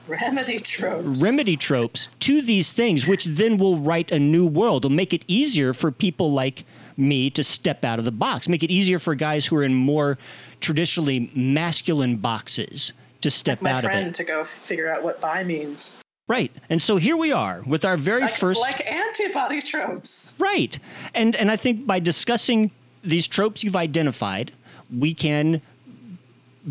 Remedy 0.06 0.58
tropes. 0.60 1.20
remedy 1.22 1.56
tropes 1.58 2.08
to 2.20 2.40
these 2.40 2.70
things, 2.72 3.06
which 3.06 3.26
then 3.26 3.58
will 3.58 3.78
write 3.78 4.10
a 4.10 4.18
new 4.18 4.46
world. 4.46 4.86
It'll 4.86 4.94
make 4.96 5.12
it 5.12 5.24
easier 5.28 5.74
for 5.74 5.90
people 5.90 6.32
like 6.32 6.64
me 6.98 7.30
to 7.30 7.44
step 7.44 7.84
out 7.84 7.98
of 7.98 8.04
the 8.04 8.12
box, 8.12 8.48
make 8.48 8.62
it 8.62 8.70
easier 8.70 8.98
for 8.98 9.14
guys 9.14 9.46
who 9.46 9.56
are 9.56 9.62
in 9.62 9.74
more 9.74 10.18
traditionally 10.60 11.30
masculine 11.34 12.16
boxes 12.16 12.92
to 13.20 13.30
step 13.30 13.62
My 13.62 13.70
out 13.70 13.78
of 13.78 13.84
it. 13.84 13.94
My 13.94 14.00
friend 14.00 14.14
to 14.14 14.24
go 14.24 14.44
figure 14.44 14.92
out 14.92 15.02
what 15.02 15.20
bi 15.20 15.42
means. 15.44 15.98
Right. 16.26 16.52
And 16.68 16.82
so 16.82 16.96
here 16.96 17.16
we 17.16 17.32
are 17.32 17.62
with 17.66 17.84
our 17.84 17.96
very 17.96 18.22
Like, 18.22 18.30
first 18.30 18.60
like 18.60 18.90
antibody 18.90 19.62
tropes. 19.62 20.34
Right. 20.38 20.78
And 21.14 21.34
and 21.36 21.50
I 21.50 21.56
think 21.56 21.86
by 21.86 22.00
discussing 22.00 22.70
these 23.02 23.26
tropes 23.26 23.64
you've 23.64 23.76
identified, 23.76 24.52
we 24.94 25.14
can 25.14 25.62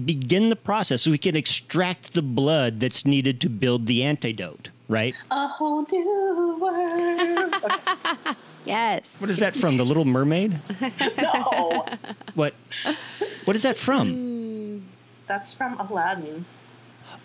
begin 0.06 0.50
the 0.50 0.56
process. 0.56 1.08
We 1.08 1.18
can 1.18 1.36
extract 1.36 2.13
the 2.13 2.22
blood 2.22 2.80
that's 2.80 3.06
needed 3.06 3.42
to 3.42 3.50
build 3.50 3.88
the 3.88 4.04
antidote, 4.04 4.70
right? 4.88 5.16
A 5.32 5.48
whole 5.48 5.86
new 5.92 6.58
world. 6.62 7.56
Okay. 7.63 8.34
Yes. 8.67 9.15
What 9.19 9.30
is 9.30 9.39
that 9.39 9.56
from? 9.56 9.77
The 9.77 9.86
Little 9.86 10.06
Mermaid? 10.06 10.60
No, 11.21 11.86
What 12.36 12.53
what 13.45 13.56
is 13.56 13.63
that 13.63 13.77
from? 13.77 14.13
Hmm. 14.13 14.80
that's 15.27 15.53
from 15.53 15.80
Aladdin. 15.80 16.45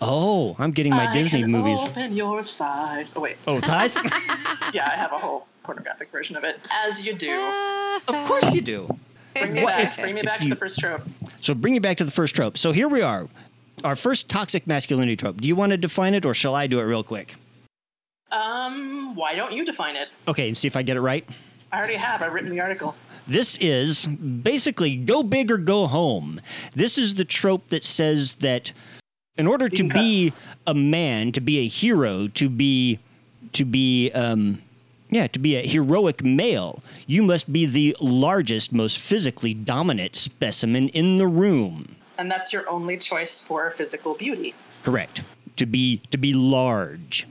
Oh, 0.01 0.55
I'm 0.59 0.71
getting 0.71 0.91
my 0.93 1.07
I 1.09 1.13
Disney 1.13 1.41
can 1.41 1.51
movies. 1.51 1.79
Open 1.81 2.15
your 2.15 2.41
thighs. 2.43 3.13
Oh 3.15 3.21
wait, 3.21 3.37
Oh, 3.47 3.59
thighs? 3.59 3.95
yeah, 4.73 4.89
I 4.89 4.95
have 4.95 5.11
a 5.11 5.19
whole 5.19 5.47
pornographic 5.63 6.09
version 6.11 6.35
of 6.35 6.43
it. 6.43 6.59
As 6.85 7.05
you 7.05 7.13
do. 7.13 7.31
Ah. 7.39 7.99
of 8.07 8.27
course 8.27 8.53
you 8.53 8.61
do. 8.61 8.87
Bring 9.35 9.53
me 9.53 9.63
What 9.63 9.77
back. 9.77 9.83
if- 9.97 9.97
Bring 10.01 10.15
me 10.15 10.21
back 10.21 10.39
you- 10.41 10.49
to 10.49 10.55
the 10.55 10.59
first 10.59 10.79
trope. 10.79 11.01
So 11.41 11.53
bring 11.53 11.73
you 11.75 11.81
back 11.81 11.97
to 11.97 12.03
the 12.05 12.11
first 12.11 12.35
trope. 12.35 12.57
So 12.57 12.71
here 12.71 12.87
we 12.87 13.01
are. 13.01 13.27
Our 13.83 13.95
first 13.95 14.29
toxic 14.29 14.65
masculinity 14.67 15.15
trope. 15.17 15.41
Do 15.41 15.47
you 15.47 15.55
want 15.55 15.71
to 15.71 15.77
define 15.77 16.13
it 16.13 16.25
or 16.25 16.33
shall 16.33 16.55
I 16.55 16.67
do 16.67 16.79
it 16.79 16.83
real 16.83 17.03
quick? 17.03 17.35
Um, 18.33 19.15
why 19.15 19.35
don't 19.35 19.53
you 19.53 19.63
define 19.63 19.95
it? 19.95 20.09
Okay, 20.27 20.47
and 20.47 20.57
see 20.57 20.67
if 20.67 20.75
I 20.75 20.81
get 20.81 20.97
it 20.97 21.01
right. 21.01 21.27
I 21.71 21.77
already 21.77 21.95
have. 21.95 22.21
I've 22.21 22.33
written 22.33 22.49
the 22.49 22.59
article. 22.59 22.95
This 23.27 23.57
is 23.61 24.05
basically 24.05 24.95
go 24.95 25.23
big 25.23 25.49
or 25.49 25.57
go 25.57 25.87
home. 25.87 26.41
This 26.75 26.97
is 26.97 27.15
the 27.15 27.23
trope 27.23 27.69
that 27.69 27.83
says 27.83 28.33
that 28.39 28.73
in 29.37 29.47
order 29.47 29.69
to 29.69 29.87
be 29.87 30.33
a 30.67 30.73
man, 30.73 31.31
to 31.31 31.41
be 31.41 31.59
a 31.59 31.67
hero, 31.67 32.27
to 32.29 32.49
be 32.49 32.99
to 33.53 33.65
be 33.65 34.11
um 34.11 34.61
yeah, 35.09 35.27
to 35.27 35.39
be 35.39 35.55
a 35.55 35.65
heroic 35.65 36.23
male, 36.23 36.83
you 37.05 37.21
must 37.21 37.53
be 37.53 37.67
the 37.67 37.95
largest, 37.99 38.73
most 38.73 38.97
physically 38.97 39.53
dominant 39.53 40.15
specimen 40.15 40.89
in 40.89 41.17
the 41.17 41.27
room. 41.27 41.95
And 42.17 42.31
that's 42.31 42.51
your 42.51 42.67
only 42.67 42.97
choice 42.97 43.39
for 43.39 43.69
physical 43.69 44.15
beauty. 44.15 44.55
Correct. 44.81 45.21
To 45.57 45.65
be 45.65 45.97
to 46.11 46.17
be 46.17 46.33
large. 46.33 47.27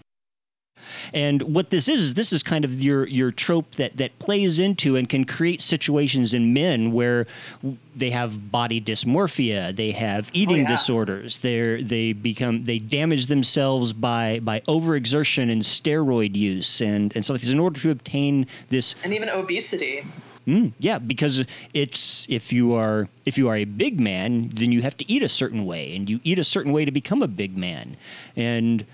And 1.13 1.43
what 1.43 1.71
this 1.71 1.89
is 1.89 2.01
is 2.01 2.15
this 2.15 2.33
is 2.33 2.43
kind 2.43 2.65
of 2.65 2.83
your 2.83 3.07
your 3.09 3.31
trope 3.31 3.73
that 3.77 3.97
that 3.97 4.19
plays 4.19 4.59
into 4.59 4.97
and 4.97 5.09
can 5.09 5.25
create 5.25 5.61
situations 5.61 6.35
in 6.35 6.53
men 6.53 6.93
where 6.93 7.27
they 7.95 8.11
have 8.11 8.51
body 8.51 8.81
dysmorphia, 8.81 9.75
they 9.75 9.91
have 9.93 10.31
eating 10.33 10.63
yeah. 10.63 10.69
disorders, 10.69 11.39
they 11.39 11.83
they 11.83 12.13
become 12.13 12.65
they 12.65 12.79
damage 12.79 13.27
themselves 13.27 13.93
by 13.93 14.41
by 14.41 14.61
overexertion 14.61 15.51
and 15.51 15.63
steroid 15.63 16.35
use 16.35 16.81
and 16.81 17.15
and 17.15 17.25
stuff 17.25 17.35
like 17.35 17.43
this 17.43 17.51
in 17.51 17.61
order 17.61 17.81
to 17.81 17.91
obtain 17.91 18.47
this 18.71 18.95
And 19.05 19.13
even 19.13 19.29
obesity. 19.29 20.05
Mm, 20.47 20.73
yeah, 20.79 20.99
because 20.99 21.45
it's 21.73 22.27
if 22.29 22.53
you 22.53 22.75
are 22.75 23.09
if 23.25 23.39
you 23.39 23.49
are 23.49 23.57
a 23.57 23.65
big 23.65 24.01
man, 24.01 24.51
then 24.55 24.73
you 24.73 24.83
have 24.83 24.97
to 24.97 25.11
eat 25.11 25.23
a 25.23 25.29
certain 25.29 25.65
way, 25.65 25.95
and 25.95 26.11
you 26.11 26.21
eat 26.25 26.39
a 26.39 26.45
certain 26.45 26.73
way 26.73 26.85
to 26.85 26.91
become 26.91 27.23
a 27.23 27.29
big 27.29 27.57
man, 27.57 27.97
and 28.35 28.85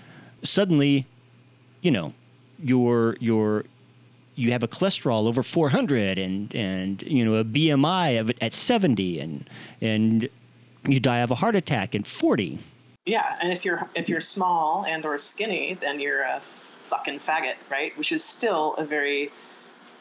suddenly, 0.43 1.07
you 1.81 1.91
know, 1.91 2.13
your 2.61 3.15
your 3.19 3.65
you 4.35 4.51
have 4.51 4.63
a 4.63 4.67
cholesterol 4.67 5.27
over 5.27 5.43
400 5.43 6.17
and 6.17 6.53
and 6.55 7.01
you 7.03 7.25
know 7.25 7.35
a 7.35 7.43
BMI 7.43 8.19
of 8.19 8.31
at 8.41 8.53
70 8.53 9.19
and 9.19 9.49
and 9.81 10.29
you 10.87 10.99
die 10.99 11.17
of 11.17 11.29
a 11.31 11.35
heart 11.35 11.55
attack 11.55 11.93
at 11.95 12.07
40. 12.07 12.59
Yeah, 13.05 13.37
and 13.41 13.51
if 13.51 13.65
you're 13.65 13.89
if 13.95 14.07
you're 14.07 14.19
small 14.21 14.85
and 14.85 15.05
or 15.05 15.17
skinny, 15.17 15.73
then 15.79 15.99
you're 15.99 16.21
a 16.21 16.41
fucking 16.87 17.19
faggot, 17.19 17.55
right? 17.69 17.97
Which 17.97 18.11
is 18.11 18.23
still 18.23 18.75
a 18.75 18.85
very 18.85 19.31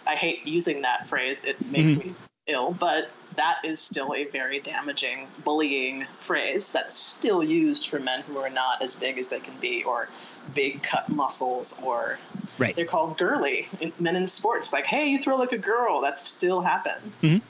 I 0.07 0.15
hate 0.15 0.47
using 0.47 0.83
that 0.83 1.07
phrase. 1.09 1.45
It 1.45 1.61
makes 1.71 1.93
Mm-hmm. 1.97 2.09
me 2.11 2.15
ill, 2.47 2.73
but 2.73 3.11
that 3.39 3.59
is 3.65 3.81
still 3.81 4.15
a 4.15 4.25
very 4.25 4.61
damaging, 4.61 5.27
bullying 5.45 6.07
phrase 6.21 6.71
that's 6.73 6.95
still 6.95 7.43
used 7.43 7.89
for 7.89 7.99
men 7.99 8.23
who 8.23 8.39
are 8.39 8.51
not 8.51 8.83
as 8.83 8.95
big 8.95 9.17
as 9.19 9.29
they 9.31 9.41
can 9.41 9.57
be 9.61 9.83
or 9.85 10.09
big 10.55 10.83
cut 10.83 11.09
muscles 11.09 11.79
or 11.83 12.19
Right. 12.59 12.75
they're 12.77 12.85
called 12.87 13.17
girly 13.19 13.69
men 13.99 14.17
in 14.17 14.27
sports 14.27 14.73
like 14.73 14.87
hey 14.87 15.07
you 15.07 15.19
throw 15.23 15.37
like 15.37 15.53
a 15.53 15.59
girl 15.59 16.01
that 16.01 16.19
still 16.19 16.63
happens 16.63 17.23
Mhm. 17.23 17.43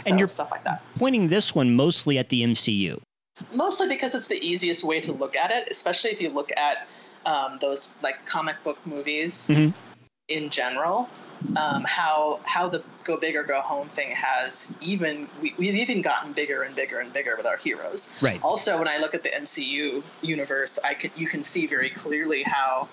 So, 0.00 0.10
And 0.10 0.18
you're- 0.20 0.28
stuff 0.28 0.50
like 0.52 0.62
that 0.64 0.80
Pointing 0.96 1.28
this 1.28 1.54
one 1.56 1.74
mostly 1.74 2.16
at 2.18 2.28
the 2.28 2.42
MCU. 2.44 3.00
mostly 3.52 3.88
because 3.88 4.14
it's 4.14 4.28
the 4.28 4.38
easiest 4.40 4.84
way 4.84 5.00
to 5.00 5.12
look 5.12 5.34
at 5.36 5.50
it 5.50 5.66
especially 5.70 6.10
if 6.10 6.20
you 6.20 6.30
look 6.30 6.50
at 6.56 6.86
um, 7.26 7.58
those 7.60 7.88
like 8.00 8.24
comic 8.26 8.62
book 8.62 8.78
movies 8.86 9.48
Mhm. 9.48 9.74
in 10.28 10.50
general 10.50 11.08
um, 11.56 11.84
how 11.84 12.40
how 12.44 12.68
the 12.68 12.82
go 13.04 13.16
big 13.16 13.36
or 13.36 13.42
go 13.42 13.60
home 13.60 13.88
thing 13.88 14.10
has 14.14 14.72
even 14.80 15.28
we, 15.40 15.54
we've 15.58 15.74
even 15.76 16.02
gotten 16.02 16.32
bigger 16.32 16.62
and 16.62 16.74
bigger 16.74 16.98
and 16.98 17.12
bigger 17.12 17.36
with 17.36 17.46
our 17.46 17.56
heroes 17.56 18.16
Right. 18.20 18.40
also 18.42 18.78
when 18.78 18.88
i 18.88 18.98
look 18.98 19.14
at 19.14 19.22
the 19.22 19.30
mcu 19.30 20.02
universe 20.22 20.78
i 20.84 20.94
can 20.94 21.10
you 21.16 21.26
can 21.26 21.42
see 21.42 21.66
very 21.66 21.90
clearly 21.90 22.42
how 22.42 22.88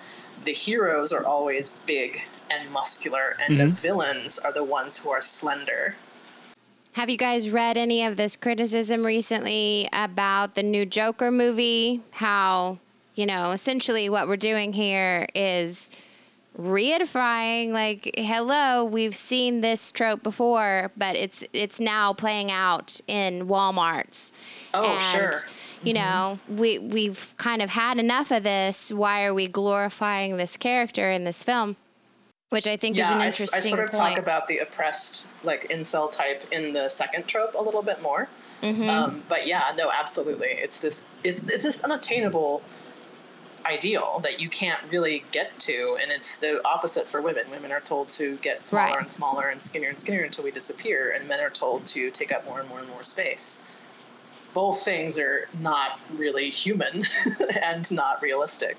the 0.46 0.52
heroes 0.54 1.12
are 1.12 1.26
always 1.26 1.70
big 1.86 2.22
and 2.52 2.72
muscular 2.72 3.36
and 3.46 3.60
the 3.60 3.66
Mhm. 3.66 3.74
villains 3.78 4.40
are 4.40 4.52
the 4.54 4.64
ones 4.64 4.98
who 4.98 5.10
are 5.10 5.22
slender 5.22 5.96
Have 6.94 7.10
you 7.10 7.18
guys 7.18 7.50
read 7.50 7.78
any 7.78 8.04
of 8.06 8.16
this 8.16 8.36
criticism 8.38 9.06
recently 9.06 9.90
about 9.92 10.56
the 10.56 10.64
new 10.64 10.86
Joker 10.86 11.30
movie? 11.30 12.00
How, 12.12 12.80
you 13.16 13.26
know, 13.26 13.52
essentially 13.52 14.08
what 14.08 14.30
we're 14.30 14.38
doing 14.38 14.72
here 14.72 15.28
is 15.36 15.90
reidifying 16.58 17.72
like 17.72 18.12
hello 18.18 18.84
we've 18.86 19.16
seen 19.16 19.62
this 19.62 19.92
trope 19.92 20.24
before 20.24 20.92
but 20.96 21.16
it's 21.16 21.44
it's 21.52 21.80
now 21.80 22.14
playing 22.14 22.52
out 22.52 23.00
in 23.08 23.48
walmarts 23.48 24.32
Oh, 24.74 24.84
and, 24.84 25.34
sure. 25.34 25.44
you 25.84 25.94
know 25.94 26.40
we 26.48 26.80
we've 26.80 27.34
kind 27.38 27.62
of 27.62 27.70
had 27.70 27.98
enough 27.98 28.32
of 28.32 28.44
this 28.44 28.92
why 28.92 29.26
are 29.26 29.34
we 29.34 29.48
glorifying 29.48 30.38
this 30.38 30.56
character 30.56 31.12
in 31.12 31.26
this 31.26 31.44
film 31.44 31.76
which 32.52 32.68
i 32.68 32.78
think 32.78 32.98
is 32.98 33.06
an 33.06 33.20
I, 33.20 33.26
interesting 33.28 33.58
I 33.58 33.76
sort 33.76 33.84
of 33.84 33.92
point 33.92 34.16
talk 34.16 34.20
about 34.20 34.48
the 34.48 34.60
oppressed 34.60 35.28
like 35.44 35.70
incel 35.70 36.10
type 36.10 36.44
in 36.54 36.72
the 36.72 36.88
second 36.88 37.28
trope 37.28 37.56
a 37.56 37.62
little 37.62 37.82
bit 37.82 38.02
more. 38.02 38.30
Mhm. 38.64 38.88
Um, 38.88 39.24
but 39.28 39.46
yeah, 39.46 39.74
no, 39.76 39.92
absolutely. 39.92 40.48
It's 40.48 40.80
this 40.80 41.06
it's, 41.24 41.44
it's 41.44 41.62
this 41.64 41.84
unattainable 41.84 42.62
ideal 43.66 44.20
that 44.24 44.40
you 44.40 44.50
can't 44.50 44.80
really 44.92 45.24
get 45.32 45.58
to 45.60 45.98
and 46.02 46.12
it's 46.12 46.38
the 46.38 46.62
opposite 46.68 47.08
for 47.08 47.22
women 47.22 47.50
women 47.50 47.72
are 47.72 47.80
told 47.80 48.10
to 48.10 48.38
get 48.38 48.64
smaller 48.64 48.86
Right. 48.86 49.02
and 49.02 49.12
smaller 49.12 49.48
and 49.50 49.62
skinnier 49.62 49.90
and 49.90 50.00
skinnier 50.00 50.24
until 50.24 50.44
we 50.44 50.52
disappear 50.52 51.12
and 51.12 51.28
men 51.28 51.40
are 51.40 51.50
told 51.50 51.86
to 51.88 52.12
take 52.12 52.32
up 52.32 52.46
more 52.46 52.60
and 52.60 52.70
more 52.70 52.80
and 52.80 52.88
more 52.90 53.04
space 53.04 53.60
both 54.54 54.84
things 54.84 55.18
are 55.20 55.50
not 55.60 56.00
really 56.14 56.50
human 56.50 57.06
and 57.62 57.92
not 57.92 58.22
realistic 58.22 58.78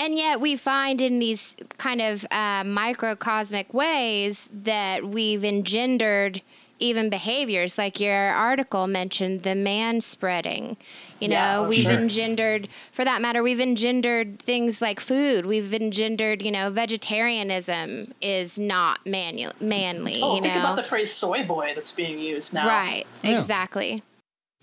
And 0.00 0.16
yet, 0.16 0.40
we 0.40 0.54
find 0.56 1.00
in 1.00 1.18
these 1.18 1.56
kind 1.76 2.00
of 2.00 2.24
uh, 2.30 2.62
microcosmic 2.64 3.74
ways 3.74 4.48
that 4.52 5.04
we've 5.04 5.44
engendered 5.44 6.40
even 6.78 7.10
behaviors, 7.10 7.76
like 7.76 7.98
your 7.98 8.14
article 8.14 8.86
mentioned 8.86 9.42
the 9.42 9.56
man 9.56 10.00
spreading. 10.00 10.76
You 11.20 11.28
know, 11.28 11.34
Yeah, 11.34 11.66
we've 11.66 11.82
sure. 11.82 11.92
engendered, 11.92 12.68
for 12.92 13.04
that 13.04 13.20
matter, 13.20 13.42
we've 13.42 13.60
engendered 13.60 14.38
things 14.38 14.80
like 14.80 15.00
food. 15.00 15.46
We've 15.46 15.74
engendered, 15.74 16.42
you 16.42 16.50
know, 16.52 16.70
vegetarianism 16.70 18.12
is 18.22 18.58
not 18.58 19.04
manu- 19.06 19.50
manly. 19.60 20.20
oh 20.22 20.36
you 20.36 20.42
think 20.42 20.54
know, 20.54 20.60
about 20.60 20.76
the 20.76 20.82
phrase 20.84 21.10
soy 21.10 21.44
boy 21.44 21.72
that's 21.74 21.92
being 21.92 22.18
used 22.18 22.54
now 22.54 22.66
right? 22.68 23.04
Yeah. 23.22 23.40
Exactly. 23.40 24.02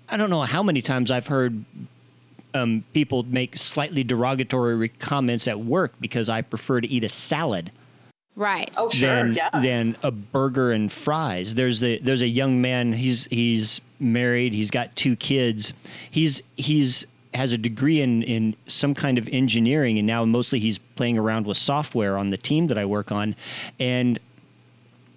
I 0.07 0.17
don't 0.17 0.29
know 0.29 0.41
how 0.43 0.63
many 0.63 0.81
times 0.81 1.11
I've 1.11 1.27
heard 1.27 1.65
um, 2.53 2.83
people 2.93 3.23
make 3.23 3.55
slightly 3.57 4.03
derogatory 4.03 4.87
comments 4.89 5.47
at 5.47 5.59
work 5.59 5.93
because 5.99 6.29
I 6.29 6.41
prefer 6.41 6.79
to 6.79 6.87
eat 6.87 7.03
a 7.03 7.09
salad 7.09 7.71
Right. 8.35 8.69
oh 8.75 8.89
sure 8.89 9.23
than 9.23 9.33
yeah 9.33 9.49
than 9.53 9.95
a 10.03 10.11
burger 10.11 10.71
and 10.71 10.91
fries. 10.91 11.55
There's 11.55 11.81
a 11.83 11.99
there's 11.99 12.21
a 12.21 12.27
young 12.27 12.61
man. 12.61 12.93
He's 12.93 13.25
he's 13.25 13.79
married. 13.99 14.53
He's 14.53 14.71
got 14.71 14.95
two 14.95 15.15
kids. 15.15 15.73
He's 16.11 16.41
he's 16.57 17.07
has 17.33 17.51
a 17.51 17.57
degree 17.57 18.01
in 18.01 18.23
in 18.23 18.55
some 18.67 18.93
kind 18.93 19.17
of 19.17 19.29
engineering, 19.31 19.97
and 19.97 20.05
now 20.05 20.25
mostly 20.25 20.59
he's 20.59 20.77
playing 20.77 21.17
around 21.17 21.47
with 21.47 21.57
software 21.57 22.17
on 22.17 22.29
the 22.29 22.37
team 22.37 22.67
that 22.67 22.77
I 22.77 22.85
work 22.85 23.11
on, 23.11 23.35
and 23.79 24.19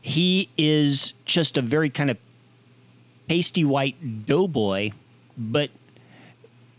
he 0.00 0.48
is 0.56 1.12
just 1.24 1.56
a 1.56 1.62
very 1.62 1.90
kind 1.90 2.10
of 2.10 2.18
pasty 3.28 3.64
white 3.64 4.26
doughboy, 4.26 4.92
but 5.36 5.70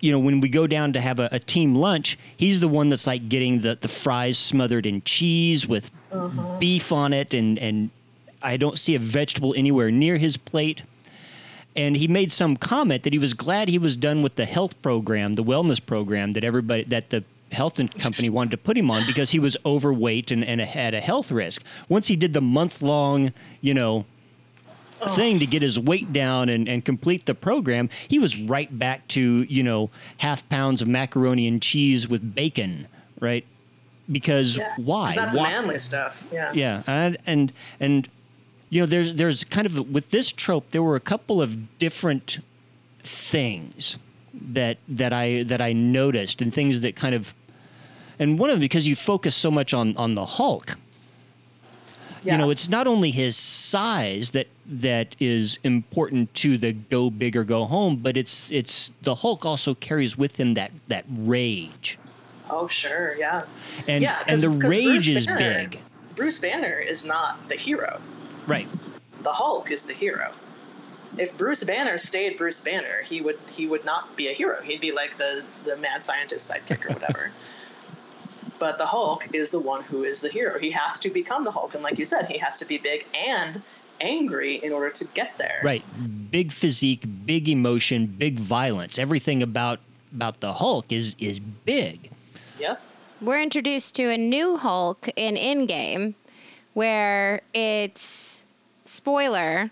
you 0.02 0.12
know, 0.12 0.20
when 0.20 0.40
we 0.40 0.48
go 0.48 0.66
down 0.66 0.94
to 0.94 1.02
have 1.02 1.20
a, 1.20 1.28
a 1.32 1.40
team 1.40 1.76
lunch, 1.76 2.18
he's 2.38 2.60
the 2.60 2.68
one 2.68 2.90
that's 2.90 3.06
like 3.06 3.28
getting 3.28 3.62
the, 3.62 3.78
the 3.80 3.88
fries 3.88 4.38
smothered 4.38 4.86
in 4.86 5.02
cheese 5.02 5.68
with 5.68 5.92
Uh-huh. 6.12 6.58
beef 6.60 6.92
on 6.92 7.14
it, 7.14 7.34
and 7.34 7.60
and 7.60 7.90
I 8.42 8.58
don't 8.58 8.78
see 8.78 8.96
a 8.96 9.00
vegetable 9.00 9.54
anywhere 9.56 9.92
near 9.92 10.18
his 10.18 10.38
plate. 10.38 10.84
And 11.76 11.96
he 11.96 12.08
made 12.08 12.32
some 12.32 12.58
comment 12.58 13.04
that 13.04 13.14
he 13.14 13.20
was 13.20 13.34
glad 13.34 13.70
he 13.70 13.78
was 13.78 13.96
done 13.96 14.22
with 14.22 14.36
the 14.36 14.46
health 14.46 14.82
program, 14.82 15.36
the 15.36 15.44
wellness 15.44 15.84
program 15.84 16.34
that 16.34 16.44
everybody 16.44 16.84
that 16.86 17.10
the 17.10 17.24
health 17.52 17.76
company 17.98 18.30
wanted 18.30 18.52
to 18.52 18.58
put 18.58 18.78
him 18.78 18.92
on 18.92 19.06
because 19.06 19.32
he 19.32 19.40
was 19.40 19.58
overweight 19.66 20.32
and, 20.32 20.44
and 20.44 20.62
had 20.62 20.94
a 20.94 21.00
health 21.00 21.32
risk. 21.32 21.64
Once 21.88 22.08
he 22.08 22.16
did 22.16 22.34
the 22.34 22.42
month 22.42 22.82
long, 22.82 23.34
you 23.62 23.74
know, 23.74 24.06
oh. 25.02 25.16
thing 25.16 25.40
to 25.40 25.46
get 25.46 25.62
his 25.62 25.80
weight 25.80 26.12
down 26.14 26.50
and, 26.50 26.68
and 26.68 26.86
complete 26.86 27.26
the 27.26 27.36
program, 27.36 27.90
he 28.08 28.20
was 28.20 28.40
right 28.40 28.78
back 28.78 29.08
to, 29.10 29.44
you 29.44 29.64
know, 29.64 29.90
half 30.18 30.48
pounds 30.50 30.82
of 30.82 30.88
macaroni 30.88 31.48
and 31.48 31.62
cheese 31.62 32.08
with 32.08 32.36
bacon, 32.36 32.88
right? 33.20 33.46
Because 34.12 34.58
Yeah, 34.58 34.74
why? 34.78 35.14
that's 35.16 35.36
why? 35.36 35.44
manly 35.52 35.78
stuff 35.78 36.24
yeah 36.32 36.52
Yeah, 36.54 36.84
and 36.88 37.18
and 37.26 37.54
and 37.80 38.10
you 38.70 38.82
know, 38.82 38.86
there's 38.86 39.14
there's 39.16 39.44
kind 39.44 39.66
of 39.66 39.90
with 39.92 40.10
this 40.12 40.32
trope, 40.32 40.72
there 40.72 40.84
were 40.84 40.96
a 40.96 41.00
couple 41.00 41.42
of 41.42 41.78
different 41.80 42.40
things 43.04 43.98
that 44.34 44.78
that 44.88 45.12
I 45.14 45.44
that 45.44 45.62
I 45.62 45.74
noticed 45.74 46.42
and 46.42 46.54
things 46.54 46.82
that 46.82 46.96
kind 46.96 47.16
of 47.16 47.34
and 48.20 48.38
one 48.38 48.50
of 48.50 48.56
them 48.56 48.62
because 48.62 48.88
you 48.88 48.96
focus 48.96 49.36
so 49.36 49.50
much 49.50 49.74
on 49.74 49.96
on 49.98 50.16
the 50.16 50.26
Hulk. 50.26 50.76
yeah 52.24 52.34
You 52.34 52.38
know, 52.38 52.50
it's 52.52 52.70
not 52.70 52.86
only 52.86 53.12
his 53.12 53.36
size 53.36 54.32
that 54.32 54.48
that 54.68 55.16
is 55.20 55.58
important 55.64 56.32
to 56.36 56.58
the 56.58 56.74
go 56.74 57.10
big 57.10 57.36
or 57.36 57.44
go 57.44 57.66
home, 57.66 57.96
but 57.98 58.18
it's 58.18 58.52
it's 58.52 58.92
the 59.02 59.16
Hulk 59.16 59.46
also 59.46 59.74
carries 59.74 60.16
with 60.18 60.36
him 60.36 60.54
that 60.54 60.72
that 60.90 61.06
rage. 61.10 61.98
Oh 62.50 62.68
sure 62.68 63.16
yeah 63.18 63.44
And 63.88 64.02
yeah 64.04 64.24
and 64.28 64.40
the 64.42 64.48
'cause 64.48 64.58
Bruce 64.58 64.72
rage 64.72 65.10
is 65.10 65.26
Banner- 65.26 65.40
big. 65.70 65.80
Bruce 66.16 66.40
Banner 66.40 66.78
is 66.80 67.06
not 67.06 67.48
the 67.48 67.56
hero. 67.56 68.02
Right. 68.46 68.68
The 69.24 69.32
Hulk 69.32 69.72
is 69.72 69.84
the 69.84 69.94
hero. 69.94 70.34
If 71.18 71.38
Bruce 71.38 71.64
Banner 71.64 71.98
stayed 71.98 72.38
Bruce 72.38 72.60
Banner, 72.62 73.02
he 73.04 73.22
would 73.22 73.40
he 73.50 73.68
would 73.68 73.86
not 73.86 74.16
be 74.18 74.28
a 74.28 74.34
hero. 74.34 74.62
He'd 74.62 74.82
be 74.82 74.92
like 74.92 75.18
the 75.18 75.44
the 75.66 75.76
mad 75.78 76.04
scientist 76.04 76.52
sidekick 76.52 76.86
or 76.86 76.94
whatever. 76.94 77.32
but 78.60 78.78
the 78.78 78.86
Hulk 78.86 79.28
is 79.34 79.52
the 79.52 79.60
one 79.60 79.84
who 79.84 80.04
is 80.04 80.20
the 80.20 80.30
hero. 80.30 80.60
He 80.60 80.72
has 80.72 81.00
to 81.00 81.10
become 81.10 81.44
the 81.46 81.52
Hulk, 81.52 81.74
and 81.74 81.84
like 81.84 81.98
you 81.98 82.06
said, 82.06 82.26
he 82.28 82.38
has 82.40 82.60
to 82.60 82.66
be 82.66 82.78
big 82.78 83.06
and 83.16 83.62
angry 84.02 84.56
in 84.64 84.72
order 84.72 84.90
to 84.90 85.06
get 85.14 85.38
there. 85.38 85.60
Right. 85.64 85.84
Big 86.32 86.52
physique, 86.52 87.04
big 87.26 87.48
emotion, 87.50 88.08
big 88.08 88.40
violence. 88.40 88.98
Everything 89.00 89.42
about 89.42 89.80
about 90.14 90.40
the 90.42 90.54
Hulk 90.54 90.86
is 90.92 91.16
is 91.20 91.40
big. 91.40 92.12
Yep. 92.60 92.82
we're 93.22 93.42
introduced 93.42 93.96
to 93.96 94.10
a 94.10 94.18
new 94.18 94.58
Hulk 94.58 95.10
in 95.16 95.36
Endgame, 95.36 96.14
where 96.74 97.42
it's 97.54 98.46
spoiler. 98.86 99.72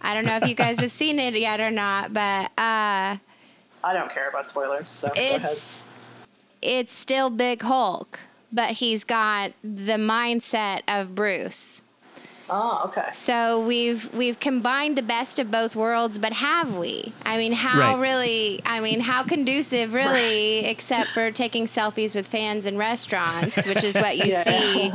I 0.00 0.14
don't 0.14 0.24
know 0.24 0.36
if 0.36 0.48
you 0.48 0.54
guys 0.54 0.78
have 0.80 0.90
seen 1.02 1.18
it 1.18 1.34
yet 1.34 1.60
or 1.60 1.70
not, 1.70 2.12
but 2.12 2.46
uh, 2.58 3.16
I 3.84 3.92
don't 3.92 4.12
care 4.12 4.28
about 4.28 4.46
spoilers, 4.46 4.90
so 4.90 5.08
go 5.08 5.14
ahead. 5.20 5.42
it's 5.42 5.84
it's 6.60 6.92
still 6.92 7.30
Big 7.30 7.62
Hulk, 7.62 8.20
but 8.52 8.70
he's 8.72 9.04
got 9.04 9.52
the 9.62 9.92
mindset 9.96 10.82
of 10.88 11.14
Bruce. 11.14 11.82
Oh, 12.50 12.82
okay. 12.86 13.08
So 13.12 13.64
we've 13.66 14.12
we've 14.14 14.40
combined 14.40 14.96
the 14.96 15.02
best 15.02 15.38
of 15.38 15.50
both 15.50 15.76
worlds, 15.76 16.18
but 16.18 16.32
have 16.32 16.76
we? 16.76 17.12
I 17.24 17.36
mean, 17.36 17.52
how 17.52 17.78
Right. 17.96 18.00
really? 18.00 18.60
I 18.64 18.80
mean, 18.80 19.00
how 19.00 19.22
conducive, 19.22 19.92
really, 19.92 20.64
except 20.66 21.10
for 21.10 21.30
taking 21.30 21.66
selfies 21.66 22.14
with 22.14 22.26
fans 22.26 22.64
in 22.66 22.78
restaurants, 22.78 23.66
which 23.66 23.84
is 23.84 23.96
what 23.96 24.16
you 24.16 24.24
Yeah. 24.32 24.42
see 24.42 24.92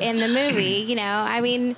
in 0.00 0.20
the 0.20 0.28
movie. 0.28 0.84
You 0.86 0.94
know, 0.96 1.02
I 1.26 1.40
mean, 1.40 1.76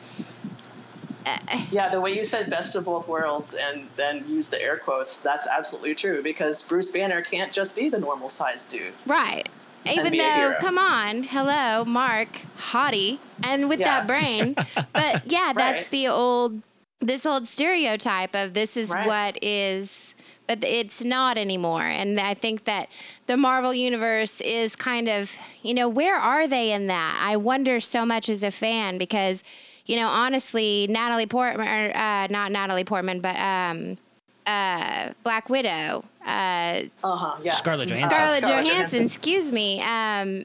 uh, 1.26 1.36
Yeah, 1.72 1.88
the 1.88 2.00
way 2.00 2.12
you 2.16 2.22
said 2.22 2.48
best 2.50 2.76
of 2.76 2.84
both 2.84 3.08
worlds 3.08 3.54
and 3.54 3.88
then 3.96 4.24
use 4.28 4.48
the 4.48 4.60
air 4.62 4.78
quotes, 4.78 5.18
that's 5.18 5.46
absolutely 5.48 5.94
true 5.96 6.22
because 6.22 6.62
Bruce 6.62 6.92
Banner 6.92 7.22
can't 7.22 7.52
just 7.52 7.74
be 7.74 7.88
the 7.88 7.98
normal 7.98 8.28
sized 8.28 8.70
dude. 8.70 8.94
right? 9.06 9.48
Even 9.90 10.16
though, 10.16 10.54
come 10.58 10.78
on, 10.78 11.24
hello, 11.24 11.84
Mark, 11.84 12.46
hottie, 12.58 13.20
and 13.42 13.68
with 13.68 13.80
Yeah. 13.80 14.00
that 14.00 14.06
brain, 14.06 14.56
but 14.94 15.20
yeah, 15.24 15.52
that's 15.54 15.88
the 15.88 16.08
old, 16.08 16.62
this 17.00 17.26
old 17.26 17.46
stereotype 17.46 18.34
of 18.34 18.54
this 18.54 18.76
is 18.76 18.92
Right. 18.94 19.06
what 19.06 19.38
is, 19.42 20.14
but 20.46 20.64
it's 20.64 21.04
not 21.04 21.36
anymore. 21.38 21.82
And 21.82 22.18
I 22.20 22.34
think 22.34 22.64
that 22.64 22.88
the 23.26 23.36
Marvel 23.36 23.74
universe 23.74 24.40
is 24.40 24.74
kind 24.76 25.08
of, 25.08 25.30
you 25.62 25.74
know, 25.74 25.88
where 25.88 26.16
are 26.16 26.46
they 26.48 26.72
in 26.72 26.86
that? 26.88 27.18
I 27.22 27.36
wonder 27.36 27.80
so 27.80 28.04
much 28.06 28.28
as 28.28 28.42
a 28.42 28.50
fan 28.50 28.98
because, 28.98 29.42
you 29.86 29.96
know, 29.96 30.08
honestly, 30.08 30.86
Natalie 30.88 31.26
Portman, 31.26 31.66
or, 31.68 31.96
uh, 31.96 32.26
not 32.30 32.50
Natalie 32.52 32.84
Portman, 32.84 33.20
but 33.20 33.36
um, 33.36 33.98
uh, 34.46 35.12
Black 35.24 35.48
Widow. 35.50 36.04
Uh, 36.24 36.82
Uh 37.04 37.16
huh. 37.16 37.36
Yeah. 37.42 37.54
Scarlett 37.54 37.88
Johansson. 37.88 38.10
Scarlett 38.10 38.44
Scarlett 38.44 38.66
Johansson, 38.66 39.04
excuse 39.04 39.52
me. 39.52 39.82
Um, 39.82 40.44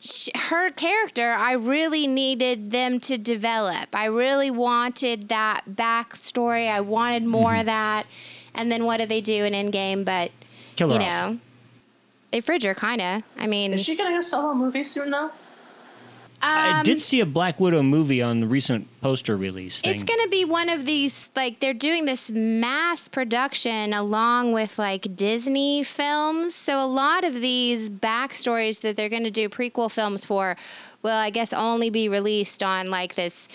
sh- 0.00 0.28
her 0.34 0.70
character, 0.70 1.30
I 1.32 1.52
really 1.52 2.06
needed 2.06 2.70
them 2.70 3.00
to 3.00 3.18
develop. 3.18 3.94
I 3.94 4.06
really 4.06 4.50
wanted 4.50 5.28
that 5.30 5.62
backstory. 5.70 6.70
I 6.70 6.80
wanted 6.80 7.24
more 7.24 7.54
of 7.56 7.66
that. 7.66 8.06
And 8.54 8.70
then 8.70 8.84
what 8.84 9.00
do 9.00 9.06
they 9.06 9.20
do 9.22 9.44
in 9.44 9.52
Endgame? 9.54 10.04
But 10.04 10.30
Kill 10.76 10.88
her 10.90 10.94
you 11.00 11.00
off. 11.06 11.32
know, 11.32 11.38
they 12.32 12.40
fridge 12.42 12.64
her, 12.64 12.74
kind 12.74 13.00
of. 13.00 13.22
I 13.38 13.46
mean, 13.46 13.72
Is 13.72 13.82
she 13.84 13.96
getting 13.96 14.16
a 14.16 14.22
solo 14.22 14.52
movie 14.54 14.84
soon 14.84 15.10
though? 15.10 15.30
I 16.42 16.78
um, 16.80 16.84
did 16.84 17.00
see 17.00 17.20
a 17.20 17.26
Black 17.26 17.60
Widow 17.60 17.82
movie 17.82 18.20
on 18.20 18.40
the 18.40 18.46
recent 18.46 18.88
poster 19.00 19.36
release 19.36 19.80
thing. 19.80 19.94
It's 19.94 20.02
going 20.02 20.20
to 20.22 20.28
be 20.28 20.44
one 20.44 20.68
of 20.68 20.84
these, 20.84 21.28
like, 21.36 21.60
they're 21.60 21.72
doing 21.72 22.04
this 22.04 22.30
mass 22.30 23.06
production 23.08 23.92
along 23.92 24.52
with, 24.52 24.78
like, 24.78 25.16
Disney 25.16 25.84
films. 25.84 26.54
So 26.54 26.84
a 26.84 26.86
lot 26.86 27.24
of 27.24 27.34
these 27.34 27.88
backstories 27.88 28.80
that 28.80 28.96
they're 28.96 29.08
going 29.08 29.24
to 29.24 29.30
do 29.30 29.48
prequel 29.48 29.90
films 29.90 30.24
for 30.24 30.56
will, 31.02 31.12
I 31.12 31.30
guess, 31.30 31.52
only 31.52 31.90
be 31.90 32.08
released 32.08 32.62
on, 32.62 32.90
like, 32.90 33.14
this 33.14 33.46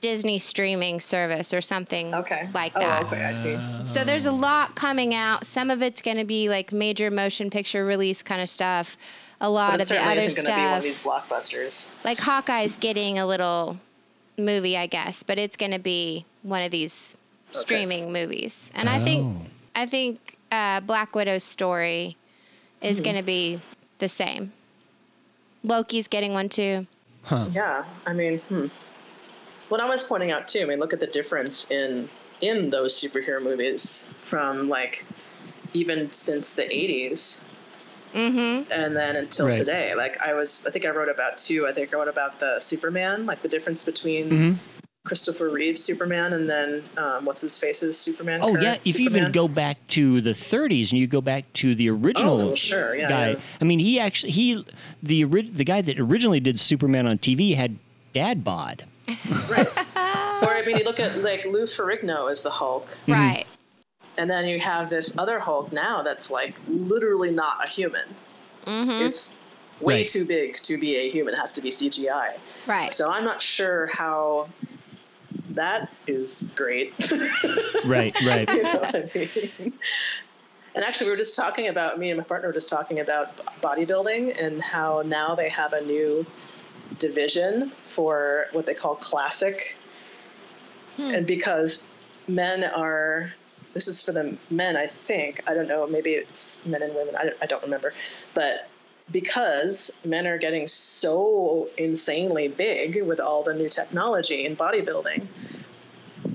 Disney 0.00 0.38
streaming 0.38 1.00
service 1.00 1.54
or 1.54 1.62
something 1.62 2.14
Okay. 2.14 2.50
like 2.52 2.72
oh, 2.76 2.80
that. 2.80 3.04
okay, 3.04 3.24
I 3.24 3.32
see. 3.32 3.58
So 3.86 4.04
there's 4.04 4.26
a 4.26 4.32
lot 4.32 4.74
coming 4.74 5.14
out. 5.14 5.46
Some 5.46 5.70
of 5.70 5.82
it's 5.82 6.02
going 6.02 6.18
to 6.18 6.26
be, 6.26 6.50
like, 6.50 6.72
major 6.72 7.10
motion 7.10 7.48
picture 7.48 7.86
release 7.86 8.22
kind 8.22 8.42
of 8.42 8.50
stuff. 8.50 8.98
A 9.40 9.50
lot 9.50 9.72
But 9.72 9.82
of 9.82 9.88
the 9.88 9.96
other 10.02 10.20
isn't 10.22 10.44
going 10.46 10.56
be 10.58 10.66
one 10.66 10.76
of 10.78 10.82
stuff 10.84 11.28
these 11.28 11.50
blockbusters. 11.52 11.94
like 12.04 12.18
Hawkeye's 12.20 12.76
getting 12.76 13.18
a 13.18 13.26
little 13.26 13.78
movie, 14.38 14.76
I 14.76 14.86
guess, 14.86 15.22
but 15.22 15.38
it's 15.38 15.56
going 15.56 15.72
to 15.72 15.78
be 15.78 16.24
one 16.42 16.62
of 16.62 16.70
these 16.70 17.16
Okay. 17.50 17.60
streaming 17.60 18.12
movies. 18.12 18.70
And 18.74 18.88
I 18.88 18.98
think 18.98 19.24
Oh. 19.24 19.46
I 19.76 19.86
think 19.86 20.38
uh, 20.52 20.80
Black 20.80 21.14
Widow's 21.14 21.44
story 21.44 22.16
is 22.80 22.96
Mm-hmm. 22.96 23.04
going 23.04 23.16
to 23.16 23.22
be 23.22 23.60
the 23.98 24.08
same. 24.08 24.52
Loki's 25.62 26.08
getting 26.08 26.32
one 26.32 26.48
too. 26.48 26.86
Huh. 27.22 27.48
Yeah, 27.52 27.84
I 28.06 28.12
mean, 28.12 28.38
hmm. 28.40 28.66
What 29.68 29.80
I 29.80 29.86
was 29.88 30.02
pointing 30.02 30.30
out 30.30 30.46
too. 30.48 30.60
I 30.60 30.64
mean, 30.66 30.78
look 30.78 30.92
at 30.92 31.00
the 31.00 31.06
difference 31.06 31.70
in 31.70 32.08
in 32.40 32.70
those 32.70 33.00
superhero 33.00 33.42
movies 33.42 34.10
from 34.28 34.68
like 34.68 35.04
even 35.72 36.12
since 36.12 36.52
the 36.52 36.62
'80s 36.64 37.40
Mm-hmm. 38.14 38.70
and 38.72 38.96
then 38.96 39.16
until 39.16 39.46
Right. 39.46 39.56
today. 39.56 39.94
Like 39.94 40.18
I 40.20 40.32
was, 40.34 40.64
I 40.66 40.70
think 40.70 40.84
I 40.84 40.90
wrote 40.90 41.08
about 41.08 41.36
two. 41.36 41.66
I 41.66 41.72
think 41.72 41.92
I 41.92 41.96
wrote 41.98 42.08
about 42.08 42.38
the 42.40 42.60
Superman, 42.60 43.26
like 43.26 43.42
the 43.42 43.48
difference 43.48 43.84
between 43.84 44.30
Mhm. 44.30 44.56
Christopher 45.04 45.50
Reeve's 45.50 45.82
Superman 45.82 46.32
and 46.32 46.48
then 46.48 46.82
um, 46.96 47.24
what's 47.26 47.42
his 47.42 47.58
face's 47.58 47.98
Superman. 47.98 48.40
Oh 48.42 48.56
yeah, 48.58 48.78
if 48.86 48.98
you 48.98 49.04
even 49.06 49.32
go 49.32 49.48
back 49.48 49.76
to 49.88 50.20
the 50.22 50.30
30s 50.30 50.92
and 50.92 50.98
you 50.98 51.06
go 51.06 51.20
back 51.20 51.52
to 51.54 51.74
the 51.74 51.90
original 51.90 52.40
Oh, 52.40 52.46
well, 52.46 52.54
sure, 52.56 52.94
yeah, 52.94 53.08
guy. 53.08 53.28
yeah. 53.30 53.36
I 53.60 53.64
mean, 53.64 53.80
he 53.80 54.00
actually 54.00 54.32
he 54.32 54.64
the 55.02 55.24
ori- 55.24 55.50
the 55.50 55.64
guy 55.64 55.82
that 55.82 55.98
originally 56.00 56.40
did 56.40 56.58
Superman 56.58 57.06
on 57.06 57.18
TV 57.18 57.54
had 57.54 57.76
dad 58.14 58.44
bod. 58.44 58.84
right. 59.50 59.66
or 60.42 60.48
I 60.54 60.62
mean, 60.64 60.78
you 60.78 60.84
look 60.84 60.98
at 61.00 61.18
like 61.22 61.44
Lou 61.44 61.64
Ferrigno 61.64 62.30
as 62.30 62.40
the 62.42 62.50
Hulk, 62.50 62.86
Mm-hmm. 63.06 63.12
Right. 63.12 63.44
And 64.16 64.30
then 64.30 64.46
you 64.46 64.60
have 64.60 64.90
this 64.90 65.16
other 65.18 65.38
Hulk 65.38 65.72
now 65.72 66.02
that's 66.02 66.30
like 66.30 66.56
literally 66.68 67.30
not 67.30 67.64
a 67.64 67.68
human. 67.68 68.06
Mm-hmm. 68.66 69.06
It's 69.06 69.36
way 69.80 69.98
Right. 70.00 70.08
too 70.08 70.24
big 70.24 70.56
to 70.62 70.78
be 70.78 70.96
a 70.96 71.10
human. 71.10 71.34
It 71.34 71.38
has 71.38 71.52
to 71.54 71.60
be 71.60 71.70
CGI. 71.70 72.34
Right. 72.66 72.92
So 72.92 73.10
I'm 73.10 73.24
not 73.24 73.42
sure 73.42 73.86
how 73.86 74.48
that 75.50 75.92
is 76.06 76.52
great. 76.56 76.92
Right, 77.84 78.18
right. 78.26 78.48
you 78.48 78.62
know 78.62 78.78
what 78.78 78.94
I 78.94 79.10
mean? 79.14 79.72
And 80.74 80.84
actually, 80.84 81.06
we 81.06 81.10
were 81.10 81.16
just 81.18 81.36
talking 81.36 81.68
about 81.68 81.98
me 81.98 82.08
and 82.10 82.16
my 82.18 82.24
partner 82.24 82.48
were 82.48 82.54
just 82.54 82.70
talking 82.70 83.00
about 83.00 83.36
bodybuilding 83.62 84.40
and 84.42 84.62
how 84.62 85.02
now 85.04 85.34
they 85.34 85.50
have 85.50 85.74
a 85.74 85.82
new 85.82 86.24
division 86.98 87.72
for 87.94 88.46
what 88.52 88.64
they 88.64 88.72
call 88.72 88.96
classic, 88.96 89.76
and 90.98 91.26
because 91.26 91.86
men 92.26 92.64
are. 92.64 93.32
This 93.74 93.88
is 93.88 94.00
for 94.00 94.12
the 94.12 94.36
men, 94.50 94.76
I 94.76 94.86
think. 94.86 95.42
I 95.46 95.54
don't 95.54 95.68
know. 95.68 95.86
Maybe 95.86 96.12
it's 96.12 96.64
men 96.64 96.82
and 96.82 96.94
women. 96.94 97.16
I, 97.16 97.32
I 97.42 97.46
don't 97.46 97.62
remember. 97.62 97.92
But 98.32 98.68
because 99.10 99.90
men 100.04 100.26
are 100.26 100.38
getting 100.38 100.66
so 100.66 101.68
insanely 101.76 102.48
big 102.48 103.02
with 103.02 103.20
all 103.20 103.42
the 103.42 103.52
new 103.52 103.68
technology 103.68 104.46
in 104.46 104.56
bodybuilding, 104.56 105.26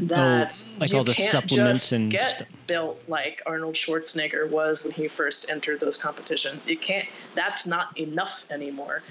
that 0.01 0.63
Oh, 0.67 0.79
like 0.79 0.91
you 0.91 0.97
all 0.97 1.03
the 1.03 1.13
can't 1.13 1.31
supplements 1.31 1.89
just 1.89 1.91
and 1.93 2.11
get 2.11 2.47
built 2.67 3.01
like 3.07 3.41
Arnold 3.45 3.75
Schwarzenegger 3.75 4.49
was 4.49 4.83
when 4.83 4.93
he 4.93 5.07
first 5.07 5.49
entered 5.49 5.79
those 5.79 5.97
competitions. 5.97 6.67
You 6.67 6.77
can't. 6.77 7.07
That's 7.35 7.65
not 7.65 7.97
enough 7.97 8.45
anymore. 8.49 9.01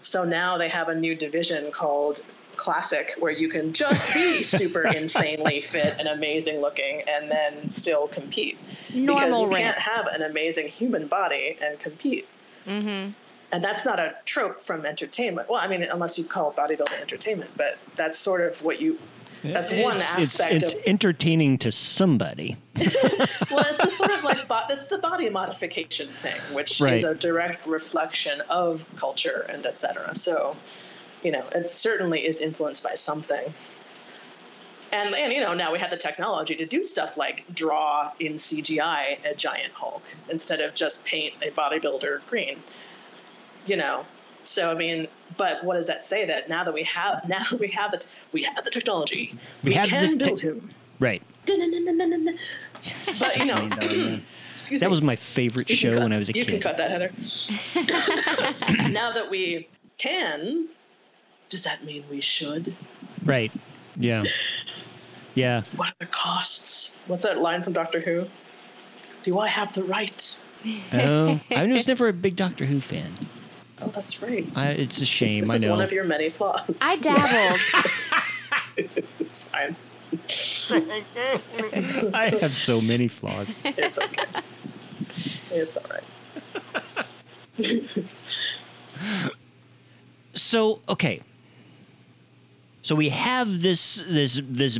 So 0.00 0.24
now 0.24 0.58
they 0.58 0.68
have 0.68 0.88
a 0.88 0.94
new 0.94 1.14
division 1.14 1.70
called 1.70 2.22
classic 2.58 3.14
where 3.18 3.32
you 3.32 3.48
can 3.48 3.72
just 3.72 4.12
be 4.12 4.42
super 4.58 4.82
insanely 4.82 5.60
fit 5.60 5.94
and 5.98 6.06
amazing 6.08 6.60
looking 6.60 7.02
and 7.08 7.30
then 7.30 7.68
still 7.70 8.08
compete 8.08 8.58
Normal 8.92 9.20
because 9.26 9.40
you 9.40 9.46
ramp. 9.48 9.62
can't 9.62 9.78
have 9.78 10.06
an 10.08 10.22
amazing 10.22 10.68
human 10.68 11.06
body 11.06 11.56
and 11.62 11.78
compete 11.80 12.26
Mm-hmm. 12.66 13.12
and 13.52 13.64
that's 13.64 13.86
not 13.86 13.98
a 13.98 14.14
trope 14.26 14.66
from 14.66 14.84
entertainment 14.84 15.48
well 15.48 15.58
i 15.60 15.66
mean 15.68 15.82
unless 15.84 16.18
you 16.18 16.24
call 16.24 16.52
bodybuilding 16.52 17.00
entertainment 17.00 17.50
but 17.56 17.78
that's 17.96 18.18
sort 18.18 18.42
of 18.42 18.60
what 18.62 18.78
you 18.78 18.98
that's 19.42 19.70
one 19.70 19.96
it's, 19.96 20.10
aspect 20.10 20.52
It's, 20.52 20.64
it's 20.64 20.74
of 20.74 20.80
entertaining 20.84 21.58
to 21.58 21.70
somebody. 21.72 22.56
well 22.76 23.64
it's 23.70 23.84
a 23.84 23.90
sort 23.90 24.10
of 24.10 24.24
like 24.24 24.46
bo- 24.52 24.66
it's 24.68 24.86
the 24.86 24.98
body 24.98 25.30
modification 25.30 26.10
thing 26.20 26.38
which 26.52 26.80
Right. 26.80 26.94
is 26.94 27.04
a 27.04 27.14
direct 27.14 27.66
reflection 27.66 28.42
of 28.50 28.84
culture 28.96 29.46
and 29.48 29.64
etc 29.64 30.14
so 30.14 30.54
you 31.22 31.30
know 31.32 31.44
it 31.54 31.68
certainly 31.68 32.26
is 32.26 32.40
influenced 32.40 32.82
by 32.82 32.94
something 32.94 33.52
and 34.92 35.14
and 35.14 35.32
you 35.32 35.40
know 35.40 35.54
now 35.54 35.72
we 35.72 35.78
have 35.78 35.90
the 35.90 35.96
technology 35.96 36.54
to 36.54 36.64
do 36.66 36.82
stuff 36.84 37.16
like 37.16 37.44
draw 37.54 38.10
in 38.20 38.34
cgi 38.34 39.18
a 39.24 39.34
giant 39.34 39.72
hulk 39.72 40.02
instead 40.30 40.60
of 40.60 40.74
just 40.74 41.04
paint 41.04 41.34
a 41.42 41.50
bodybuilder 41.50 42.20
green 42.28 42.62
you 43.66 43.76
know 43.76 44.04
so 44.44 44.70
i 44.70 44.74
mean 44.74 45.06
but 45.36 45.62
what 45.64 45.74
does 45.74 45.86
that 45.88 46.02
say 46.02 46.24
that 46.26 46.48
now 46.48 46.64
that 46.64 46.72
we 46.72 46.82
have 46.84 47.26
now 47.28 47.44
we 47.58 47.68
have 47.68 47.92
it 47.94 48.06
we 48.32 48.42
have 48.42 48.64
the 48.64 48.70
technology 48.70 49.34
We 49.62 49.70
we, 49.70 49.74
have 49.76 49.88
can 49.88 50.18
build 50.18 50.40
him 50.40 50.68
Right. 51.00 51.22
But 51.46 51.58
you 53.36 53.44
know 53.46 53.68
excuse 54.54 54.80
That 54.80 54.86
me 54.86 54.90
was 54.90 55.00
my 55.00 55.14
favorite 55.14 55.70
You 55.70 55.76
show 55.76 55.94
cut- 55.94 56.02
when 56.02 56.12
I 56.12 56.18
was 56.18 56.28
a 56.28 56.32
you 56.34 56.44
kid. 56.44 56.50
can 56.54 56.60
cut 56.60 56.76
that, 56.76 56.90
Heather. 56.90 57.12
now 58.90 59.12
that 59.12 59.30
we 59.30 59.68
can, 59.96 60.68
does 61.48 61.64
that 61.64 61.84
mean 61.84 62.04
we 62.10 62.20
should? 62.20 62.74
Right. 63.24 63.52
Yeah. 63.96 64.24
Yeah. 65.34 65.62
What 65.76 65.88
are 65.88 65.94
the 66.00 66.06
costs? 66.06 67.00
What's 67.06 67.22
that 67.24 67.38
line 67.38 67.62
from 67.62 67.72
Doctor 67.72 68.00
Who? 68.00 68.26
Do 69.22 69.38
I 69.38 69.48
have 69.48 69.72
the 69.72 69.84
right? 69.84 70.42
Oh, 70.92 71.40
I 71.50 71.66
was 71.66 71.86
never 71.86 72.08
a 72.08 72.12
big 72.12 72.36
Doctor 72.36 72.64
Who 72.64 72.80
fan. 72.80 73.12
Oh, 73.80 73.88
that's 73.88 74.20
right. 74.22 74.46
I, 74.56 74.70
it's 74.70 75.00
a 75.00 75.06
shame. 75.06 75.44
This 75.44 75.50
I 75.50 75.54
is 75.54 75.64
know. 75.64 75.70
one 75.70 75.80
of 75.80 75.92
your 75.92 76.04
many 76.04 76.30
flaws. 76.30 76.68
I 76.80 76.96
dabbled. 76.96 77.60
it's 79.20 79.42
fine. 79.42 79.76
I 82.14 82.38
have 82.40 82.54
so 82.54 82.80
many 82.80 83.08
flaws. 83.08 83.54
It's 83.64 83.98
okay. 83.98 84.24
it's 85.52 85.76
all 85.76 85.86
right. 85.90 86.04
So 90.34 90.80
okay. 90.88 91.20
So 92.82 92.94
we 92.94 93.08
have 93.10 93.62
this 93.62 94.02
this 94.06 94.40
this 94.44 94.78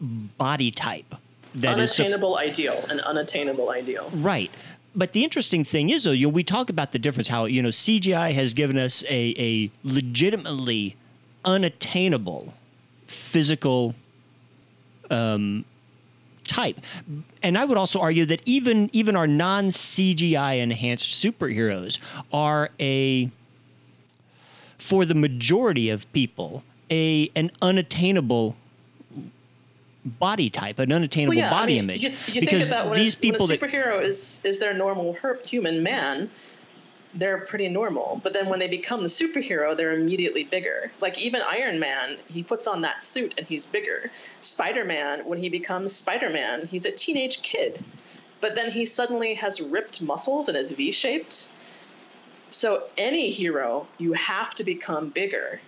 body 0.00 0.70
type 0.70 1.14
that 1.54 1.78
is 1.78 1.98
unattainable 1.98 2.36
ideal, 2.38 2.84
an 2.88 3.00
unattainable 3.00 3.70
ideal. 3.70 4.10
right. 4.14 4.50
But 4.96 5.12
the 5.12 5.24
interesting 5.24 5.64
thing 5.64 5.90
is, 5.90 6.04
though, 6.04 6.12
you 6.12 6.28
know, 6.28 6.32
we 6.32 6.44
talk 6.44 6.70
about 6.70 6.92
the 6.92 7.00
difference. 7.00 7.28
How 7.28 7.46
you 7.46 7.60
know 7.62 7.70
CGI 7.70 8.32
has 8.34 8.54
given 8.54 8.78
us 8.78 9.02
a 9.08 9.34
a 9.36 9.70
legitimately 9.82 10.96
unattainable 11.44 12.54
physical 13.06 13.96
um, 15.10 15.64
type, 16.46 16.78
and 17.42 17.58
I 17.58 17.64
would 17.64 17.76
also 17.76 18.00
argue 18.00 18.24
that 18.26 18.40
even 18.44 18.88
even 18.92 19.16
our 19.16 19.26
non 19.26 19.70
CGI 19.70 20.60
enhanced 20.60 21.10
superheroes 21.10 21.98
are 22.32 22.70
a 22.78 23.30
for 24.78 25.04
the 25.04 25.14
majority 25.14 25.90
of 25.90 26.10
people 26.12 26.62
a 26.90 27.30
an 27.34 27.50
unattainable 27.62 28.56
body 30.04 30.50
type, 30.50 30.78
an 30.78 30.92
unattainable 30.92 31.36
Well, 31.36 31.38
yeah, 31.38 31.54
I 31.54 31.60
body 31.60 31.74
mean, 31.74 31.84
image. 31.84 32.02
You, 32.02 32.10
you 32.26 32.40
because 32.40 32.68
think 32.68 32.80
about 32.80 32.90
when, 32.90 32.98
these 32.98 33.16
a, 33.16 33.20
people 33.20 33.46
when 33.46 33.56
a 33.56 33.58
superhero 33.58 34.04
is 34.04 34.44
is 34.44 34.58
their 34.58 34.74
normal 34.74 35.14
her, 35.14 35.38
human 35.44 35.82
man, 35.82 36.30
they're 37.14 37.38
pretty 37.38 37.68
normal. 37.68 38.20
But 38.22 38.32
then 38.32 38.48
when 38.48 38.58
they 38.58 38.68
become 38.68 39.02
the 39.02 39.08
superhero, 39.08 39.76
they're 39.76 39.92
immediately 39.92 40.44
bigger. 40.44 40.90
Like 41.00 41.18
even 41.18 41.42
Iron 41.42 41.78
Man, 41.78 42.18
he 42.28 42.42
puts 42.42 42.66
on 42.66 42.82
that 42.82 43.02
suit 43.02 43.34
and 43.38 43.46
he's 43.46 43.64
bigger. 43.66 44.10
Spider 44.40 44.84
Man, 44.84 45.24
when 45.24 45.38
he 45.38 45.48
becomes 45.48 45.94
Spider 45.94 46.30
Man, 46.30 46.66
he's 46.66 46.86
a 46.86 46.92
teenage 46.92 47.42
kid, 47.42 47.84
but 48.40 48.54
then 48.54 48.70
he 48.70 48.84
suddenly 48.84 49.34
has 49.34 49.60
ripped 49.60 50.02
muscles 50.02 50.48
and 50.48 50.56
is 50.56 50.70
V 50.70 50.90
shaped. 50.90 51.48
So 52.50 52.84
any 52.96 53.30
hero, 53.30 53.88
you 53.98 54.12
have 54.12 54.54
to 54.56 54.64
become 54.64 55.08
bigger 55.08 55.60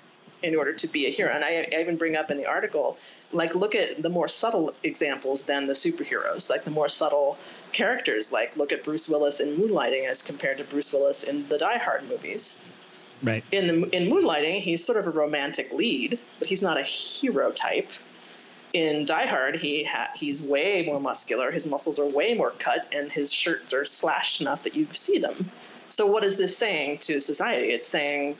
in 0.43 0.55
order 0.55 0.73
to 0.73 0.87
be 0.87 1.07
a 1.07 1.11
hero. 1.11 1.33
And 1.35 1.45
I, 1.45 1.67
I 1.73 1.81
even 1.81 1.97
bring 1.97 2.17
up 2.17 2.31
in 2.31 2.37
the 2.37 2.47
article, 2.47 2.99
like 3.33 3.55
look 3.55 3.75
at 3.75 4.03
the 4.03 4.11
more 4.11 4.29
subtle 4.29 4.75
examples 4.83 5.45
than 5.45 5.67
the 5.67 5.73
superheroes, 5.73 6.51
like 6.51 6.65
the 6.65 6.71
more 6.71 6.89
subtle 6.89 7.39
characters. 7.73 8.33
Like 8.33 8.57
look 8.57 8.73
at 8.73 8.85
Bruce 8.85 9.09
Willis 9.09 9.41
in 9.41 9.57
Moonlighting 9.57 10.09
as 10.09 10.23
compared 10.23 10.59
to 10.59 10.65
Bruce 10.65 10.93
Willis 10.93 11.23
in 11.23 11.49
the 11.49 11.59
Die 11.59 11.79
Hard 11.79 12.09
movies. 12.09 12.63
right. 13.23 13.45
In 13.53 13.67
the 13.67 13.97
in 13.97 14.11
Moonlighting, 14.11 14.61
he's 14.61 14.85
sort 14.85 14.99
of 14.99 15.07
a 15.07 15.11
romantic 15.11 15.73
lead, 15.73 16.19
but 16.39 16.49
he's 16.49 16.63
not 16.63 16.79
a 16.79 16.83
hero 16.83 17.51
type. 17.53 17.91
In 18.73 19.07
Die 19.07 19.27
Hard, 19.27 19.57
he 19.57 19.85
ha- 19.85 20.11
he's 20.15 20.43
way 20.43 20.85
more 20.85 21.01
muscular. 21.01 21.51
His 21.51 21.67
muscles 21.67 21.99
are 21.99 22.05
way 22.05 22.35
more 22.35 22.51
cut, 22.51 22.87
and 22.93 23.11
his 23.11 23.33
shirts 23.33 23.73
are 23.73 23.87
slashed 23.87 24.41
enough 24.43 24.65
that 24.65 24.75
you 24.75 24.87
see 24.93 25.19
them. 25.19 25.51
So, 25.89 26.07
what 26.07 26.25
is 26.25 26.37
this 26.37 26.59
saying 26.59 26.99
to 26.99 27.21
society? 27.21 27.69
It's 27.73 27.87
saying, 27.87 28.37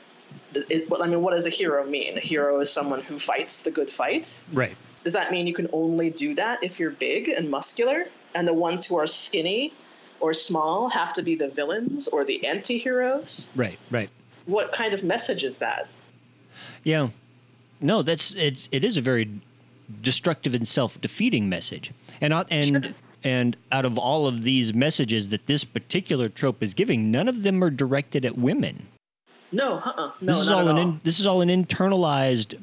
it, 0.53 0.87
I 0.99 1.07
mean, 1.07 1.21
what 1.21 1.33
does 1.33 1.45
a 1.45 1.49
hero 1.49 1.85
mean? 1.85 2.17
A 2.17 2.21
hero 2.21 2.59
is 2.61 2.71
someone 2.71 3.01
who 3.01 3.19
fights 3.19 3.63
the 3.63 3.71
good 3.71 3.89
fight. 3.89 4.43
Right. 4.51 4.75
Does 5.03 5.13
that 5.13 5.31
mean 5.31 5.47
you 5.47 5.53
can 5.53 5.69
only 5.71 6.09
do 6.09 6.35
that 6.35 6.63
if 6.63 6.79
you're 6.79 6.91
big 6.91 7.29
and 7.29 7.49
muscular, 7.49 8.05
and 8.35 8.47
the 8.47 8.53
ones 8.53 8.85
who 8.85 8.97
are 8.97 9.07
skinny 9.07 9.73
or 10.19 10.33
small 10.33 10.89
have 10.89 11.13
to 11.13 11.21
be 11.21 11.35
the 11.35 11.49
villains 11.49 12.07
or 12.07 12.25
the 12.25 12.45
anti-heroes? 12.45 13.49
Right. 13.55 13.79
Right. 13.89 14.09
What 14.45 14.71
kind 14.71 14.93
of 14.93 15.03
message 15.03 15.43
is 15.43 15.59
that? 15.59 15.87
Yeah. 16.83 17.09
No, 17.79 18.01
that's 18.01 18.33
it's 18.35 18.67
it 18.71 18.83
is 18.83 18.97
a 18.97 19.01
very 19.01 19.29
destructive 20.01 20.53
and 20.53 20.67
self-defeating 20.67 21.47
message. 21.47 21.91
And 22.19 22.33
and 22.49 22.83
Sure. 22.85 22.93
And 23.23 23.57
out 23.71 23.83
of 23.83 23.97
all 23.97 24.27
of 24.27 24.43
these 24.43 24.73
messages 24.73 25.29
that 25.29 25.47
this 25.47 25.63
particular 25.63 26.29
trope 26.29 26.61
is 26.61 26.73
giving, 26.73 27.11
none 27.11 27.27
of 27.27 27.43
them 27.43 27.63
are 27.63 27.69
directed 27.69 28.23
at 28.23 28.37
women. 28.37 28.87
No, 29.51 29.75
uh-uh. 29.75 30.11
No, 30.21 30.33
this 30.33 30.39
is 30.41 30.51
all 30.51 30.67
an 30.67 30.75
all. 30.75 30.81
in, 30.81 31.01
this 31.03 31.19
is 31.19 31.25
all 31.25 31.41
an 31.41 31.49
internalized, 31.49 32.55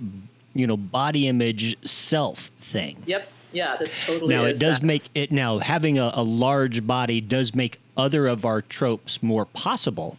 you 0.55 0.67
know, 0.67 0.77
body 0.77 1.27
image 1.29 1.77
self 1.89 2.51
thing. 2.59 3.03
Yep. 3.07 3.29
Yeah, 3.53 3.77
this 3.77 4.05
totally 4.05 4.35
Now 4.35 4.45
it 4.45 4.59
does 4.59 4.81
that. 4.81 4.87
make 4.87 5.05
it 5.15 5.31
now 5.31 5.59
having 5.61 5.97
a, 5.99 6.11
a 6.15 6.23
large 6.25 6.85
body 6.87 7.21
does 7.21 7.55
make 7.55 7.79
other 7.97 8.27
of 8.27 8.45
our 8.45 8.61
tropes 8.61 9.23
more 9.23 9.45
possible. 9.45 10.17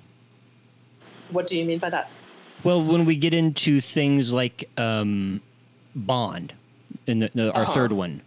What 1.31 1.45
do 1.47 1.57
you 1.57 1.65
mean 1.65 1.79
by 1.79 1.89
that? 1.89 2.09
Well, 2.63 2.81
when 2.83 3.03
we 3.05 3.15
get 3.17 3.33
into 3.33 3.81
things 3.81 4.31
like 4.31 4.69
um, 4.77 5.41
Bond, 5.95 6.53
in 7.07 7.19
the, 7.19 7.31
the, 7.35 7.51
our 7.53 7.63
Uh-huh. 7.63 7.73
third 7.73 7.91
one, 7.91 8.21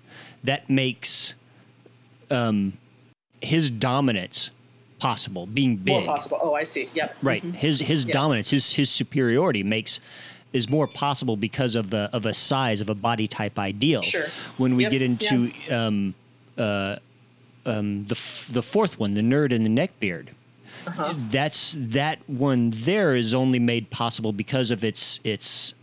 that 0.45 0.68
makes 0.68 1.34
um, 2.30 2.76
his 3.41 3.70
dominance 3.70 4.51
possible, 4.99 5.46
being 5.46 5.76
big. 5.76 5.94
More 5.94 6.03
possible. 6.05 6.38
Oh, 6.42 6.55
I 6.55 6.64
see. 6.64 6.88
Yep. 6.94 7.16
Right. 7.22 7.42
Mhm. 7.44 7.55
His 7.55 7.80
his 7.80 8.05
Yeah. 8.05 8.12
dominance, 8.12 8.51
his 8.51 8.72
his 8.72 8.90
superiority 8.90 9.62
makes 9.62 10.01
is 10.53 10.68
more 10.68 10.86
possible 10.86 11.36
because 11.36 11.74
of 11.74 11.92
a 11.94 12.09
of 12.12 12.26
a 12.26 12.32
size 12.32 12.80
of 12.80 12.88
a 12.88 12.94
body 12.94 13.26
type 13.28 13.59
ideal. 13.59 14.03
Sure. 14.03 14.26
When 14.57 14.76
we 14.76 14.84
Yep, 14.84 14.92
get 14.92 15.03
into 15.03 15.53
um, 15.70 16.14
uh, 16.57 16.96
um, 17.66 18.05
the 18.07 18.14
f- 18.14 18.49
the 18.51 18.62
fourth 18.62 18.99
one, 18.99 19.14
the 19.14 19.20
nerd 19.20 19.55
and 19.55 19.64
the 19.64 19.70
neckbeard. 19.70 20.28
Uh-huh. 20.86 21.12
That's 21.30 21.76
that 21.78 22.18
one 22.28 22.70
there 22.74 23.14
is 23.14 23.34
only 23.34 23.59
made 23.59 23.90
possible 23.90 24.32
because 24.32 24.70
of 24.70 24.84
its 24.84 25.20
its 25.24 25.74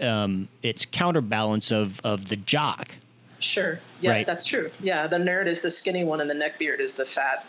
um, 0.00 0.48
its 0.62 0.86
counterbalance 0.86 1.70
of 1.70 2.00
of 2.04 2.28
the 2.28 2.36
jock. 2.36 2.96
Sure. 3.40 3.78
Yeah, 4.00 4.10
Right. 4.10 4.26
that's 4.26 4.44
true. 4.44 4.70
Yeah, 4.82 5.06
the 5.06 5.18
nerd 5.18 5.46
is 5.46 5.60
the 5.60 5.70
skinny 5.70 6.02
one, 6.04 6.20
and 6.20 6.30
the 6.30 6.34
neckbeard 6.34 6.80
is 6.80 6.94
the 6.94 7.04
fat, 7.04 7.44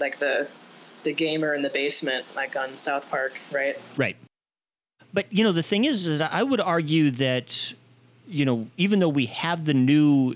like 0.00 0.18
the 0.18 0.48
the 1.02 1.12
gamer 1.12 1.54
in 1.54 1.62
the 1.62 1.70
basement, 1.70 2.26
like 2.36 2.56
on 2.56 2.76
South 2.76 3.08
Park, 3.08 3.32
right? 3.50 3.78
Right. 3.96 4.16
But 5.12 5.32
you 5.32 5.44
know, 5.44 5.52
the 5.52 5.62
thing 5.62 5.84
is 5.84 6.06
that 6.06 6.32
I 6.32 6.42
would 6.42 6.60
argue 6.60 7.10
that 7.12 7.74
you 8.26 8.44
know, 8.44 8.68
even 8.76 9.00
though 9.00 9.08
we 9.08 9.26
have 9.26 9.64
the 9.64 9.74
new 9.74 10.34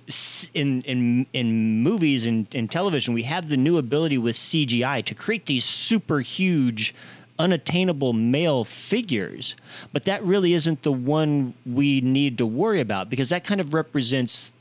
in 0.52 0.82
in 0.82 1.26
in 1.32 1.82
movies 1.82 2.26
and 2.26 2.52
in 2.52 2.68
television, 2.68 3.14
we 3.14 3.22
have 3.22 3.48
the 3.48 3.56
new 3.56 3.78
ability 3.78 4.18
with 4.18 4.34
CGI 4.34 5.04
to 5.04 5.14
create 5.14 5.46
these 5.46 5.64
super 5.64 6.20
huge 6.20 6.94
unattainable 7.38 8.12
male 8.12 8.64
figures, 8.64 9.54
but 9.92 10.04
that 10.04 10.22
really 10.24 10.54
isn't 10.54 10.82
the 10.82 10.92
one 10.92 11.54
we 11.66 12.00
need 12.00 12.38
to 12.38 12.46
worry 12.46 12.80
about 12.80 13.10
because 13.10 13.28
that 13.28 13.44
kind 13.44 13.60
of 13.60 13.74
represents 13.74 14.52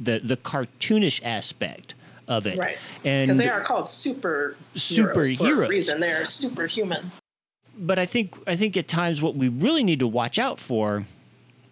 the 0.00 0.18
the 0.18 0.36
cartoonish 0.36 1.20
aspect 1.22 1.94
of 2.28 2.46
it. 2.46 2.58
Right. 2.58 2.78
And 3.04 3.26
Because 3.26 3.38
they 3.38 3.48
are 3.48 3.60
called 3.60 3.86
super 3.86 4.56
superheroes 4.74 5.36
for 5.36 5.64
a 5.64 5.68
reason. 5.68 6.00
They 6.00 6.12
are 6.12 6.24
superhuman. 6.24 7.12
but 7.76 7.98
I 7.98 8.06
think 8.06 8.34
I 8.46 8.56
think 8.56 8.76
at 8.76 8.88
times 8.88 9.20
what 9.20 9.34
we 9.34 9.48
really 9.48 9.82
need 9.84 9.98
to 10.00 10.06
watch 10.06 10.38
out 10.38 10.58
for, 10.60 11.06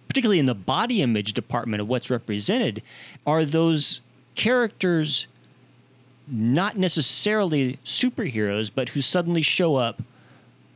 particularly 0.09 0.39
in 0.39 0.47
the 0.47 0.55
body 0.55 1.01
image 1.03 1.33
department 1.33 1.81
of 1.81 1.89
what's 1.89 2.11
represented, 2.11 2.83
are 3.27 3.45
those 3.45 4.01
characters 4.35 5.27
not 6.29 6.77
necessarily 6.77 7.79
superheroes, 7.85 8.71
but 8.75 8.91
who 8.91 9.01
suddenly 9.01 9.43
show 9.43 9.77
up. 9.77 10.03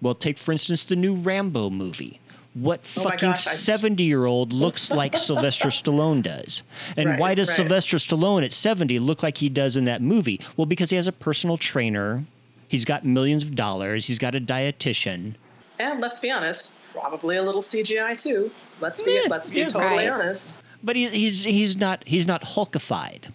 Well, 0.02 0.14
take 0.14 0.38
for 0.38 0.52
instance 0.52 0.82
the 0.84 0.96
new 0.96 1.14
Rambo 1.14 1.70
movie. 1.70 2.20
What 2.59 2.80
Oh 2.96 3.02
fucking 3.02 3.30
gosh, 3.30 3.42
seventy-year-old 3.44 4.52
looks 4.52 4.90
like 4.90 5.14
Sylvester 5.14 5.68
Stallone 5.68 6.22
does, 6.22 6.62
and 6.96 7.11
Right, 7.11 7.18
why 7.18 7.34
does 7.34 7.48
right. 7.50 7.57
Sylvester 7.57 7.98
Stallone 7.98 8.44
at 8.44 8.52
seventy 8.52 8.98
look 8.98 9.22
like 9.22 9.36
he 9.38 9.50
does 9.50 9.76
in 9.76 9.84
that 9.84 10.00
movie? 10.00 10.40
Well, 10.57 10.64
because 10.64 10.88
he 10.88 10.96
has 10.96 11.07
a 11.07 11.12
personal 11.12 11.59
trainer. 11.59 12.24
He's 12.66 12.86
got 12.86 13.04
millions 13.04 13.42
of 13.42 13.54
dollars. 13.54 14.07
He's 14.07 14.18
got 14.18 14.34
a 14.34 14.40
dietitian. 14.40 15.34
And 15.78 16.00
let's 16.00 16.18
be 16.18 16.30
honest, 16.30 16.72
probably 16.92 17.36
a 17.36 17.42
little 17.42 17.61
CGI 17.61 18.16
too. 18.16 18.50
Let's 18.80 19.02
be 19.02 19.12
Yeah, 19.12 19.28
let's 19.28 19.50
be 19.50 19.59
yeah. 19.61 19.68
totally 19.68 20.07
Right. 20.07 20.09
honest. 20.09 20.54
But 20.82 20.96
he's 20.96 21.12
he's 21.12 21.44
he's 21.44 21.76
not 21.76 22.04
he's 22.07 22.26
not 22.26 22.42
hulkified. 22.42 23.32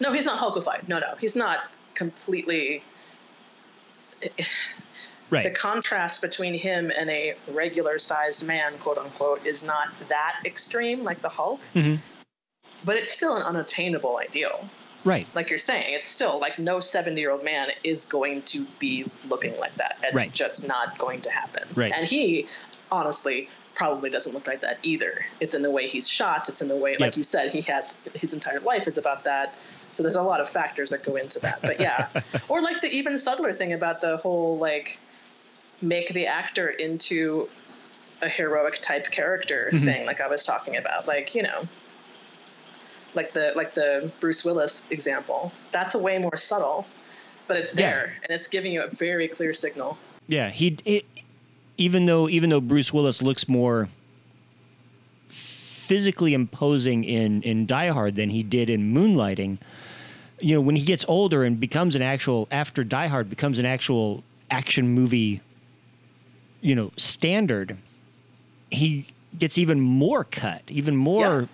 No, 0.00 0.14
he's 0.14 0.24
not 0.24 0.40
Hulkified. 0.40 0.88
No, 0.88 0.98
no, 0.98 1.14
he's 1.20 1.36
not 1.36 1.58
completely. 1.94 2.82
Right. 5.30 5.44
The 5.44 5.50
contrast 5.50 6.20
between 6.20 6.54
him 6.54 6.90
and 6.96 7.08
a 7.10 7.34
regular-sized 7.48 8.42
man, 8.44 8.76
quote 8.78 8.98
unquote, 8.98 9.46
is 9.46 9.62
not 9.62 9.88
that 10.08 10.40
extreme 10.44 11.04
like 11.04 11.22
the 11.22 11.28
Hulk. 11.28 11.60
Mhm. 11.74 12.00
But 12.84 12.96
it's 12.96 13.12
still 13.12 13.36
an 13.36 13.42
unattainable 13.42 14.18
ideal. 14.18 14.68
right. 15.04 15.26
like 15.34 15.48
you're 15.48 15.58
saying, 15.58 15.94
it's 15.94 16.06
still 16.08 16.38
like 16.38 16.58
no 16.58 16.78
70 16.78 17.18
year 17.18 17.30
old 17.30 17.42
man 17.42 17.68
is 17.84 18.04
going 18.04 18.42
to 18.42 18.66
be 18.78 19.10
looking 19.30 19.56
like 19.58 19.74
that. 19.76 19.96
It's 20.02 20.18
Right. 20.20 20.30
just 20.32 20.66
not 20.68 20.98
going 20.98 21.22
to 21.22 21.30
happen. 21.30 21.66
Right. 21.74 21.90
And 21.90 22.06
he 22.06 22.46
honestly 22.92 23.48
probably 23.74 24.10
doesn't 24.10 24.34
look 24.34 24.46
like 24.46 24.60
that 24.60 24.78
either. 24.82 25.24
It's 25.40 25.54
in 25.54 25.62
the 25.62 25.70
way 25.70 25.88
he's 25.88 26.06
shot, 26.06 26.50
it's 26.50 26.60
in 26.60 26.68
the 26.68 26.76
way, 26.76 26.90
Yep. 26.92 27.00
like 27.00 27.16
you 27.16 27.22
said, 27.22 27.50
he 27.50 27.62
has 27.62 27.98
his 28.14 28.34
entire 28.34 28.60
life 28.60 28.86
is 28.86 28.98
about 28.98 29.24
that. 29.24 29.54
So 29.92 30.02
there's 30.02 30.16
a 30.16 30.22
lot 30.22 30.40
of 30.42 30.50
factors 30.50 30.90
that 30.90 31.02
go 31.02 31.16
into 31.16 31.38
that. 31.40 31.62
But 31.62 31.80
yeah. 31.80 32.08
or 32.48 32.60
like 32.60 32.82
the 32.82 32.88
even 32.90 33.16
subtler 33.16 33.54
thing 33.54 33.72
about 33.72 34.02
the 34.02 34.18
whole 34.18 34.58
like 34.58 34.98
make 35.82 36.08
the 36.12 36.26
actor 36.26 36.68
into 36.68 37.48
a 38.22 38.28
heroic 38.28 38.76
type 38.76 39.10
character 39.10 39.70
Mhm. 39.72 39.84
thing, 39.84 40.06
like 40.06 40.20
I 40.20 40.26
was 40.28 40.44
talking 40.44 40.76
about. 40.76 41.06
Like, 41.08 41.34
you 41.34 41.42
know, 41.42 41.66
like 43.14 43.32
the 43.32 43.52
like 43.56 43.74
the 43.74 44.10
Bruce 44.20 44.44
Willis 44.44 44.84
example. 44.90 45.52
That's 45.72 45.94
a 45.94 45.98
way 45.98 46.18
more 46.18 46.36
subtle, 46.36 46.86
but 47.48 47.56
it's 47.56 47.74
Yeah. 47.74 47.90
there 47.90 48.12
and 48.22 48.30
it's 48.30 48.46
giving 48.46 48.72
you 48.72 48.82
a 48.82 48.88
very 48.88 49.26
clear 49.26 49.52
signal. 49.52 49.96
Yeah. 50.28 50.50
He 50.50 50.76
it, 50.84 51.06
even 51.78 52.04
though 52.06 52.28
even 52.28 52.50
though 52.50 52.60
Bruce 52.60 52.92
Willis 52.92 53.22
looks 53.22 53.48
more 53.48 53.88
physically 55.28 56.34
imposing 56.34 57.04
in 57.04 57.42
in 57.42 57.66
Die 57.66 57.88
Hard 57.88 58.14
than 58.16 58.30
he 58.30 58.42
did 58.42 58.70
in 58.70 58.92
Moonlighting, 58.94 59.58
you 60.40 60.54
know, 60.54 60.60
when 60.60 60.76
he 60.76 60.84
gets 60.84 61.04
older 61.08 61.42
and 61.42 61.58
becomes 61.58 61.96
an 61.96 62.02
actual 62.02 62.46
after 62.50 62.84
Die 62.84 63.06
Hard 63.08 63.28
becomes 63.30 63.58
an 63.58 63.66
actual 63.66 64.22
action 64.50 64.88
movie, 64.88 65.40
you 66.60 66.74
know, 66.74 66.92
standard, 66.96 67.76
he 68.70 69.06
gets 69.38 69.58
even 69.58 69.80
more 69.80 70.24
cut, 70.24 70.62
even 70.68 70.96
more 70.96 71.48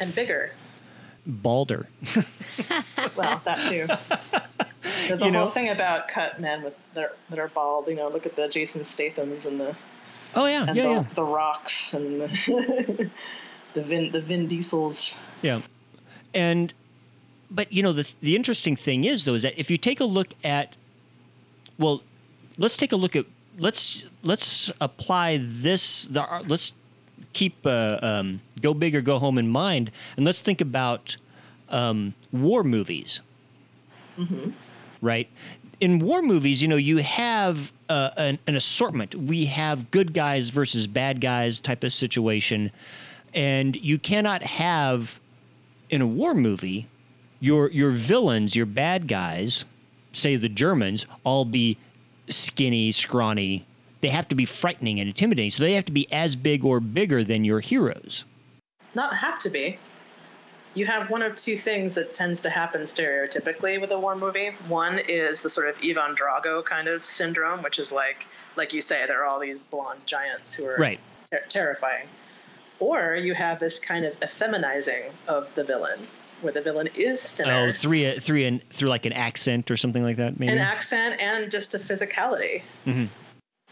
And 0.00 0.14
bigger. 0.14 0.52
balder. 1.26 1.86
Well, 3.16 3.40
that 3.44 3.64
too. 3.68 3.86
There's 5.08 5.22
a 5.22 5.26
You 5.26 5.30
know? 5.32 5.40
whole 5.40 5.48
thing 5.48 5.68
about 5.68 6.08
cut 6.08 6.40
men 6.40 6.62
with 6.62 6.74
that 6.94 7.04
are, 7.04 7.12
that 7.30 7.38
are 7.38 7.48
bald. 7.48 7.88
You 7.88 7.94
know, 7.94 8.08
look 8.08 8.26
at 8.26 8.36
the 8.36 8.48
Jason 8.48 8.84
Statham's 8.84 9.46
and 9.46 9.58
the 9.60 9.74
Oh 10.34 10.46
yeah, 10.46 10.64
and 10.66 10.76
yeah, 10.76 10.82
the, 10.82 10.88
yeah. 10.90 11.04
the 11.14 11.22
rocks 11.22 11.94
and 11.94 12.20
the, 12.22 13.10
the 13.74 13.82
Vin 13.82 14.10
the 14.12 14.20
Vin 14.20 14.46
Diesels. 14.48 15.20
Yeah. 15.42 15.60
And 16.34 16.72
but 17.50 17.72
you 17.72 17.82
know 17.82 17.92
the 17.92 18.08
the 18.20 18.34
interesting 18.34 18.74
thing 18.76 19.04
is 19.04 19.24
though 19.24 19.34
is 19.34 19.42
that 19.42 19.58
if 19.58 19.70
you 19.70 19.78
take 19.78 20.00
a 20.00 20.04
look 20.04 20.28
at 20.42 20.74
well 21.78 22.02
let's 22.58 22.76
take 22.76 22.90
a 22.92 22.96
look 22.96 23.14
at 23.14 23.26
let's 23.58 24.04
let's 24.22 24.70
apply 24.80 25.38
this 25.40 26.04
the 26.04 26.26
let's 26.46 26.72
keep 27.32 27.66
uh, 27.66 27.98
um, 28.02 28.40
go 28.60 28.74
big 28.74 28.94
or 28.94 29.00
go 29.00 29.18
home 29.18 29.38
in 29.38 29.48
mind 29.48 29.90
and 30.16 30.24
let's 30.24 30.40
think 30.40 30.60
about 30.60 31.16
um, 31.68 32.14
war 32.32 32.62
movies. 32.64 33.20
Right? 35.00 35.28
In 35.80 35.98
war 35.98 36.22
movies 36.22 36.62
you 36.62 36.68
know 36.68 36.76
you 36.76 36.98
have 36.98 37.72
uh, 37.88 38.10
an, 38.16 38.38
an 38.46 38.56
assortment. 38.56 39.14
We 39.14 39.46
have 39.46 39.90
good 39.90 40.14
guys 40.14 40.50
versus 40.50 40.86
bad 40.86 41.20
guys 41.20 41.60
type 41.60 41.84
of 41.84 41.92
situation. 41.92 42.70
And 43.34 43.76
you 43.76 43.98
cannot 43.98 44.42
have 44.44 45.18
in 45.90 46.00
a 46.00 46.06
war 46.06 46.34
movie 46.34 46.88
your 47.40 47.70
your 47.70 47.90
villains 47.90 48.56
your 48.56 48.66
bad 48.66 49.06
guys 49.06 49.64
say 50.12 50.34
the 50.34 50.48
germans 50.48 51.04
all 51.24 51.44
be 51.44 51.76
skinny 52.28 52.92
scrawny 52.92 53.66
they 54.00 54.08
have 54.08 54.28
to 54.28 54.34
be 54.34 54.44
frightening 54.44 55.00
and 55.00 55.08
intimidating 55.08 55.50
so 55.50 55.62
they 55.62 55.74
have 55.74 55.84
to 55.84 55.92
be 55.92 56.10
as 56.12 56.36
big 56.36 56.64
or 56.64 56.80
bigger 56.80 57.24
than 57.24 57.44
your 57.44 57.60
heroes 57.60 58.24
Not 58.94 59.16
have 59.16 59.38
to 59.40 59.50
be. 59.50 59.78
You 60.74 60.86
have 60.86 61.08
one 61.08 61.22
of 61.22 61.36
two 61.36 61.56
things 61.56 61.94
that 61.94 62.14
tends 62.14 62.40
to 62.42 62.50
happen 62.50 62.82
stereotypically 62.82 63.80
with 63.80 63.92
a 63.92 63.98
war 63.98 64.16
movie. 64.16 64.50
One 64.66 64.98
is 64.98 65.40
the 65.40 65.48
sort 65.50 65.68
of 65.68 65.76
Ivan 65.78 66.16
Drago 66.16 66.64
kind 66.64 66.88
of 66.88 67.04
syndrome, 67.04 67.62
which 67.62 67.78
is 67.78 67.92
like, 67.92 68.26
like 68.56 68.72
you 68.72 68.80
say, 68.80 69.06
there 69.06 69.22
are 69.22 69.26
all 69.26 69.38
these 69.38 69.62
blonde 69.62 70.00
giants 70.06 70.52
who 70.52 70.66
are 70.66 70.76
right 70.76 70.98
ter- 71.30 71.44
terrifying. 71.48 72.08
Or 72.80 73.14
you 73.14 73.34
have 73.34 73.60
this 73.60 73.78
kind 73.78 74.04
of 74.04 74.18
effeminizing 74.20 75.12
of 75.28 75.54
the 75.54 75.62
villain, 75.62 76.08
where 76.40 76.52
the 76.52 76.60
villain 76.60 76.88
is 76.94 77.32
thinner, 77.32 77.68
oh 77.68 77.72
three 77.72 78.06
uh, 78.06 78.20
three 78.20 78.44
and 78.44 78.62
through 78.70 78.88
like 78.88 79.06
an 79.06 79.12
accent 79.12 79.70
or 79.70 79.76
something 79.76 80.02
like 80.02 80.16
that 80.16 80.38
maybe 80.38 80.52
an 80.52 80.58
accent, 80.58 81.20
and 81.20 81.50
just 81.50 81.74
a 81.74 81.78
physicality 81.78 82.62
Mhm. 82.86 83.08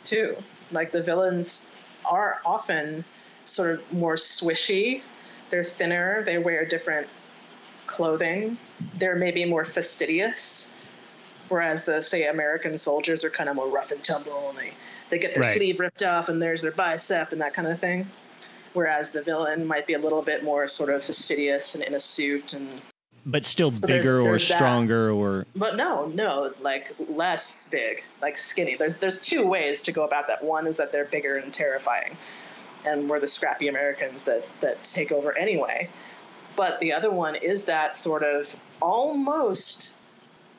too. 0.05 0.37
Like 0.71 0.91
the 0.93 1.03
villains 1.03 1.69
are 2.05 2.41
often 2.47 3.05
sort 3.45 3.71
of 3.75 3.93
more 3.93 4.15
swishy. 4.15 5.03
They're 5.51 5.65
thinner. 5.65 6.23
They 6.25 6.39
wear 6.39 6.65
different 6.65 7.09
clothing. 7.87 8.57
They're 8.99 9.17
maybe 9.17 9.45
more 9.45 9.65
fastidious, 9.65 10.71
whereas 11.49 11.85
the 11.85 12.01
say 12.01 12.27
American 12.27 12.79
soldiers 12.79 13.23
are 13.25 13.31
kind 13.31 13.51
of 13.51 13.57
more 13.57 13.69
rough 13.69 13.91
and 13.93 14.03
tumble, 14.03 14.49
and 14.51 14.59
they 14.59 14.73
they 15.11 15.19
get 15.19 15.35
their 15.35 15.43
Right. 15.43 15.57
sleeve 15.59 15.79
ripped 15.79 16.03
off, 16.03 16.31
and 16.31 16.41
there's 16.41 16.63
their 16.63 16.71
bicep 16.73 17.33
and 17.33 17.41
that 17.43 17.53
kind 17.53 17.69
of 17.69 17.79
thing. 17.79 18.09
Whereas 18.75 19.11
the 19.11 19.23
villain 19.23 19.67
might 19.67 19.87
be 19.87 19.95
a 19.95 19.99
little 19.99 20.23
bit 20.23 20.43
more 20.45 20.67
sort 20.69 20.91
of 20.91 21.05
fastidious 21.05 21.75
and 21.75 21.85
in 21.85 21.95
a 21.95 22.01
suit 22.01 22.53
and 22.55 22.69
But 23.25 23.45
still 23.45 23.73
So 23.75 23.87
there's- 23.87 24.05
bigger 24.05 24.21
or 24.21 24.25
there's 24.25 24.49
that. 24.49 24.57
stronger 24.57 25.11
or 25.13 25.47
But 25.55 25.77
no, 25.77 26.07
no, 26.07 26.53
like 26.61 26.91
less 27.09 27.69
big, 27.71 28.03
like 28.21 28.37
skinny. 28.39 28.75
There's 28.77 28.97
there's 28.97 29.21
two 29.21 29.47
ways 29.47 29.83
to 29.83 29.93
go 29.93 30.03
about 30.05 30.27
that. 30.29 30.43
One 30.43 30.67
is 30.67 30.77
that 30.79 30.91
they're 30.91 31.05
bigger 31.05 31.37
and 31.37 31.53
terrifying, 31.53 32.17
and 32.85 33.09
we're 33.09 33.21
the 33.21 33.29
scrappy 33.29 33.69
Americans 33.69 34.25
that 34.25 34.45
that 34.61 34.83
take 34.83 35.13
over 35.13 35.37
anyway. 35.39 35.89
But 36.57 36.81
the 36.81 36.93
other 36.93 37.11
one 37.11 37.37
is 37.37 37.65
that 37.65 37.97
sort 37.97 38.25
of 38.25 38.57
almost 38.81 39.95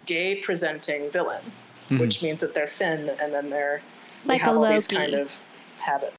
gay 0.06 0.36
presenting 0.36 1.10
villain, 1.12 1.44
Mhm. 1.90 2.00
which 2.00 2.22
means 2.22 2.40
that 2.42 2.54
they're 2.54 2.66
thin 2.68 3.10
and 3.22 3.34
then 3.34 3.50
they're 3.50 3.82
they 4.26 4.34
Like 4.36 4.42
a 4.44 4.46
have 4.46 4.58
all 4.58 4.64
these 4.72 4.88
kind 4.88 5.14
of 5.16 5.38
habit. 5.80 6.14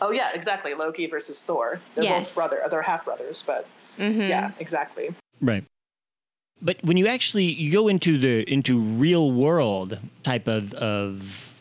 Oh 0.00 0.10
yeah, 0.10 0.30
exactly. 0.34 0.74
Loki 0.74 1.06
versus 1.06 1.42
Thor. 1.44 1.80
They're 1.94 2.04
Yes. 2.04 2.28
both 2.30 2.34
brother. 2.34 2.62
They're 2.70 2.82
half 2.82 3.04
brothers, 3.04 3.42
but 3.46 3.66
Mhm. 3.98 4.28
yeah, 4.28 4.50
exactly. 4.58 5.14
Right. 5.40 5.64
But 6.60 6.78
when 6.82 6.96
you 6.96 7.06
actually 7.06 7.44
you 7.44 7.70
go 7.72 7.88
into 7.88 8.18
the 8.18 8.50
into 8.52 8.78
real 8.78 9.30
world 9.32 9.98
type 10.22 10.48
of 10.48 10.72
of 10.74 11.52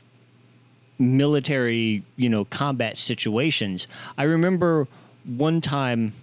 military, 0.99 2.03
you 2.15 2.29
know, 2.29 2.45
combat 2.45 2.97
situations, 2.97 3.87
I 4.17 4.23
remember 4.23 4.87
one 5.25 5.61
time 5.61 6.13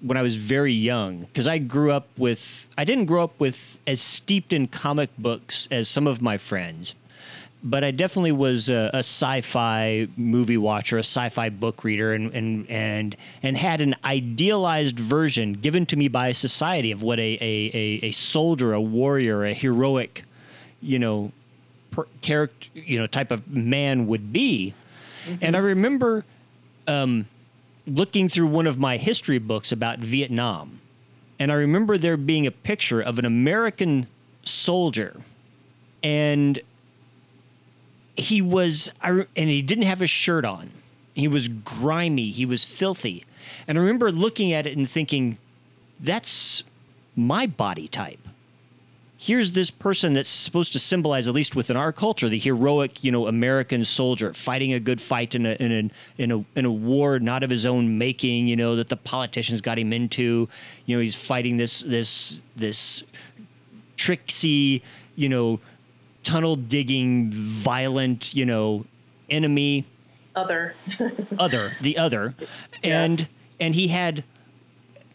when 0.00 0.16
I 0.16 0.22
was 0.22 0.34
very 0.34 0.72
young 0.72 1.20
because 1.22 1.48
I 1.48 1.58
grew 1.58 1.90
up 1.90 2.08
with 2.18 2.68
I 2.76 2.84
didn't 2.84 3.06
grow 3.06 3.24
up 3.24 3.38
with 3.40 3.78
as 3.86 4.00
steeped 4.00 4.52
in 4.52 4.68
comic 4.68 5.10
books 5.18 5.68
as 5.70 5.88
some 5.88 6.06
of 6.06 6.20
my 6.20 6.36
friends. 6.38 6.94
But 7.64 7.82
I 7.82 7.90
definitely 7.90 8.32
was 8.32 8.68
a, 8.68 8.90
a 8.92 8.98
sci-fi 8.98 10.08
movie 10.16 10.58
watcher, 10.58 10.98
a 10.98 11.00
sci-fi 11.00 11.48
book 11.48 11.82
reader, 11.84 12.12
and 12.12 12.32
and 12.32 12.70
and 12.70 13.16
and 13.42 13.56
had 13.56 13.80
an 13.80 13.96
idealized 14.04 15.00
version 15.00 15.54
given 15.54 15.84
to 15.86 15.96
me 15.96 16.06
by 16.08 16.32
society 16.32 16.92
of 16.92 17.02
what 17.02 17.18
a 17.18 17.38
a, 17.40 17.70
a, 17.74 18.00
a 18.06 18.12
soldier, 18.12 18.72
a 18.72 18.80
warrior, 18.80 19.44
a 19.44 19.52
heroic, 19.52 20.24
you 20.80 20.98
know, 20.98 21.32
per, 21.90 22.06
character, 22.20 22.68
you 22.74 22.98
know, 22.98 23.06
type 23.06 23.30
of 23.30 23.48
man 23.48 24.06
would 24.06 24.32
be. 24.32 24.74
And 25.40 25.56
I 25.56 25.58
remember 25.58 26.24
um, 26.86 27.26
looking 27.84 28.28
through 28.28 28.46
one 28.46 28.68
of 28.68 28.78
my 28.78 28.96
history 28.96 29.38
books 29.38 29.72
about 29.72 29.98
Vietnam, 29.98 30.80
and 31.38 31.50
I 31.50 31.56
remember 31.56 31.98
there 31.98 32.16
being 32.16 32.46
a 32.46 32.52
picture 32.52 33.00
of 33.00 33.18
an 33.18 33.24
American 33.24 34.06
soldier, 34.44 35.22
and 36.02 36.60
he 38.16 38.40
was, 38.42 38.90
and 39.02 39.26
he 39.34 39.62
didn't 39.62 39.84
have 39.84 40.02
a 40.02 40.06
shirt 40.06 40.44
on. 40.44 40.70
He 41.14 41.28
was 41.28 41.48
grimy. 41.48 42.30
He 42.30 42.44
was 42.44 42.64
filthy, 42.64 43.24
and 43.66 43.78
I 43.78 43.80
remember 43.80 44.12
looking 44.12 44.52
at 44.52 44.66
it 44.66 44.76
and 44.76 44.88
thinking, 44.88 45.38
"That's 46.00 46.62
my 47.14 47.46
body 47.46 47.88
type." 47.88 48.20
Here's 49.18 49.52
this 49.52 49.70
person 49.70 50.12
that's 50.12 50.28
supposed 50.28 50.74
to 50.74 50.78
symbolize, 50.78 51.26
at 51.26 51.32
least 51.32 51.56
within 51.56 51.74
our 51.74 51.90
culture, 51.90 52.28
the 52.28 52.38
heroic, 52.38 53.02
you 53.02 53.10
know, 53.10 53.26
American 53.26 53.82
soldier 53.82 54.34
fighting 54.34 54.74
a 54.74 54.80
good 54.80 55.00
fight 55.00 55.34
in 55.34 55.46
a 55.46 55.52
in 55.54 55.72
a 55.72 56.22
in 56.22 56.30
a 56.32 56.44
in 56.54 56.64
a 56.66 56.70
war 56.70 57.18
not 57.18 57.42
of 57.42 57.48
his 57.48 57.64
own 57.64 57.96
making, 57.96 58.46
you 58.46 58.56
know, 58.56 58.76
that 58.76 58.90
the 58.90 58.96
politicians 58.96 59.62
got 59.62 59.78
him 59.78 59.92
into. 59.92 60.48
You 60.84 60.96
know, 60.96 61.00
he's 61.00 61.14
fighting 61.14 61.56
this 61.56 61.80
this 61.80 62.40
this 62.56 63.04
tricksy, 63.96 64.82
you 65.16 65.30
know, 65.30 65.60
tunnel 66.26 66.56
digging, 66.56 67.30
violent, 67.30 68.34
you 68.34 68.44
know, 68.44 68.84
enemy. 69.30 69.86
Other. 70.34 70.74
other 71.38 71.72
the 71.80 71.96
other. 71.96 72.34
And 72.82 73.28
and 73.60 73.74
he 73.74 73.88
had 73.88 74.24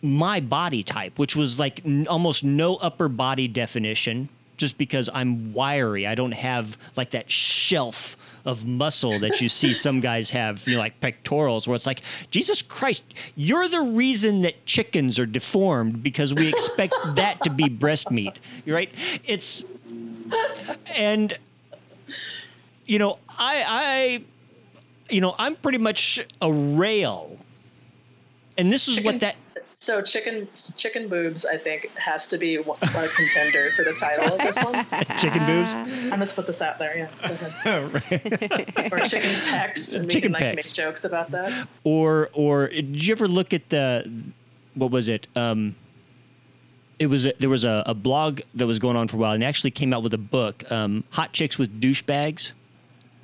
my 0.04 0.40
body 0.40 0.82
type 0.82 1.20
which 1.20 1.36
was 1.36 1.60
like 1.60 1.80
n- 1.86 2.08
almost 2.10 2.44
no 2.44 2.76
upper 2.78 3.08
body 3.08 3.48
definition 3.48 4.30
just 4.58 4.76
because 4.78 5.12
I'm 5.14 5.54
wiry. 5.54 6.08
I 6.08 6.16
don't 6.16 6.32
have 6.32 6.76
like 6.96 7.12
that 7.12 7.30
shelf 7.30 8.18
of 8.46 8.66
muscle 8.66 9.20
that 9.20 9.40
you 9.42 9.48
see 9.50 9.74
some 9.74 10.00
guys 10.10 10.32
have 10.32 10.68
you 10.68 10.74
know 10.74 10.80
like 10.80 11.00
pectorals 11.02 11.68
where 11.68 11.76
it's 11.76 11.86
like 11.86 12.02
Jesus 12.32 12.62
Christ 12.62 13.04
you're 13.36 13.68
the 13.68 13.82
reason 13.82 14.42
that 14.42 14.66
chickens 14.66 15.20
are 15.20 15.28
deformed 15.28 16.02
because 16.02 16.34
we 16.34 16.48
expect 16.48 16.96
that 17.16 17.44
to 17.44 17.50
be 17.52 17.70
breast 17.70 18.10
meat 18.10 18.40
right? 18.66 18.90
It's 19.26 19.64
and 20.96 21.38
you 22.86 23.00
know 23.00 23.20
I 23.30 23.64
I 23.68 24.24
you 25.10 25.20
know, 25.20 25.36
I'm 25.38 25.58
pretty 25.58 25.78
much 25.78 26.26
a 26.42 26.52
rail. 26.52 27.38
And 28.58 28.72
this 28.72 28.88
is 28.88 28.96
Chicken- 28.96 29.06
what 29.12 29.20
that 29.22 29.36
So 29.74 30.02
chicken 30.02 30.48
chicken 30.78 31.10
boobs, 31.10 31.46
I 31.46 31.58
think, 31.58 31.90
has 31.98 32.28
to 32.28 32.38
be 32.38 32.58
one- 32.60 32.78
a 32.82 32.88
contender 32.88 33.72
for 33.72 33.84
the 33.84 33.92
title 33.94 34.34
of 34.36 34.40
this 34.40 34.56
one. 34.64 34.74
chicken 35.20 35.46
boobs. 35.46 35.74
I'm 35.74 36.10
gonna 36.12 36.26
put 36.28 36.48
this 36.48 36.62
out 36.62 36.78
there, 36.80 36.96
yeah. 36.98 37.28
Go 37.28 37.90
ahead. 37.94 38.72
Or 38.94 39.00
chicken 39.00 39.32
pecs, 39.32 39.96
and 39.96 40.06
we 40.06 40.14
Chicken 40.14 40.34
can 40.34 40.42
like 40.42 40.56
make 40.56 40.72
jokes 40.72 41.04
about 41.04 41.32
that. 41.32 41.68
or 41.84 42.30
or 42.34 42.68
did 42.70 43.06
you 43.06 43.12
ever 43.14 43.28
look 43.28 43.54
at 43.54 43.68
the 43.70 44.10
what 44.76 44.92
was 44.92 45.10
it? 45.10 45.28
Um 45.36 45.76
it 47.02 47.08
was 47.08 47.26
a, 47.26 47.34
there 47.40 47.50
was 47.50 47.64
a, 47.64 47.82
a 47.88 47.96
blog 47.96 48.42
that 48.54 48.68
was 48.68 48.78
going 48.78 48.96
on 48.96 49.08
for 49.08 49.18
a 49.18 49.20
while 49.20 49.34
and 49.34 49.44
actually 49.44 49.72
came 49.72 49.92
out 49.92 50.04
with 50.04 50.14
a 50.14 50.20
book, 50.20 50.72
um, 50.72 51.04
Hot 51.10 51.34
Chicks 51.34 51.58
with 51.58 51.82
Douchebags. 51.82 52.52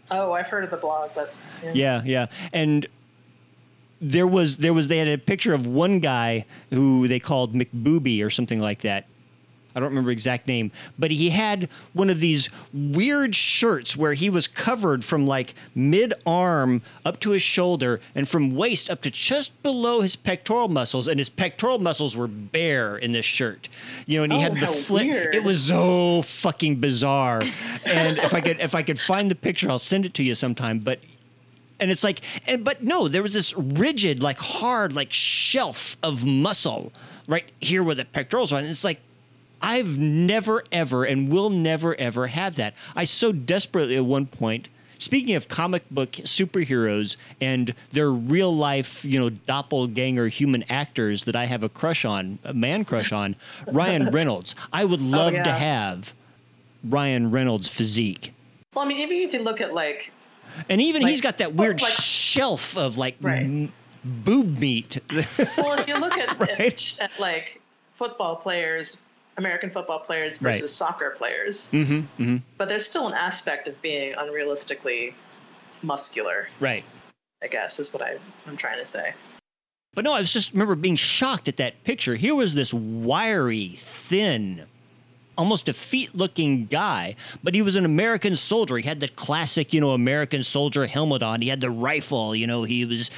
Oh, 0.09 0.31
I've 0.31 0.47
heard 0.47 0.63
of 0.63 0.71
the 0.71 0.77
blog, 0.77 1.11
but 1.13 1.31
yeah. 1.63 1.71
Yeah, 1.73 2.01
yeah. 2.03 2.25
And 2.51 2.87
there 4.01 4.25
was 4.25 4.57
there 4.57 4.73
was 4.73 4.87
they 4.87 4.97
had 4.97 5.07
a 5.07 5.19
picture 5.19 5.53
of 5.53 5.67
one 5.67 5.99
guy 5.99 6.47
who 6.71 7.07
they 7.07 7.19
called 7.19 7.53
McBooby 7.53 8.25
or 8.25 8.31
something 8.31 8.59
like 8.59 8.81
that. 8.81 9.05
I 9.77 9.79
don't 9.79 9.89
remember 9.89 10.09
exact 10.09 10.47
name, 10.47 10.71
but 10.97 11.11
he 11.11 11.29
had 11.29 11.69
one 11.93 12.09
of 12.09 12.19
these 12.19 12.49
weird 12.73 13.35
shirts 13.35 13.95
where 13.95 14.15
he 14.15 14.27
was 14.27 14.47
covered 14.47 15.05
from 15.05 15.27
like 15.27 15.53
mid 15.75 16.15
arm 16.25 16.81
up 17.05 17.19
to 17.19 17.29
his 17.29 17.43
shoulder 17.43 18.01
and 18.15 18.27
from 18.27 18.55
waist 18.55 18.89
up 18.89 19.01
to 19.03 19.11
just 19.11 19.61
below 19.61 20.01
his 20.01 20.15
pectoral 20.15 20.67
muscles, 20.67 21.07
and 21.07 21.19
his 21.19 21.29
pectoral 21.29 21.77
muscles 21.77 22.17
were 22.17 22.27
bare 22.27 22.97
in 22.97 23.11
this 23.11 23.23
shirt. 23.25 23.69
You 24.07 24.17
know, 24.17 24.23
and 24.23 24.33
he 24.33 24.39
Oh, 24.39 24.41
had 24.41 24.59
the 24.59 24.65
flip. 24.67 25.05
It 25.35 25.43
was 25.43 25.65
so 25.65 26.23
fucking 26.23 26.77
bizarre. 26.77 27.41
and 27.85 28.17
if 28.17 28.33
I 28.33 28.41
could 28.41 28.59
if 28.59 28.73
I 28.73 28.81
could 28.81 28.99
find 28.99 29.29
the 29.29 29.35
picture, 29.35 29.69
I'll 29.69 29.77
send 29.77 30.07
it 30.07 30.15
to 30.15 30.23
you 30.23 30.33
sometime. 30.33 30.79
But 30.79 31.01
and 31.79 31.91
it's 31.91 32.03
like 32.03 32.21
and 32.47 32.65
but 32.65 32.81
no 32.81 33.07
there 33.07 33.21
was 33.21 33.35
this 33.35 33.55
rigid 33.55 34.23
like 34.23 34.39
hard 34.39 34.93
like 34.93 35.13
shelf 35.13 35.95
of 36.01 36.25
muscle 36.25 36.91
right 37.27 37.45
here 37.59 37.83
where 37.83 37.93
the 37.93 38.05
pectorals 38.05 38.51
are 38.51 38.57
and 38.57 38.67
it's 38.67 38.83
like 38.83 38.99
i've 39.61 39.97
never 39.97 40.63
ever 40.71 41.03
and 41.03 41.29
will 41.29 41.49
never 41.49 41.95
ever 41.99 42.27
have 42.27 42.55
that 42.55 42.73
i 42.95 43.03
so 43.03 43.31
desperately 43.31 43.95
at 43.97 44.05
one 44.05 44.25
point 44.25 44.67
speaking 44.97 45.35
of 45.35 45.47
comic 45.47 45.87
book 45.89 46.11
superheroes 46.13 47.17
and 47.39 47.73
their 47.91 48.11
real 48.11 48.55
life 48.55 49.03
you 49.05 49.19
know 49.19 49.29
doppelganger 49.29 50.27
human 50.27 50.63
actors 50.69 51.23
that 51.25 51.35
i 51.35 51.45
have 51.45 51.63
a 51.63 51.69
crush 51.69 52.05
on 52.05 52.39
a 52.43 52.53
man 52.53 52.83
crush 52.85 53.11
on 53.11 53.35
ryan 53.71 54.09
reynolds 54.11 54.55
i 54.73 54.83
would 54.85 55.01
oh, 55.01 55.05
love 55.05 55.33
to 55.33 55.39
yeah. 55.39 55.57
have 55.57 56.13
ryan 56.83 57.31
reynolds 57.31 57.67
physique 57.67 58.33
Well, 58.73 58.85
I 58.85 58.87
mean, 58.87 58.97
even 58.97 59.17
if 59.17 59.33
you 59.33 59.41
look 59.43 59.61
at 59.61 59.73
like 59.73 60.11
and 60.69 60.81
even 60.81 61.01
Like- 61.03 61.11
he's 61.11 61.21
got 61.21 61.37
that 61.39 61.53
weird 61.53 61.79
oh, 61.81 61.83
like- 61.85 61.93
shelf 61.93 62.75
of 62.77 62.97
like 62.97 63.15
Right. 63.21 63.43
m- 63.43 63.73
boob 64.03 64.57
meat. 64.57 64.99
well, 65.57 65.77
if 65.79 65.87
you 65.87 65.97
look 65.99 66.17
at, 66.17 66.39
Right. 66.39 66.59
at, 66.59 66.97
at, 66.99 67.19
like 67.19 67.61
football 67.95 68.35
players, 68.37 69.01
American 69.37 69.69
football 69.69 69.99
players 69.99 70.41
Right. 70.41 70.53
versus 70.53 70.73
soccer 70.73 71.11
players, 71.11 71.69
hmm 71.69 72.01
hmm 72.17 72.37
but 72.57 72.67
there's 72.69 72.85
still 72.85 73.07
an 73.07 73.13
aspect 73.13 73.67
of 73.67 73.79
being 73.81 74.13
unrealistically 74.15 75.13
muscular. 75.83 76.47
Right. 76.59 76.83
I 77.43 77.47
guess 77.47 77.79
is 77.79 77.93
what 77.93 78.01
I, 78.01 78.17
I'm 78.47 78.57
trying 78.57 78.79
to 78.79 78.85
say. 78.85 79.13
But 79.93 80.03
no, 80.03 80.13
I 80.13 80.19
was 80.19 80.33
just 80.33 80.51
remember 80.53 80.75
being 80.75 80.95
shocked 80.95 81.47
at 81.47 81.57
that 81.57 81.83
picture. 81.83 82.15
Here 82.15 82.35
was 82.35 82.53
this 82.55 82.73
wiry, 82.73 83.73
thin, 83.77 84.65
almost 85.37 85.69
effete 85.69 86.15
looking 86.15 86.65
guy, 86.65 87.15
but 87.43 87.53
he 87.53 87.61
was 87.61 87.75
an 87.75 87.85
American 87.85 88.35
soldier. 88.35 88.77
He 88.77 88.87
had 88.87 88.99
the 88.99 89.07
classic, 89.07 89.73
you 89.73 89.79
know, 89.79 89.91
American 89.91 90.43
soldier 90.43 90.87
helmet 90.87 91.23
on. 91.23 91.41
He 91.41 91.49
had 91.49 91.61
the 91.61 91.69
rifle, 91.69 92.35
you 92.35 92.47
know, 92.47 92.63
he 92.63 92.85
was 92.85 93.11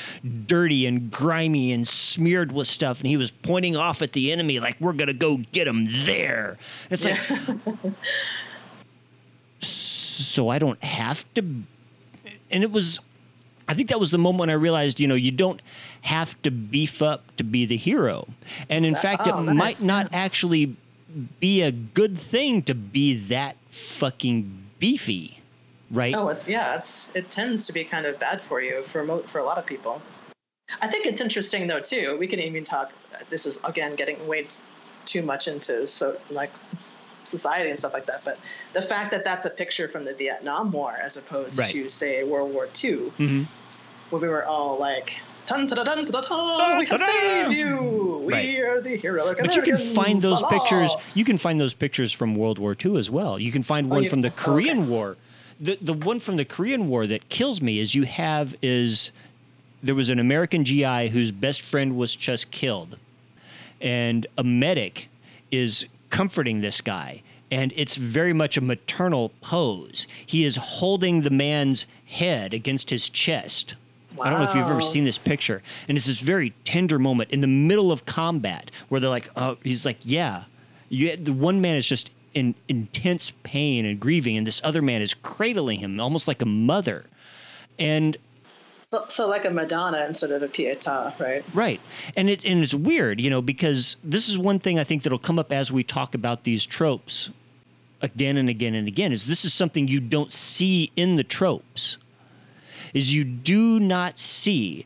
dirty 0.46 0.86
and 0.86 1.12
grimy 1.12 1.72
and 1.72 1.88
smeared 1.88 2.52
with 2.52 2.68
stuff, 2.68 3.00
and 3.00 3.08
he 3.08 3.18
was 3.18 3.32
pointing 3.32 3.76
off 3.76 4.02
at 4.02 4.14
the 4.14 4.32
enemy 4.32 4.60
like, 4.60 4.80
we're 4.80 4.94
going 4.94 5.08
to 5.08 5.14
go 5.14 5.38
get 5.52 5.68
him 5.68 5.86
there. 6.06 6.58
It's 6.90 7.06
like, 7.06 7.18
so 9.60 10.50
I 10.50 10.60
don't 10.60 10.82
have 10.84 11.32
to. 11.36 11.42
And 12.52 12.64
it 12.64 12.72
was, 12.72 13.00
I 13.68 13.74
think 13.74 13.90
that 13.90 14.00
was 14.00 14.12
the 14.12 14.18
moment 14.18 14.42
when 14.42 14.50
I 14.50 14.54
realized, 14.54 15.00
you 15.00 15.08
know, 15.08 15.16
you 15.16 15.32
don't 15.32 15.62
have 16.02 16.40
to 16.42 16.52
beef 16.52 17.02
up 17.02 17.36
to 17.38 17.44
be 17.44 17.66
the 17.66 17.78
hero. 17.78 18.28
And 18.70 18.86
in 18.86 18.96
fact, 18.96 19.28
Oh, 19.28 19.40
it 19.40 19.44
nice. 19.44 19.56
might 19.56 19.84
not 19.88 20.10
actually 20.14 20.76
be 21.40 21.62
a 21.62 21.72
good 21.72 22.18
thing 22.18 22.62
to 22.64 22.76
be 22.76 23.16
that 23.16 23.56
fucking 23.70 24.66
beefy, 24.80 25.40
right? 25.92 26.14
Oh, 26.16 26.30
it's 26.30 26.48
yeah, 26.48 26.76
it's 26.76 27.16
it 27.16 27.30
tends 27.32 27.66
to 27.68 27.74
be 27.74 27.84
kind 27.84 28.06
of 28.06 28.20
bad 28.20 28.42
for 28.44 28.62
you 28.62 28.84
for 28.84 29.04
mo- 29.04 29.24
for 29.24 29.40
a 29.40 29.44
lot 29.44 29.58
of 29.58 29.66
people. 29.66 30.02
I 30.82 30.88
think 30.88 31.06
it's 31.08 31.20
interesting 31.22 31.68
though 31.68 31.80
too. 31.80 32.18
We 32.20 32.28
can 32.28 32.40
even 32.40 32.64
talk. 32.64 32.92
This 33.30 33.46
is 33.46 33.62
again 33.64 33.96
getting 33.96 34.28
way 34.28 34.48
too 35.06 35.22
much 35.24 35.48
into 35.48 35.88
so 35.88 36.18
like 36.30 36.52
society 37.26 37.70
and 37.70 37.78
stuff 37.80 37.94
like 37.94 38.06
that. 38.08 38.24
But 38.24 38.38
the 38.74 38.82
fact 38.82 39.12
that 39.12 39.24
that's 39.24 39.46
a 39.46 39.50
picture 39.50 39.88
from 39.88 40.04
the 40.04 40.14
Vietnam 40.14 40.72
War 40.72 40.92
as 40.94 41.18
opposed 41.18 41.60
Right. 41.60 41.72
to 41.72 41.88
say 41.90 42.24
World 42.24 42.54
War 42.54 42.66
II, 42.84 43.12
Mhm. 43.18 43.48
where 44.10 44.22
we 44.22 44.28
were 44.28 44.46
all 44.46 44.78
like. 44.78 45.22
Dun, 45.50 45.66
dun, 45.66 45.84
dun, 45.84 46.06
dun, 46.06 46.22
dun, 46.22 46.80
we 46.80 46.86
have 46.86 47.02
saved 47.02 47.54
you. 47.54 48.24
We 48.28 48.34
Right. 48.34 48.60
are 48.60 48.82
the 48.82 48.96
heroic 48.98 49.40
But 49.40 49.56
you 49.56 49.64
can 49.64 49.78
find 49.78 50.22
those 50.22 50.44
pictures. 50.44 50.96
You 51.16 51.26
can 51.26 51.38
find 51.40 51.60
those 51.60 51.74
pictures 51.74 52.12
from 52.12 52.36
World 52.36 52.60
War 52.60 52.76
II 52.86 52.98
as 52.98 53.10
well. 53.10 53.40
You 53.40 53.52
can 53.52 53.64
find 53.64 53.88
oh, 53.88 53.96
one 53.96 54.04
you- 54.04 54.10
from 54.10 54.22
the. 54.22 54.30
Korean 54.30 54.88
War. 54.88 55.18
The 55.60 55.78
the 55.82 55.94
one 55.94 56.20
from 56.20 56.38
the 56.38 56.46
Korean 56.46 56.88
War 56.88 57.08
that 57.08 57.28
kills 57.30 57.62
me 57.62 57.80
is 57.80 57.96
you 57.96 58.04
have 58.04 58.56
is 58.62 59.12
there 59.82 59.96
was 59.96 60.10
an 60.10 60.20
American 60.20 60.64
GI 60.64 61.10
whose 61.10 61.32
best 61.32 61.62
friend 61.62 61.98
was 61.98 62.16
just 62.16 62.52
killed, 62.52 62.98
and 63.82 64.28
a 64.38 64.44
medic 64.44 65.08
is 65.52 65.86
comforting 66.12 66.62
this 66.62 66.80
guy. 66.80 67.24
And 67.52 67.74
it's 67.76 67.96
very 67.96 68.32
much 68.34 68.56
a 68.58 68.62
maternal 68.62 69.32
pose. 69.42 70.06
He 70.24 70.46
is 70.46 70.56
holding 70.58 71.22
the 71.22 71.32
man's 71.32 71.88
head 72.06 72.54
against 72.54 72.92
his 72.92 73.10
chest. 73.10 73.74
I 74.20 74.30
don't 74.30 74.40
know 74.40 74.50
if 74.50 74.56
you've 74.56 74.70
ever 74.70 74.82
seen 74.82 75.04
this 75.06 75.18
picture. 75.18 75.62
And 75.88 75.98
it's 75.98 76.08
this 76.08 76.20
very 76.20 76.52
tender 76.64 76.98
moment 77.00 77.32
in 77.32 77.42
the 77.42 77.48
middle 77.48 77.92
of 77.92 78.06
combat 78.06 78.72
where 78.90 79.00
they're 79.00 79.10
like, 79.10 79.30
oh, 79.36 79.58
he's 79.64 79.86
like, 79.86 79.98
yeah. 80.04 80.46
You, 80.90 81.16
the 81.16 81.34
one 81.34 81.62
man 81.62 81.76
is 81.76 81.86
just 81.86 82.12
in 82.34 82.56
intense 82.68 83.32
pain 83.44 83.86
and 83.86 84.00
grieving, 84.00 84.38
and 84.38 84.46
this 84.48 84.62
other 84.64 84.82
man 84.82 85.02
is 85.02 85.14
cradling 85.14 85.80
him 85.80 86.00
almost 86.00 86.28
like 86.28 86.42
a 86.42 86.46
mother. 86.46 87.06
And 87.78 88.18
So, 88.92 89.06
so 89.08 89.28
like 89.28 89.46
a 89.46 89.52
Madonna 89.52 90.04
instead 90.08 90.32
of 90.32 90.42
a 90.42 90.48
Pietà, 90.48 91.18
right? 91.20 91.44
Right. 91.54 91.80
And 92.16 92.30
it 92.30 92.44
and 92.44 92.64
it's 92.64 92.74
weird, 92.74 93.22
you 93.22 93.30
know, 93.30 93.42
because 93.42 93.96
this 94.04 94.28
is 94.28 94.38
one 94.38 94.60
thing 94.60 94.80
I 94.80 94.84
think 94.84 95.04
that'll 95.04 95.20
come 95.20 95.38
up 95.38 95.52
as 95.52 95.72
we 95.72 95.84
talk 95.84 96.16
about 96.16 96.44
these 96.44 96.66
tropes 96.66 97.30
again 98.02 98.38
and 98.38 98.50
again 98.50 98.74
and 98.74 98.88
again 98.88 99.12
is 99.12 99.28
this 99.28 99.44
is 99.46 99.54
something 99.54 99.88
you 99.88 100.00
don't 100.00 100.34
see 100.34 100.92
in 100.96 101.16
the 101.18 101.24
tropes. 101.24 101.98
Is 102.94 103.14
you 103.14 103.24
do 103.24 103.80
not 103.80 104.20
see 104.20 104.86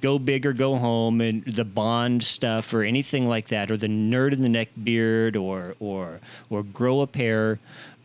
go 0.00 0.18
big 0.18 0.46
or 0.46 0.52
go 0.52 0.76
home 0.76 1.20
and 1.20 1.44
the 1.44 1.64
bond 1.64 2.22
stuff 2.22 2.72
or 2.72 2.82
anything 2.82 3.26
like 3.26 3.48
that 3.48 3.70
or 3.70 3.76
the 3.76 3.88
nerd 3.88 4.32
in 4.32 4.42
the 4.42 4.48
neck 4.48 4.68
beard 4.82 5.36
or 5.36 5.74
or 5.80 6.20
or 6.48 6.62
grow 6.62 7.00
a 7.00 7.06
pair. 7.06 7.58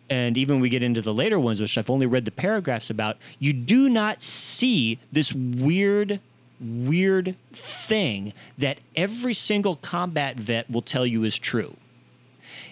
And 0.09 0.37
even 0.37 0.59
we 0.59 0.69
get 0.69 0.83
into 0.83 1.01
the 1.01 1.13
later 1.13 1.39
ones 1.39 1.59
which 1.59 1.77
I've 1.77 1.89
only 1.89 2.05
read 2.05 2.25
the 2.25 2.31
paragraphs 2.31 2.89
about 2.89 3.17
you 3.39 3.53
do 3.53 3.89
not 3.89 4.21
see 4.21 4.99
this 5.11 5.33
weird 5.33 6.19
weird 6.59 7.35
thing 7.51 8.33
that 8.57 8.79
every 8.95 9.33
single 9.33 9.75
combat 9.77 10.37
vet 10.37 10.69
will 10.69 10.81
tell 10.81 11.05
you 11.05 11.23
is 11.23 11.37
true. 11.37 11.75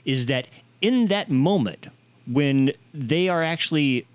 Is 0.06 0.28
that 0.28 0.48
in 0.82 1.08
that 1.08 1.30
moment 1.30 1.88
when 2.26 2.72
they 2.94 3.28
are 3.28 3.44
actually 3.44 4.06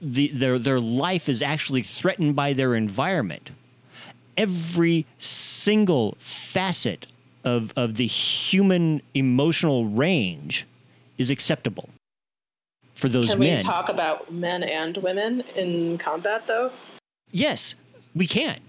the, 0.00 0.28
their 0.28 0.58
their 0.58 0.80
life 0.80 1.28
is 1.28 1.42
actually 1.42 1.82
threatened 1.82 2.34
by 2.34 2.52
their 2.52 2.74
environment 2.74 3.50
every 4.36 5.06
single 5.18 6.14
facet 6.18 7.06
of 7.44 7.72
of 7.76 7.96
the 7.96 8.06
human 8.06 9.02
emotional 9.14 9.86
range 9.86 10.66
is 11.18 11.30
acceptable 11.30 11.88
for 13.00 13.08
those 13.08 13.30
Can 13.30 13.40
men 13.40 13.56
we 13.56 13.60
talk 13.60 13.88
about 13.88 14.32
men 14.32 14.62
and 14.62 14.96
women 14.98 15.40
in 15.56 15.98
combat, 15.98 16.46
though? 16.46 16.70
Yes, 17.32 17.74
we 18.14 18.26
can. 18.26 18.60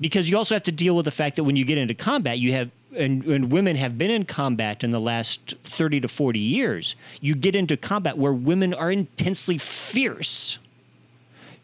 Because 0.00 0.28
you 0.28 0.36
also 0.36 0.54
have 0.54 0.64
to 0.64 0.72
deal 0.72 0.96
with 0.96 1.04
the 1.04 1.10
fact 1.10 1.36
that 1.36 1.44
when 1.44 1.56
you 1.56 1.64
get 1.64 1.78
into 1.78 1.94
combat, 1.94 2.38
you 2.38 2.52
have, 2.52 2.70
and, 2.96 3.24
and 3.24 3.52
women 3.52 3.76
have 3.76 3.96
been 3.96 4.10
in 4.10 4.24
combat 4.24 4.82
in 4.82 4.90
the 4.90 4.98
last 4.98 5.54
30 5.64 6.00
to 6.00 6.08
40 6.08 6.38
years, 6.38 6.96
you 7.20 7.34
get 7.34 7.54
into 7.54 7.76
combat 7.76 8.18
where 8.18 8.32
women 8.32 8.74
are 8.74 8.90
intensely 8.90 9.58
fierce. 9.58 10.58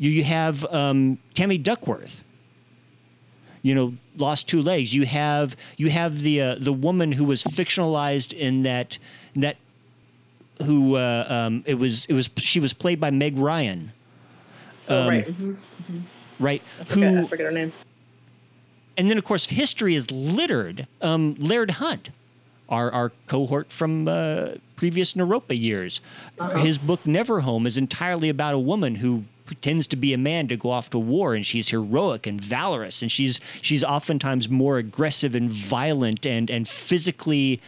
You, 0.01 0.11
you 0.11 0.24
have 0.24 0.64
um, 0.72 1.18
Tammy 1.34 1.59
Duckworth, 1.59 2.22
you 3.62 3.74
know, 3.74 3.94
lost 4.16 4.48
two 4.48 4.62
legs. 4.62 4.94
You 4.94 5.05
have 5.07 5.55
you 5.76 5.90
have 5.90 6.22
the 6.22 6.40
uh, 6.40 6.55
the 6.59 6.72
woman 6.72 7.12
who 7.12 7.24
was 7.26 7.44
fictionalized 7.44 8.32
in 8.32 8.62
that 8.64 8.98
that 9.36 9.57
who 10.64 10.96
uh, 10.96 11.26
um, 11.28 11.62
it 11.66 11.74
was 11.74 12.07
it 12.07 12.14
was 12.14 12.30
she 12.38 12.61
was 12.61 12.72
played 12.72 12.98
by 12.98 13.11
Meg 13.11 13.36
Ryan, 13.36 13.92
Oh, 14.88 15.03
Um, 15.03 15.09
right. 15.09 15.26
mhm. 15.26 15.57
right? 16.38 16.62
I 16.80 16.84
forget, 16.84 17.16
I 17.16 17.26
forget 17.26 17.46
her 17.46 17.53
name. 17.53 17.72
and 18.96 19.09
then 19.11 19.18
of 19.18 19.24
course 19.24 19.44
history 19.46 19.94
is 19.94 20.11
littered. 20.11 20.86
Um, 21.03 21.34
Laird 21.38 21.72
Hunt, 21.72 22.09
our 22.70 22.90
our 22.90 23.12
cohort 23.26 23.70
from 23.70 24.09
uh, 24.09 24.53
previous 24.76 25.12
Naropa 25.12 25.59
years, 25.61 26.01
his 26.57 26.78
book 26.78 27.05
Never 27.07 27.40
Home 27.40 27.66
is 27.66 27.76
entirely 27.76 28.30
about 28.30 28.55
a 28.55 28.59
woman 28.59 28.96
who 28.96 29.24
pretends 29.51 29.88
to 29.88 29.96
be 29.96 30.14
a 30.14 30.18
man 30.18 30.46
to 30.46 30.57
go 30.57 30.70
off 30.70 30.90
to 30.90 30.98
war, 31.01 31.34
and 31.34 31.44
she's 31.44 31.70
heroic 31.70 32.24
and 32.24 32.40
valorous, 32.40 33.03
and 33.03 33.11
she's 33.11 33.40
she's 33.61 33.82
oftentimes 33.82 34.48
more 34.48 34.78
aggressive 34.78 35.34
and 35.34 35.51
violent 35.51 36.24
and 36.24 36.48
and 36.48 36.68
physically 36.68 37.61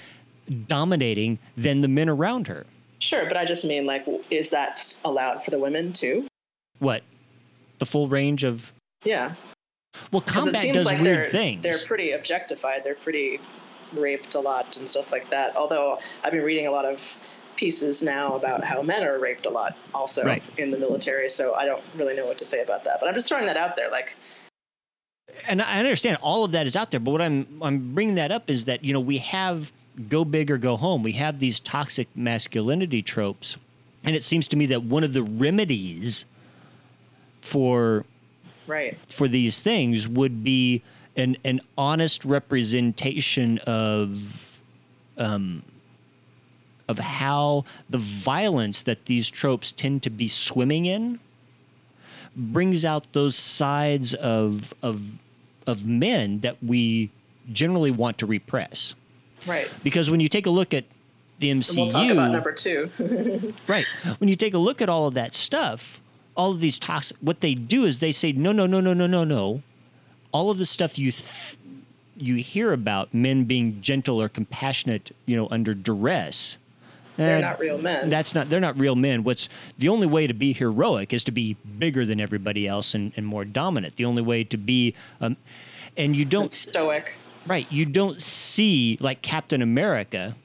dominating 0.68 1.40
than 1.56 1.80
the 1.80 1.88
men 1.88 2.08
around 2.08 2.46
her. 2.46 2.66
Sure, 3.00 3.26
but 3.26 3.36
I 3.36 3.44
just 3.44 3.64
mean 3.64 3.84
like, 3.84 4.06
is 4.30 4.50
that 4.50 4.96
allowed 5.04 5.44
for 5.44 5.50
the 5.50 5.58
women 5.58 5.92
too? 5.92 6.28
What? 6.78 7.02
The 7.80 7.86
full 7.86 8.06
range 8.06 8.44
of 8.44 8.70
Yeah, 9.04 9.34
well, 10.12 10.20
combat 10.20 10.72
does 10.72 10.86
like 10.86 11.00
weird 11.00 11.24
they're 11.24 11.30
things. 11.30 11.62
they're 11.64 11.84
pretty 11.84 12.12
objectified. 12.12 12.84
They're 12.84 12.94
pretty 12.94 13.40
raped 13.92 14.36
a 14.36 14.40
lot 14.40 14.76
and 14.76 14.86
stuff 14.86 15.10
like 15.10 15.30
that. 15.30 15.56
Although 15.56 15.98
I've 16.22 16.30
been 16.30 16.44
reading 16.44 16.68
a 16.68 16.70
lot 16.70 16.84
of 16.84 17.00
pieces 17.56 18.02
now 18.02 18.34
about 18.36 18.64
how 18.64 18.82
men 18.82 19.04
are 19.04 19.18
raped 19.18 19.46
a 19.46 19.50
lot 19.50 19.76
also 19.94 20.24
Right. 20.24 20.42
in 20.58 20.70
the 20.70 20.78
military. 20.78 21.28
So 21.28 21.54
I 21.54 21.64
don't 21.64 21.82
really 21.96 22.14
know 22.14 22.26
what 22.26 22.38
to 22.38 22.44
say 22.44 22.62
about 22.62 22.84
that. 22.84 22.98
But 23.00 23.08
I'm 23.08 23.14
just 23.14 23.28
throwing 23.28 23.46
that 23.46 23.56
out 23.56 23.76
there. 23.76 23.90
Like, 23.90 24.16
and 25.48 25.62
I 25.62 25.78
understand 25.78 26.18
all 26.20 26.44
of 26.44 26.52
that 26.52 26.66
is 26.66 26.76
out 26.76 26.90
there, 26.90 27.00
but 27.00 27.10
what 27.10 27.22
I'm 27.22 27.46
I'm 27.62 27.94
bringing 27.94 28.16
that 28.16 28.30
up 28.30 28.50
is 28.50 28.66
that 28.66 28.84
you 28.84 28.92
know 28.92 29.00
we 29.00 29.18
have 29.18 29.72
go 30.08 30.24
big 30.24 30.50
or 30.50 30.58
go 30.58 30.76
home. 30.76 31.02
We 31.02 31.12
have 31.12 31.38
these 31.38 31.58
toxic 31.60 32.08
masculinity 32.14 33.02
tropes, 33.02 33.56
and 34.04 34.14
it 34.14 34.22
seems 34.22 34.46
to 34.48 34.56
me 34.56 34.66
that 34.66 34.82
one 34.82 35.04
of 35.04 35.12
the 35.12 35.22
remedies 35.22 36.26
for 37.40 38.04
right, 38.66 38.98
for 39.08 39.28
these 39.28 39.58
things 39.58 40.06
would 40.06 40.44
be 40.44 40.82
an 41.16 41.36
an 41.44 41.60
honest 41.78 42.24
representation 42.24 43.58
of 43.58 44.60
um 45.16 45.62
of 46.92 46.98
how 46.98 47.64
the 47.90 47.98
violence 47.98 48.82
that 48.82 49.06
these 49.06 49.30
tropes 49.30 49.72
tend 49.72 50.02
to 50.04 50.10
be 50.10 50.28
swimming 50.28 50.84
in 50.86 51.18
brings 52.36 52.84
out 52.84 53.12
those 53.12 53.34
sides 53.36 54.14
of 54.14 54.72
of 54.82 55.10
of 55.66 55.84
men 55.86 56.40
that 56.40 56.56
we 56.62 57.10
generally 57.52 57.90
want 57.90 58.18
to 58.18 58.26
repress. 58.26 58.94
right. 59.46 59.68
Because 59.82 60.10
when 60.10 60.20
you 60.20 60.28
take 60.28 60.46
a 60.46 60.50
look 60.50 60.72
at 60.74 60.84
the 61.40 61.50
MCU, 61.50 61.76
we'll 61.76 61.90
talk 61.90 62.10
about 62.10 62.30
number 62.30 62.52
two. 62.52 62.90
Right. 63.66 63.86
When 64.18 64.28
you 64.28 64.36
take 64.36 64.54
a 64.54 64.58
look 64.58 64.80
at 64.82 64.88
all 64.88 65.06
of 65.08 65.14
that 65.14 65.34
stuff, 65.34 66.00
all 66.36 66.50
of 66.52 66.60
these 66.60 66.78
toxic, 66.78 67.16
what 67.20 67.40
they 67.40 67.54
do 67.54 67.84
is 67.84 67.98
they 67.98 68.12
say, 68.12 68.32
no, 68.32 68.52
no, 68.52 68.66
no, 68.66 68.80
no, 68.80 68.92
no, 68.94 69.06
no, 69.06 69.24
no. 69.24 69.62
All 70.32 70.50
of 70.50 70.58
the 70.58 70.64
stuff 70.66 70.98
you 70.98 71.10
th- 71.12 71.56
you 72.16 72.36
hear 72.36 72.72
about 72.72 73.12
men 73.12 73.44
being 73.44 73.80
gentle 73.80 74.20
or 74.20 74.28
compassionate, 74.28 75.14
you 75.26 75.36
know, 75.36 75.48
under 75.50 75.74
duress. 75.74 76.56
They're 77.16 77.40
not 77.40 77.58
real 77.58 77.78
men. 77.78 78.08
That's 78.08 78.34
not. 78.34 78.48
They're 78.48 78.60
not 78.60 78.78
real 78.78 78.96
men. 78.96 79.22
What's 79.24 79.48
the 79.78 79.88
only 79.88 80.06
way 80.06 80.26
to 80.26 80.34
be 80.34 80.52
heroic 80.52 81.12
is 81.12 81.24
to 81.24 81.32
be 81.32 81.56
bigger 81.78 82.06
than 82.06 82.20
everybody 82.20 82.66
else 82.66 82.94
and, 82.94 83.12
and 83.16 83.26
more 83.26 83.44
dominant. 83.44 83.96
The 83.96 84.04
only 84.04 84.22
way 84.22 84.44
to 84.44 84.56
be, 84.56 84.94
um, 85.20 85.36
and 85.96 86.16
you 86.16 86.24
don't 86.24 86.52
stoic. 86.52 87.12
right. 87.46 87.70
You 87.70 87.84
don't 87.84 88.20
see 88.20 88.96
like 89.00 89.22
Captain 89.22 89.60
America. 89.62 90.36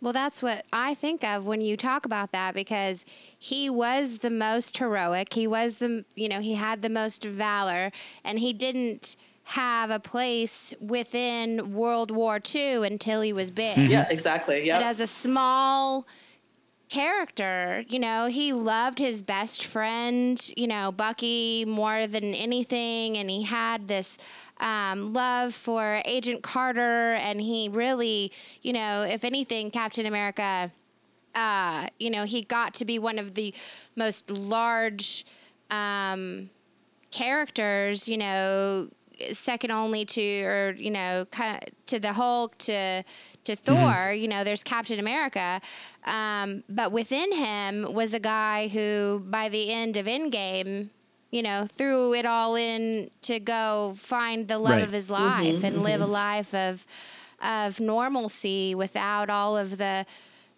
Well, 0.00 0.12
that's 0.12 0.42
what 0.42 0.66
I 0.70 0.92
think 0.92 1.24
of 1.24 1.46
when 1.46 1.62
you 1.62 1.78
talk 1.78 2.04
about 2.04 2.30
that 2.32 2.54
because 2.54 3.06
he 3.38 3.70
was 3.70 4.18
the 4.18 4.28
most 4.28 4.76
heroic. 4.76 5.32
He 5.32 5.46
was 5.46 5.78
the, 5.78 6.04
you 6.14 6.28
know, 6.28 6.40
he 6.40 6.56
had 6.56 6.82
the 6.82 6.90
most 6.90 7.24
valor 7.24 7.90
and 8.22 8.38
he 8.38 8.52
didn't 8.52 9.16
have 9.44 9.90
a 9.90 10.00
place 10.00 10.72
within 10.80 11.74
World 11.74 12.10
War 12.10 12.40
II 12.54 12.86
until 12.86 13.20
he 13.20 13.32
was 13.32 13.50
big. 13.50 13.90
Yeah, 13.90 14.06
exactly. 14.10 14.66
Yeah. 14.66 14.78
But 14.78 14.82
Yeah. 14.82 14.90
as 14.90 15.00
a 15.00 15.06
small 15.06 16.06
character. 16.88 17.84
You 17.88 17.98
know, 17.98 18.26
he 18.26 18.52
loved 18.52 18.98
his 18.98 19.22
best 19.22 19.64
friend, 19.66 20.40
you 20.56 20.66
know, 20.66 20.92
Bucky 20.92 21.64
more 21.66 22.06
than 22.06 22.34
anything. 22.34 23.16
And 23.18 23.28
he 23.28 23.42
had 23.42 23.88
this 23.88 24.18
um, 24.60 25.12
love 25.12 25.54
for 25.54 26.00
Agent 26.04 26.42
Carter. 26.42 27.14
And 27.14 27.40
he 27.40 27.68
really, 27.68 28.32
you 28.62 28.72
know, 28.72 29.02
if 29.02 29.24
anything, 29.24 29.70
Captain 29.70 30.06
America, 30.06 30.70
uh, 31.34 31.88
you 31.98 32.10
know, 32.10 32.24
he 32.24 32.42
got 32.42 32.74
to 32.74 32.84
be 32.84 32.98
one 32.98 33.18
of 33.18 33.34
the 33.34 33.52
most 33.96 34.30
large 34.30 35.26
um, 35.70 36.48
characters, 37.10 38.08
you 38.08 38.18
know, 38.18 38.88
second 39.32 39.70
only 39.70 40.04
to 40.04 40.42
or 40.42 40.72
you 40.72 40.90
know 40.90 41.26
to 41.86 41.98
the 41.98 42.12
Hulk 42.12 42.56
to 42.58 43.02
to 43.44 43.52
mm-hmm. 43.52 43.64
Thor. 43.64 43.92
Mm-hmm. 43.92 44.18
You 44.18 44.28
know, 44.28 44.44
there's 44.44 44.62
Captain 44.62 44.98
America, 44.98 45.60
um, 46.04 46.64
but 46.68 46.92
within 46.92 47.32
him 47.32 47.92
was 47.92 48.14
a 48.14 48.20
guy 48.20 48.68
who, 48.68 49.24
by 49.26 49.48
the 49.48 49.72
end 49.72 49.96
of 49.96 50.06
Endgame, 50.06 50.88
you 51.30 51.42
know, 51.42 51.66
threw 51.66 52.14
it 52.14 52.26
all 52.26 52.54
in 52.54 53.10
to 53.22 53.40
go 53.40 53.94
find 53.98 54.48
the 54.48 54.58
love 54.58 54.74
right. 54.74 54.82
of 54.82 54.92
his 54.92 55.10
life 55.10 55.44
mm-hmm, 55.44 55.64
and 55.64 55.76
mm-hmm. 55.76 55.84
live 55.84 56.00
a 56.00 56.06
life 56.06 56.54
of 56.54 56.86
of 57.42 57.80
normalcy 57.80 58.74
without 58.74 59.28
all 59.28 59.56
of 59.56 59.76
the 59.78 60.06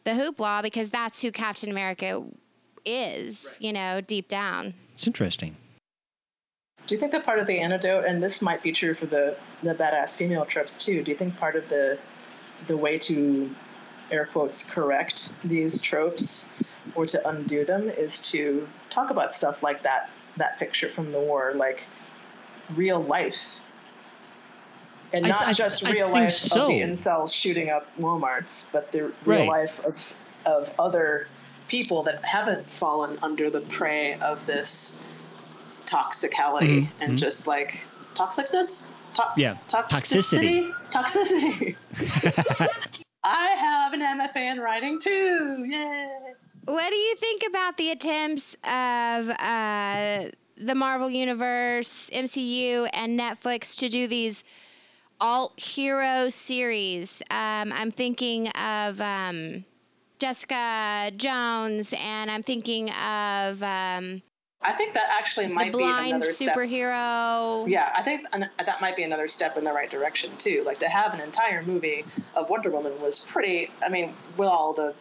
the 0.05 0.13
hoopla 0.13 0.63
because 0.63 0.91
that's 0.91 1.21
who 1.21 1.33
Captain 1.33 1.71
America 1.71 2.25
is, 2.85 3.45
right. 3.45 3.61
you 3.61 3.73
know, 3.73 4.01
deep 4.01 4.29
down. 4.29 4.75
It's 4.95 5.07
interesting. 5.07 5.57
Do 6.87 6.95
you 6.95 7.01
think 7.01 7.13
that 7.13 7.25
part 7.25 7.39
of 7.39 7.47
the 7.47 7.59
antidote, 7.59 8.05
and 8.05 8.23
this 8.23 8.41
might 8.41 8.63
be 8.63 8.73
true 8.73 8.95
for 8.95 9.07
the 9.07 9.37
the 9.63 9.75
badass 9.75 10.17
female 10.17 10.45
tropes 10.45 10.83
too? 10.85 11.03
Do 11.03 11.11
you 11.11 11.17
think 11.17 11.37
part 11.37 11.57
of 11.57 11.69
the 11.69 11.99
the 12.67 12.77
way 12.77 12.99
to 12.99 13.51
air 14.11 14.27
quotes 14.27 14.65
correct 14.65 15.35
these 15.45 15.83
tropes 15.83 16.49
or 16.95 17.07
to 17.07 17.29
undo 17.29 17.65
them 17.65 17.89
is 17.89 18.31
to 18.31 18.69
talk 18.89 19.11
about 19.11 19.35
stuff 19.35 19.63
like 19.63 19.83
that 19.83 20.11
that 20.37 20.59
picture 20.59 20.89
from 20.89 21.13
the 21.13 21.19
war, 21.19 21.53
like 21.55 21.87
real 22.75 23.03
life, 23.03 23.61
and 25.13 25.27
not 25.27 25.49
I, 25.49 25.53
just 25.53 25.83
real 25.83 26.09
life 26.11 26.33
so. 26.33 26.63
of 26.63 26.69
the 26.69 26.81
incels 26.81 27.35
shooting 27.35 27.71
up 27.71 27.89
WalMarts, 27.99 28.69
but 28.73 28.93
the 28.93 29.13
real 29.25 29.41
right. 29.41 29.49
life 29.49 29.85
of 29.85 30.15
of 30.45 30.73
other 30.79 31.27
people 31.69 32.05
that 32.05 32.25
haven't 32.25 32.69
fallen 32.71 33.19
under 33.23 33.51
the 33.51 33.61
prey 33.61 34.15
of 34.21 34.47
this 34.47 35.01
toxicality 35.87 36.83
mm-hmm. 36.83 37.03
and 37.03 37.11
mm-hmm. 37.11 37.17
just 37.17 37.47
like 37.47 37.87
toxicness. 38.15 38.89
To- 39.15 39.33
yeah, 39.37 39.57
toxicity. 39.69 40.73
Toxicity. 40.91 41.77
I 43.25 43.49
have 43.59 43.93
an 43.93 44.01
MFA 44.01 44.53
in 44.53 44.61
writing 44.61 45.01
too. 45.01 45.65
Yay! 45.69 46.35
What 46.67 46.91
do 46.91 46.97
you 46.97 47.17
think 47.17 47.43
about 47.49 47.77
the 47.77 47.91
attempts 47.91 48.55
of 48.65 49.31
uh, 49.31 50.31
the 50.57 50.75
Marvel 50.75 51.09
Universe, 51.09 52.11
MCU, 52.13 52.89
and 52.93 53.19
Netflix 53.19 53.77
to 53.79 53.89
do 53.89 54.07
these 54.07 54.45
alt 55.21 55.59
hero 55.59 56.29
series? 56.29 57.23
Um, 57.31 57.73
I'm 57.73 57.91
thinking 57.91 58.49
of 58.49 59.01
um, 59.01 59.65
Jessica 60.19 61.11
Jones, 61.17 61.95
and 62.01 62.31
I'm 62.31 62.43
thinking 62.43 62.91
of 62.91 63.63
um, 63.63 64.23
I 64.67 64.73
think 64.73 64.95
that 64.95 65.05
actually 65.17 65.47
might 65.47 65.71
the 65.71 65.79
blind 65.79 66.05
be 66.05 66.11
another 66.11 66.27
superhero. 66.27 67.63
Step. 67.63 67.71
Yeah, 67.71 67.93
I 67.97 68.03
think 68.03 68.27
that 68.33 68.81
might 68.81 68.97
be 68.97 69.05
another 69.05 69.29
step 69.29 69.57
in 69.57 69.63
the 69.63 69.73
right 69.73 69.89
direction 69.89 70.37
too. 70.39 70.65
Like 70.67 70.79
to 70.79 70.89
have 70.89 71.15
an 71.15 71.21
entire 71.21 71.63
movie 71.63 72.05
of 72.35 72.51
Wonder 72.51 72.71
Woman 72.71 73.01
was 73.01 73.21
pretty. 73.21 73.71
I 73.85 73.89
mean, 73.89 74.13
with 74.37 74.49
all 74.49 74.73
the 74.73 74.93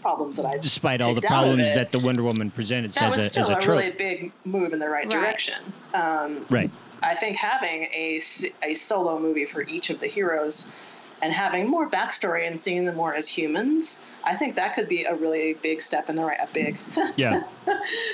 problems 0.00 0.36
that 0.38 0.46
I 0.46 0.58
despite 0.58 1.00
all 1.00 1.14
the 1.14 1.20
problems 1.20 1.70
it, 1.70 1.74
that 1.76 1.92
the 1.92 2.00
Wonder 2.00 2.24
Woman 2.24 2.50
presented 2.50 2.90
that 2.94 3.04
as 3.04 3.16
was 3.16 3.26
a, 3.26 3.28
still 3.28 3.42
as 3.42 3.64
a, 3.64 3.70
a 3.70 3.72
really 3.72 3.92
big 3.92 4.32
move 4.44 4.72
in 4.72 4.80
the 4.80 4.88
right, 4.88 5.06
right. 5.06 5.10
direction. 5.10 5.72
Um, 5.94 6.44
right. 6.50 6.70
I 7.00 7.14
think 7.14 7.36
having 7.36 7.84
a 7.84 8.18
a 8.64 8.74
solo 8.74 9.20
movie 9.20 9.44
for 9.44 9.62
each 9.62 9.90
of 9.90 10.00
the 10.00 10.08
heroes 10.08 10.74
and 11.22 11.32
having 11.32 11.68
more 11.68 11.88
backstory 11.88 12.48
and 12.48 12.58
seeing 12.58 12.84
them 12.86 12.96
more 12.96 13.14
as 13.14 13.28
humans 13.28 14.04
I 14.24 14.36
think 14.36 14.54
that 14.56 14.74
could 14.74 14.88
be 14.88 15.04
a 15.04 15.14
really 15.14 15.54
big 15.54 15.82
step 15.82 16.08
in 16.08 16.16
the 16.16 16.24
right, 16.24 16.38
a 16.40 16.48
big 16.52 16.78
yeah 17.16 17.44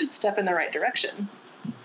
step 0.09 0.39
in 0.39 0.45
the 0.45 0.55
right 0.55 0.73
direction. 0.73 1.29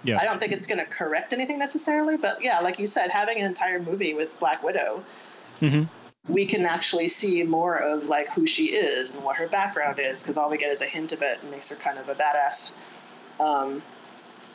Yeah. 0.04 0.20
I 0.20 0.26
don't 0.26 0.40
think 0.40 0.52
it's 0.52 0.68
going 0.68 0.80
to 0.80 0.86
correct 0.86 1.34
anything 1.34 1.60
necessarily, 1.60 2.18
but 2.18 2.44
yeah, 2.44 2.60
like 2.60 2.80
you 2.80 2.88
said, 2.88 3.10
having 3.10 3.38
an 3.40 3.46
entire 3.46 3.82
movie 3.82 4.14
with 4.14 4.38
Black 4.40 4.64
Widow, 4.64 5.04
mm-hmm. 5.62 5.84
we 6.32 6.46
can 6.46 6.66
actually 6.66 7.08
see 7.08 7.44
more 7.44 7.76
of 7.76 8.06
like 8.06 8.30
who 8.30 8.46
she 8.46 8.68
is 8.68 9.16
and 9.16 9.24
what 9.24 9.38
her 9.38 9.48
background 9.48 10.00
is, 10.00 10.22
because 10.22 10.38
all 10.38 10.50
we 10.50 10.58
get 10.58 10.72
is 10.72 10.82
a 10.82 10.86
hint 10.86 11.14
of 11.14 11.22
it 11.22 11.40
and 11.42 11.52
makes 11.52 11.70
her 11.70 11.76
kind 11.76 11.98
of 11.98 12.10
a 12.10 12.16
badass. 12.16 12.72
Um, 13.40 13.82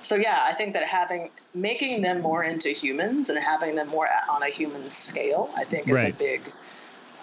so 0.01 0.16
yeah, 0.16 0.39
I 0.43 0.55
think 0.55 0.75
that 0.75 0.85
having 0.85 1.31
making 1.55 2.03
them 2.03 2.21
more 2.21 2.45
into 2.45 2.71
humans 2.71 3.31
and 3.31 3.39
having 3.39 3.75
them 3.75 3.89
more 3.89 4.09
on 4.29 4.43
a 4.43 4.49
human 4.49 4.89
scale, 4.91 5.51
I 5.57 5.64
think 5.64 5.89
is 5.89 6.03
right. 6.03 6.14
a 6.14 6.16
big 6.16 6.43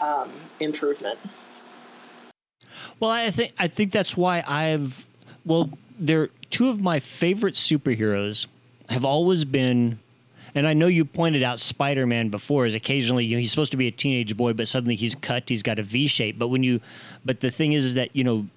um, 0.02 0.32
improvement. 0.60 1.20
Well, 3.00 3.12
I 3.12 3.30
think 3.32 3.54
I 3.58 3.68
think 3.68 3.92
that's 3.92 4.16
why 4.16 4.44
I've 4.48 5.06
well, 5.46 5.70
they're 6.00 6.30
two 6.50 6.70
of 6.70 6.82
my 6.82 7.00
favorite 7.00 7.56
superheroes 7.56 8.48
have 8.90 9.06
always 9.06 9.44
been 9.44 10.00
and 10.54 10.68
I 10.68 10.74
know 10.74 10.88
you 10.88 11.04
pointed 11.04 11.44
out 11.44 11.60
Spider-Man 11.60 12.30
before 12.30 12.66
is 12.66 12.76
occasionally 12.76 13.26
you 13.26 13.36
know 13.36 13.40
he's 13.40 13.52
supposed 13.52 13.72
to 13.72 13.78
be 13.78 13.88
a 13.88 13.92
teenage 13.92 14.38
boy 14.38 14.54
but 14.54 14.68
suddenly 14.68 14.96
he's 14.96 15.16
cut 15.16 15.44
he's 15.48 15.64
got 15.64 15.80
a 15.80 15.84
V 15.84 16.08
shape 16.08 16.38
but 16.38 16.50
when 16.50 16.64
you 16.64 16.82
but 17.26 17.42
the 17.42 17.52
thing 17.52 17.74
is, 17.74 17.84
is 17.84 17.94
that 17.96 18.10
you 18.14 18.24
know 18.24 18.48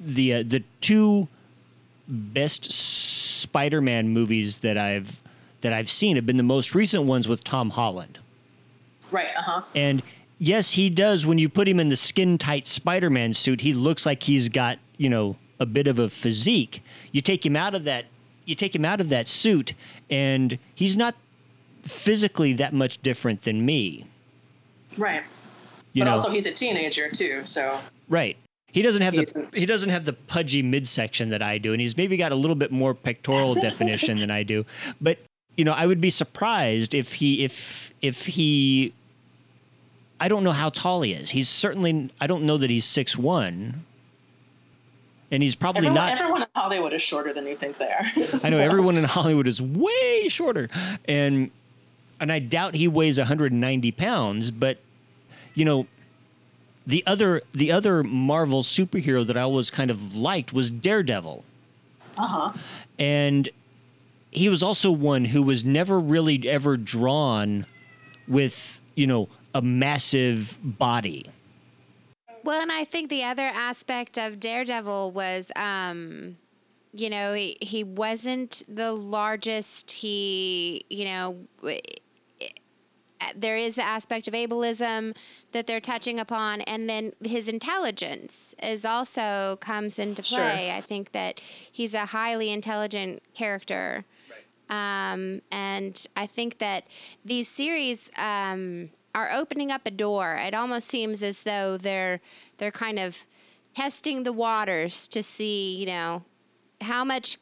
the 0.00 0.34
uh, 0.34 0.44
the 0.46 0.62
two 0.80 1.28
best 2.08 2.72
Spider-Man 2.72 4.08
movies 4.08 4.58
that 4.58 4.78
I've 4.78 5.20
that 5.60 5.72
I've 5.72 5.90
seen 5.90 6.16
have 6.16 6.26
been 6.26 6.36
the 6.36 6.42
most 6.42 6.74
recent 6.74 7.04
ones 7.04 7.26
with 7.26 7.42
Tom 7.42 7.70
Holland. 7.70 8.18
Right, 9.10 9.28
uh-huh. 9.36 9.62
And 9.74 10.02
yes, 10.38 10.72
he 10.72 10.90
does. 10.90 11.26
When 11.26 11.38
you 11.38 11.48
put 11.48 11.68
him 11.68 11.80
in 11.80 11.88
the 11.88 11.96
skin 11.96 12.38
tight 12.38 12.66
Spider 12.66 13.10
Man 13.10 13.34
suit, 13.34 13.60
he 13.60 13.72
looks 13.72 14.06
like 14.06 14.24
he's 14.24 14.48
got, 14.48 14.78
you 14.96 15.08
know, 15.08 15.36
a 15.58 15.66
bit 15.66 15.86
of 15.86 15.98
a 15.98 16.08
physique. 16.08 16.82
You 17.12 17.20
take 17.22 17.44
him 17.44 17.56
out 17.56 17.74
of 17.74 17.84
that 17.84 18.06
you 18.46 18.54
take 18.54 18.74
him 18.74 18.84
out 18.84 19.00
of 19.00 19.10
that 19.10 19.28
suit 19.28 19.74
and 20.08 20.58
he's 20.74 20.96
not 20.96 21.14
physically 21.82 22.52
that 22.54 22.72
much 22.72 23.02
different 23.02 23.42
than 23.42 23.66
me. 23.66 24.06
Right. 24.96 25.22
You 25.92 26.02
but 26.02 26.06
know, 26.06 26.12
also 26.12 26.30
he's 26.30 26.46
a 26.46 26.52
teenager 26.52 27.10
too, 27.10 27.44
so 27.44 27.78
Right. 28.08 28.36
He 28.68 28.82
doesn't 28.82 29.02
have 29.02 29.14
the 29.14 29.48
he 29.54 29.66
doesn't 29.66 29.88
have 29.88 30.04
the 30.04 30.12
pudgy 30.12 30.62
midsection 30.62 31.30
that 31.30 31.42
I 31.42 31.56
do, 31.58 31.72
and 31.72 31.80
he's 31.80 31.96
maybe 31.96 32.16
got 32.16 32.32
a 32.32 32.34
little 32.34 32.56
bit 32.56 32.70
more 32.70 32.94
pectoral 32.94 33.54
definition 33.60 34.18
than 34.18 34.30
I 34.30 34.42
do. 34.42 34.66
But 35.00 35.18
you 35.56 35.64
know, 35.64 35.72
I 35.72 35.86
would 35.86 36.00
be 36.00 36.10
surprised 36.10 36.92
if 36.92 37.14
he 37.14 37.42
if 37.42 37.94
if 38.02 38.26
he 38.26 38.92
I 40.20 40.28
don't 40.28 40.44
know 40.44 40.52
how 40.52 40.70
tall 40.70 41.02
he 41.02 41.12
is. 41.12 41.30
He's 41.30 41.48
certainly 41.48 42.10
I 42.20 42.26
don't 42.26 42.44
know 42.44 42.56
that 42.56 42.70
he's 42.70 42.84
six 42.84 43.16
one. 43.16 43.84
And 45.30 45.42
he's 45.42 45.56
probably 45.56 45.88
everyone, 45.88 45.94
not. 45.94 46.18
Everyone 46.18 46.42
in 46.42 46.48
Hollywood 46.54 46.92
is 46.92 47.02
shorter 47.02 47.34
than 47.34 47.46
you 47.46 47.56
think 47.56 47.78
they 47.78 47.86
are. 47.86 48.06
I 48.44 48.48
know 48.48 48.58
everyone 48.58 48.96
in 48.96 49.02
Hollywood 49.02 49.48
is 49.48 49.60
way 49.60 50.28
shorter, 50.28 50.68
and 51.06 51.50
and 52.20 52.32
I 52.32 52.38
doubt 52.38 52.76
he 52.76 52.86
weighs 52.86 53.18
190 53.18 53.90
pounds. 53.92 54.52
But 54.52 54.78
you 55.54 55.64
know, 55.64 55.88
the 56.86 57.04
other 57.06 57.42
the 57.52 57.72
other 57.72 58.04
Marvel 58.04 58.62
superhero 58.62 59.26
that 59.26 59.36
I 59.36 59.40
always 59.40 59.68
kind 59.68 59.90
of 59.90 60.16
liked 60.16 60.52
was 60.52 60.70
Daredevil. 60.70 61.44
Uh 62.16 62.26
huh. 62.26 62.52
And 62.98 63.48
he 64.30 64.48
was 64.48 64.62
also 64.62 64.90
one 64.90 65.26
who 65.26 65.42
was 65.42 65.64
never 65.64 65.98
really 65.98 66.48
ever 66.48 66.76
drawn 66.76 67.66
with 68.28 68.80
you 68.94 69.06
know 69.06 69.28
a 69.56 69.62
massive 69.62 70.58
body. 70.62 71.26
Well, 72.44 72.60
and 72.60 72.70
I 72.70 72.84
think 72.84 73.10
the 73.10 73.24
other 73.24 73.50
aspect 73.52 74.18
of 74.18 74.38
Daredevil 74.38 75.12
was, 75.12 75.50
um, 75.56 76.36
you 76.92 77.10
know, 77.10 77.32
he, 77.32 77.56
he 77.60 77.82
wasn't 77.82 78.62
the 78.68 78.92
largest. 78.92 79.90
He, 79.90 80.84
you 80.88 81.06
know, 81.06 81.38
there 83.34 83.56
is 83.56 83.74
the 83.74 83.82
aspect 83.82 84.28
of 84.28 84.34
ableism 84.34 85.16
that 85.52 85.66
they're 85.66 85.80
touching 85.80 86.20
upon, 86.20 86.60
and 86.60 86.88
then 86.88 87.12
his 87.24 87.48
intelligence 87.48 88.54
is 88.62 88.84
also 88.84 89.56
comes 89.60 89.98
into 89.98 90.22
play. 90.22 90.66
Sure. 90.68 90.76
I 90.76 90.82
think 90.82 91.12
that 91.12 91.40
he's 91.40 91.94
a 91.94 92.06
highly 92.06 92.52
intelligent 92.52 93.22
character, 93.34 94.04
right. 94.70 95.12
um, 95.12 95.40
and 95.50 96.06
I 96.16 96.26
think 96.26 96.58
that 96.58 96.86
these 97.24 97.48
series. 97.48 98.10
Um, 98.16 98.90
are 99.16 99.32
opening 99.32 99.72
up 99.72 99.86
a 99.86 99.90
door. 99.90 100.36
It 100.36 100.54
almost 100.54 100.88
seems 100.88 101.22
as 101.22 101.42
though 101.42 101.76
they're 101.76 102.20
they're 102.58 102.70
kind 102.70 102.98
of 102.98 103.16
testing 103.74 104.22
the 104.22 104.32
waters 104.32 105.08
to 105.08 105.22
see, 105.22 105.76
you 105.76 105.86
know, 105.86 106.22
how 106.80 107.02
much 107.04 107.38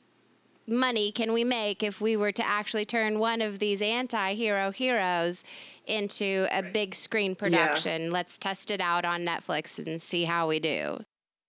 money 0.66 1.12
can 1.12 1.32
we 1.32 1.44
make 1.44 1.82
if 1.82 2.00
we 2.00 2.16
were 2.16 2.32
to 2.32 2.46
actually 2.46 2.84
turn 2.86 3.18
one 3.18 3.42
of 3.42 3.58
these 3.58 3.82
anti-hero 3.82 4.70
heroes 4.70 5.44
into 5.86 6.46
a 6.50 6.62
big 6.62 6.94
screen 6.94 7.34
production. 7.34 8.04
Yeah. 8.04 8.10
Let's 8.10 8.38
test 8.38 8.70
it 8.70 8.80
out 8.80 9.04
on 9.04 9.26
Netflix 9.26 9.84
and 9.84 10.00
see 10.00 10.24
how 10.24 10.48
we 10.48 10.60
do. 10.60 10.98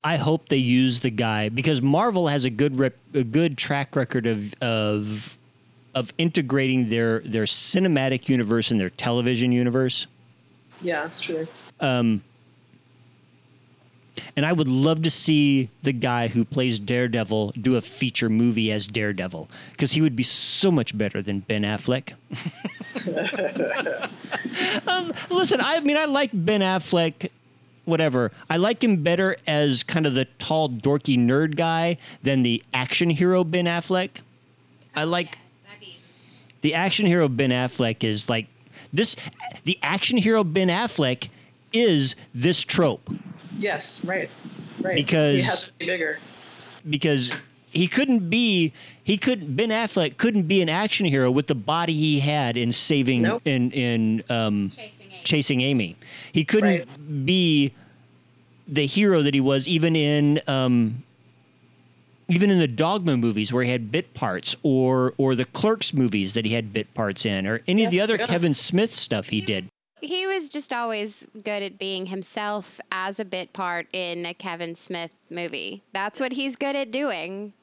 I 0.03 0.17
hope 0.17 0.49
they 0.49 0.57
use 0.57 0.99
the 0.99 1.09
guy 1.09 1.49
because 1.49 1.81
Marvel 1.81 2.27
has 2.27 2.45
a 2.45 2.49
good 2.49 2.77
rep, 2.77 2.95
a 3.13 3.23
good 3.23 3.57
track 3.57 3.95
record 3.95 4.27
of 4.27 4.53
of 4.61 5.37
of 5.95 6.13
integrating 6.17 6.89
their 6.89 7.21
their 7.21 7.45
cinematic 7.45 8.27
universe 8.27 8.69
and 8.69 8.79
their 8.79 8.89
television 8.89 9.51
universe. 9.51 10.07
Yeah, 10.81 11.03
that's 11.03 11.19
true. 11.19 11.47
Um, 11.79 12.23
and 14.35 14.45
I 14.45 14.53
would 14.53 14.67
love 14.67 15.01
to 15.03 15.09
see 15.09 15.69
the 15.83 15.93
guy 15.93 16.27
who 16.27 16.45
plays 16.45 16.79
Daredevil 16.79 17.53
do 17.61 17.75
a 17.75 17.81
feature 17.81 18.29
movie 18.29 18.71
as 18.71 18.87
Daredevil 18.87 19.49
because 19.71 19.93
he 19.93 20.01
would 20.01 20.15
be 20.15 20.23
so 20.23 20.71
much 20.71 20.97
better 20.97 21.21
than 21.21 21.41
Ben 21.41 21.63
Affleck. 21.63 22.13
um, 24.87 25.13
listen, 25.29 25.59
I 25.61 25.79
mean, 25.81 25.97
I 25.97 26.05
like 26.05 26.31
Ben 26.33 26.61
Affleck. 26.61 27.29
Whatever. 27.85 28.31
I 28.49 28.57
like 28.57 28.83
him 28.83 29.03
better 29.03 29.35
as 29.45 29.83
kind 29.83 30.07
of 30.07 30.15
the 30.15 30.25
tall, 30.39 30.69
dorky 30.69 31.19
nerd 31.19 31.55
guy 31.55 31.97
than 32.23 32.41
the 32.41 32.63
action 32.73 33.11
hero 33.11 33.43
Ben 33.43 33.65
Affleck. 33.65 34.21
I 34.95 35.03
like 35.03 35.37
the 36.61 36.73
action 36.73 37.05
hero 37.05 37.27
Ben 37.29 37.51
Affleck 37.51 38.03
is 38.03 38.27
like 38.27 38.47
this. 38.95 39.15
The 39.63 39.77
action 39.81 40.17
hero 40.17 40.43
Ben 40.43 40.67
Affleck 40.69 41.29
is 41.73 42.15
this 42.33 42.63
trope. 42.63 43.09
Yes, 43.57 44.03
right, 44.03 44.29
right. 44.81 44.95
Because 44.95 45.39
he 45.39 45.45
has 45.45 45.61
to 45.63 45.73
be 45.73 45.85
bigger. 45.85 46.19
Because 46.89 47.31
he 47.71 47.87
couldn't 47.87 48.29
be 48.29 48.73
he 49.03 49.17
couldn't 49.17 49.55
Ben 49.55 49.69
Affleck 49.69 50.17
couldn't 50.17 50.43
be 50.43 50.61
an 50.61 50.69
action 50.69 51.05
hero 51.05 51.29
with 51.31 51.47
the 51.47 51.55
body 51.55 51.93
he 51.93 52.19
had 52.19 52.57
in 52.57 52.71
saving 52.71 53.21
Nope. 53.21 53.41
in 53.45 53.71
in 53.71 54.23
um, 54.29 54.69
Chasing 54.71 54.91
Amy. 55.11 55.21
chasing 55.23 55.61
Amy. 55.61 55.95
He 56.31 56.43
couldn't 56.45 57.25
be 57.25 57.73
the 58.67 58.85
hero 58.85 59.21
that 59.21 59.33
he 59.33 59.41
was 59.41 59.67
even 59.67 59.95
in 59.95 60.41
um, 60.47 61.03
even 62.27 62.49
in 62.49 62.59
the 62.59 62.67
Dogma 62.67 63.17
movies 63.17 63.53
where 63.53 63.63
he 63.63 63.71
had 63.71 63.91
bit 63.91 64.13
parts, 64.13 64.55
or 64.63 65.13
or 65.17 65.35
the 65.35 65.45
Clerks 65.45 65.93
movies 65.93 66.33
that 66.33 66.45
he 66.45 66.53
had 66.53 66.73
bit 66.73 66.93
parts 66.93 67.25
in, 67.25 67.45
or 67.47 67.61
any 67.67 67.85
of 67.85 67.91
the 67.91 68.01
other 68.01 68.15
yeah. 68.17 68.25
Kevin 68.25 68.53
Smith 68.53 68.93
stuff 68.95 69.29
he 69.29 69.41
did. 69.41 69.67
He 70.01 70.27
was 70.27 70.49
just 70.49 70.71
always 70.73 71.25
good 71.43 71.63
at 71.63 71.79
being 71.79 72.07
himself 72.07 72.79
as 72.91 73.19
a 73.19 73.25
bit 73.25 73.53
part 73.53 73.87
in 73.93 74.25
a 74.25 74.33
Kevin 74.33 74.75
Smith 74.75 75.11
movie. 75.31 75.83
That's 75.93 76.19
what 76.19 76.33
he's 76.33 76.55
good 76.55 76.75
at 76.75 76.91
doing. 76.91 77.53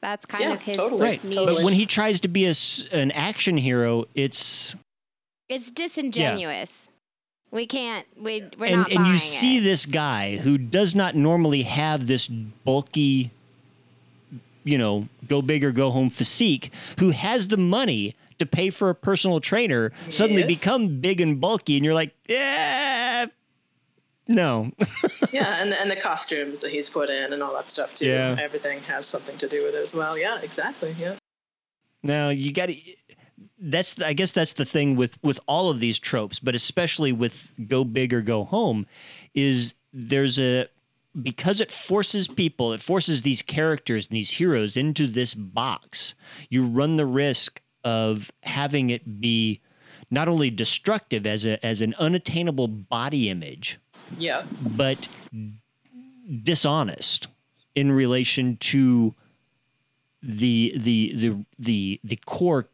That's 0.00 0.26
kind 0.26 0.44
Yeah, 0.44 0.52
of 0.54 0.62
his 0.62 0.76
totally. 0.76 1.02
Right, 1.02 1.24
niche. 1.24 1.36
but 1.46 1.62
when 1.62 1.74
he 1.74 1.86
tries 1.86 2.20
to 2.20 2.28
be 2.28 2.44
a 2.46 2.50
s 2.50 2.86
an 2.92 3.10
action 3.12 3.56
hero, 3.56 4.06
it's 4.14 4.74
It's 5.48 5.70
disingenuous. 5.70 6.88
We 7.52 7.66
can't. 7.66 8.06
We 8.20 8.44
we're 8.58 8.66
and 8.66 8.76
not 8.78 8.92
and 8.92 9.06
you 9.06 9.18
see 9.18 9.58
it. 9.58 9.62
this 9.62 9.86
guy 9.86 10.36
who 10.36 10.58
does 10.58 10.94
not 10.94 11.14
normally 11.14 11.62
have 11.62 12.06
this 12.06 12.26
bulky 12.28 13.30
you 14.66 14.76
know 14.76 15.08
go 15.26 15.40
big 15.40 15.64
or 15.64 15.72
go 15.72 15.90
home 15.90 16.10
physique 16.10 16.70
who 16.98 17.10
has 17.10 17.48
the 17.48 17.56
money 17.56 18.14
to 18.38 18.44
pay 18.44 18.68
for 18.68 18.90
a 18.90 18.94
personal 18.94 19.40
trainer 19.40 19.92
suddenly 20.10 20.42
Yeah. 20.42 20.48
become 20.48 21.00
big 21.00 21.20
and 21.22 21.40
bulky 21.40 21.76
and 21.76 21.84
you're 21.84 21.94
like 21.94 22.14
yeah 22.28 23.26
no 24.28 24.72
yeah, 25.32 25.62
and 25.62 25.72
and 25.72 25.88
the 25.90 25.94
costumes 25.96 26.58
that 26.60 26.70
he's 26.72 26.90
put 26.90 27.08
in 27.10 27.32
and 27.32 27.42
all 27.44 27.54
that 27.54 27.70
stuff 27.70 27.94
too. 27.94 28.06
Yeah. 28.08 28.34
Everything 28.40 28.80
has 28.80 29.06
something 29.06 29.38
to 29.38 29.46
do 29.46 29.62
with 29.62 29.76
it 29.76 29.82
as 29.84 29.94
well. 29.94 30.18
Yeah, 30.18 30.40
exactly. 30.40 30.96
Yeah. 30.98 31.14
Now 32.02 32.30
you 32.30 32.52
got 32.52 32.66
to 32.66 32.74
that's 33.58 34.00
i 34.02 34.12
guess 34.12 34.32
that's 34.32 34.52
the 34.54 34.64
thing 34.64 34.96
with 34.96 35.16
with 35.22 35.38
all 35.46 35.70
of 35.70 35.78
these 35.80 35.98
tropes 35.98 36.38
but 36.40 36.54
especially 36.54 37.10
with 37.12 37.52
go 37.68 37.84
big 37.84 38.12
or 38.12 38.20
go 38.20 38.44
home 38.44 38.84
is 39.34 39.72
there's 39.94 40.38
a 40.38 40.66
because 41.22 41.60
it 41.60 41.70
forces 41.70 42.28
people 42.28 42.72
it 42.72 42.80
forces 42.80 43.22
these 43.22 43.42
characters 43.42 44.06
and 44.06 44.16
these 44.16 44.30
heroes 44.32 44.76
into 44.76 45.06
this 45.06 45.34
box 45.34 46.14
you 46.50 46.64
run 46.66 46.96
the 46.96 47.06
risk 47.06 47.60
of 47.84 48.30
having 48.42 48.90
it 48.90 49.20
be 49.20 49.60
not 50.10 50.28
only 50.28 50.50
destructive 50.50 51.26
as 51.26 51.44
a 51.44 51.64
as 51.64 51.80
an 51.80 51.94
unattainable 51.98 52.68
body 52.68 53.28
image 53.30 53.78
Yeah. 54.18 54.44
but 54.60 55.08
dishonest 56.42 57.28
in 57.74 57.92
relation 57.92 58.56
to 58.56 59.14
the 60.22 60.72
the 60.76 61.12
the 61.14 61.44
the 61.58 62.00
the 62.02 62.16
core 62.26 62.68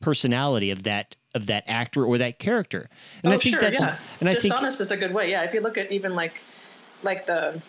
personality 0.00 0.70
of 0.70 0.84
that 0.84 1.16
of 1.34 1.46
that 1.46 1.64
actor 1.66 2.04
or 2.04 2.16
that 2.18 2.38
character. 2.38 2.88
And 3.22 3.32
oh, 3.32 3.36
I 3.36 3.38
think 3.38 3.56
sure, 3.56 3.60
that's 3.60 3.80
yeah. 3.80 3.98
and 4.20 4.28
I 4.28 4.32
think 4.32 4.42
Dishonest 4.44 4.80
is 4.80 4.90
a 4.90 4.96
good 4.96 5.12
way. 5.12 5.30
Yeah, 5.30 5.42
if 5.42 5.52
you 5.52 5.60
look 5.60 5.76
at 5.76 5.90
even 5.92 6.14
like 6.14 6.44
like 7.02 7.26
the 7.26 7.60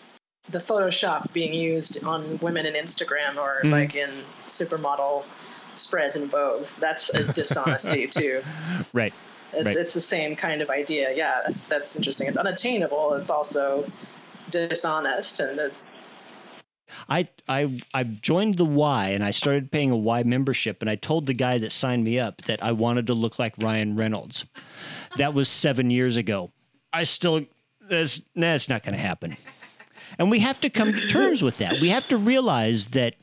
the 0.50 0.58
Photoshop 0.58 1.30
being 1.34 1.52
used 1.52 2.02
on 2.04 2.38
women 2.38 2.64
in 2.64 2.72
Instagram 2.74 3.36
or 3.36 3.60
Mhm. 3.64 3.70
like 3.70 3.94
in 3.94 4.24
supermodel 4.46 5.24
spreads 5.74 6.16
in 6.16 6.26
Vogue, 6.28 6.64
that's 6.80 7.10
a 7.10 7.24
dishonesty 7.32 8.06
too. 8.18 8.42
right. 8.92 9.12
It's 9.52 9.66
Right. 9.66 9.76
it's 9.76 9.92
the 9.94 10.00
same 10.00 10.36
kind 10.36 10.60
of 10.62 10.70
idea. 10.70 11.12
Yeah, 11.14 11.40
that's 11.46 11.64
that's 11.64 11.96
interesting. 11.96 12.28
It's 12.28 12.38
unattainable. 12.38 13.14
It's 13.14 13.30
also 13.30 13.90
dishonest, 14.50 15.40
and 15.40 15.58
the, 15.58 15.72
I 17.08 17.28
I 17.48 17.78
I 17.94 18.04
joined 18.04 18.56
the 18.56 18.64
Y 18.64 19.08
and 19.08 19.24
I 19.24 19.30
started 19.30 19.70
paying 19.70 19.90
a 19.90 19.96
Y 19.96 20.22
membership 20.22 20.80
and 20.82 20.90
I 20.90 20.96
told 20.96 21.26
the 21.26 21.34
guy 21.34 21.58
that 21.58 21.72
signed 21.72 22.04
me 22.04 22.18
up 22.18 22.42
that 22.42 22.62
I 22.62 22.72
wanted 22.72 23.06
to 23.08 23.14
look 23.14 23.38
like 23.38 23.54
Ryan 23.58 23.96
Reynolds. 23.96 24.44
That 25.16 25.34
was 25.34 25.48
7 25.48 25.90
years 25.90 26.16
ago. 26.16 26.50
I 26.92 27.04
still 27.04 27.42
that's 27.88 28.22
that's 28.34 28.68
not 28.68 28.82
going 28.82 28.94
to 28.94 29.00
happen. 29.00 29.36
And 30.18 30.30
we 30.30 30.40
have 30.40 30.60
to 30.60 30.70
come 30.70 30.92
to 30.92 31.08
terms 31.08 31.42
with 31.42 31.58
that. 31.58 31.80
We 31.80 31.88
have 31.88 32.08
to 32.08 32.16
realize 32.16 32.86
that 32.88 33.14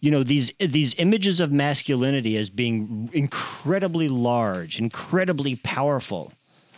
you 0.00 0.10
know 0.10 0.22
these 0.22 0.52
these 0.58 0.94
images 0.96 1.40
of 1.40 1.52
masculinity 1.52 2.36
as 2.36 2.50
being 2.50 3.10
incredibly 3.12 4.08
large, 4.08 4.78
incredibly 4.78 5.56
powerful 5.56 6.32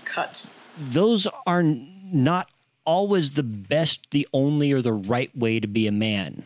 cut. 0.05 0.46
those 0.78 1.26
are 1.46 1.62
not 1.62 2.48
always 2.84 3.32
the 3.32 3.42
best, 3.42 4.09
the 4.11 4.26
only, 4.32 4.72
or 4.72 4.82
the 4.82 4.92
right 4.92 5.36
way 5.36 5.61
to 5.61 5.68
be 5.68 5.86
a 5.86 5.92
man. 5.92 6.44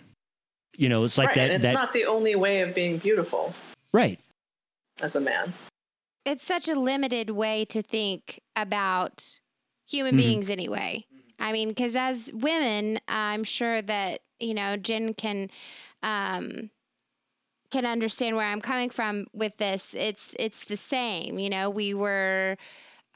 You 0.76 0.90
know, 0.90 1.04
it's 1.04 1.16
like 1.16 1.28
right. 1.28 1.36
that. 1.36 1.44
and 1.46 1.54
it's 1.54 1.66
that 1.66 1.72
not 1.72 1.92
the 1.94 2.04
only 2.04 2.36
way 2.36 2.60
of 2.60 2.74
being 2.74 2.98
beautiful 2.98 3.54
right. 3.92 4.20
as 5.00 5.16
a 5.16 5.20
man. 5.20 5.54
it's 6.26 6.44
such 6.44 6.68
a 6.68 6.78
limited 6.78 7.30
way 7.30 7.64
to 7.64 7.80
think 7.80 8.42
about 8.54 9.40
human 9.88 10.16
Mhm. 10.16 10.16
beings 10.16 10.50
anyway 10.50 11.04
i 11.38 11.52
mean 11.52 11.68
because 11.68 11.94
as 11.94 12.30
women 12.34 12.98
i'm 13.08 13.44
sure 13.44 13.80
that 13.82 14.20
you 14.40 14.54
know 14.54 14.76
Jenn 14.76 15.14
can 15.14 15.48
um 16.02 16.70
can 17.70 17.84
understand 17.86 18.36
where 18.36 18.46
i'm 18.46 18.60
coming 18.60 18.90
from 18.90 19.26
with 19.32 19.56
this 19.58 19.94
it's 19.94 20.34
it's 20.38 20.64
the 20.64 20.76
same 20.76 21.38
you 21.38 21.48
know 21.50 21.68
we 21.70 21.94
were 21.94 22.56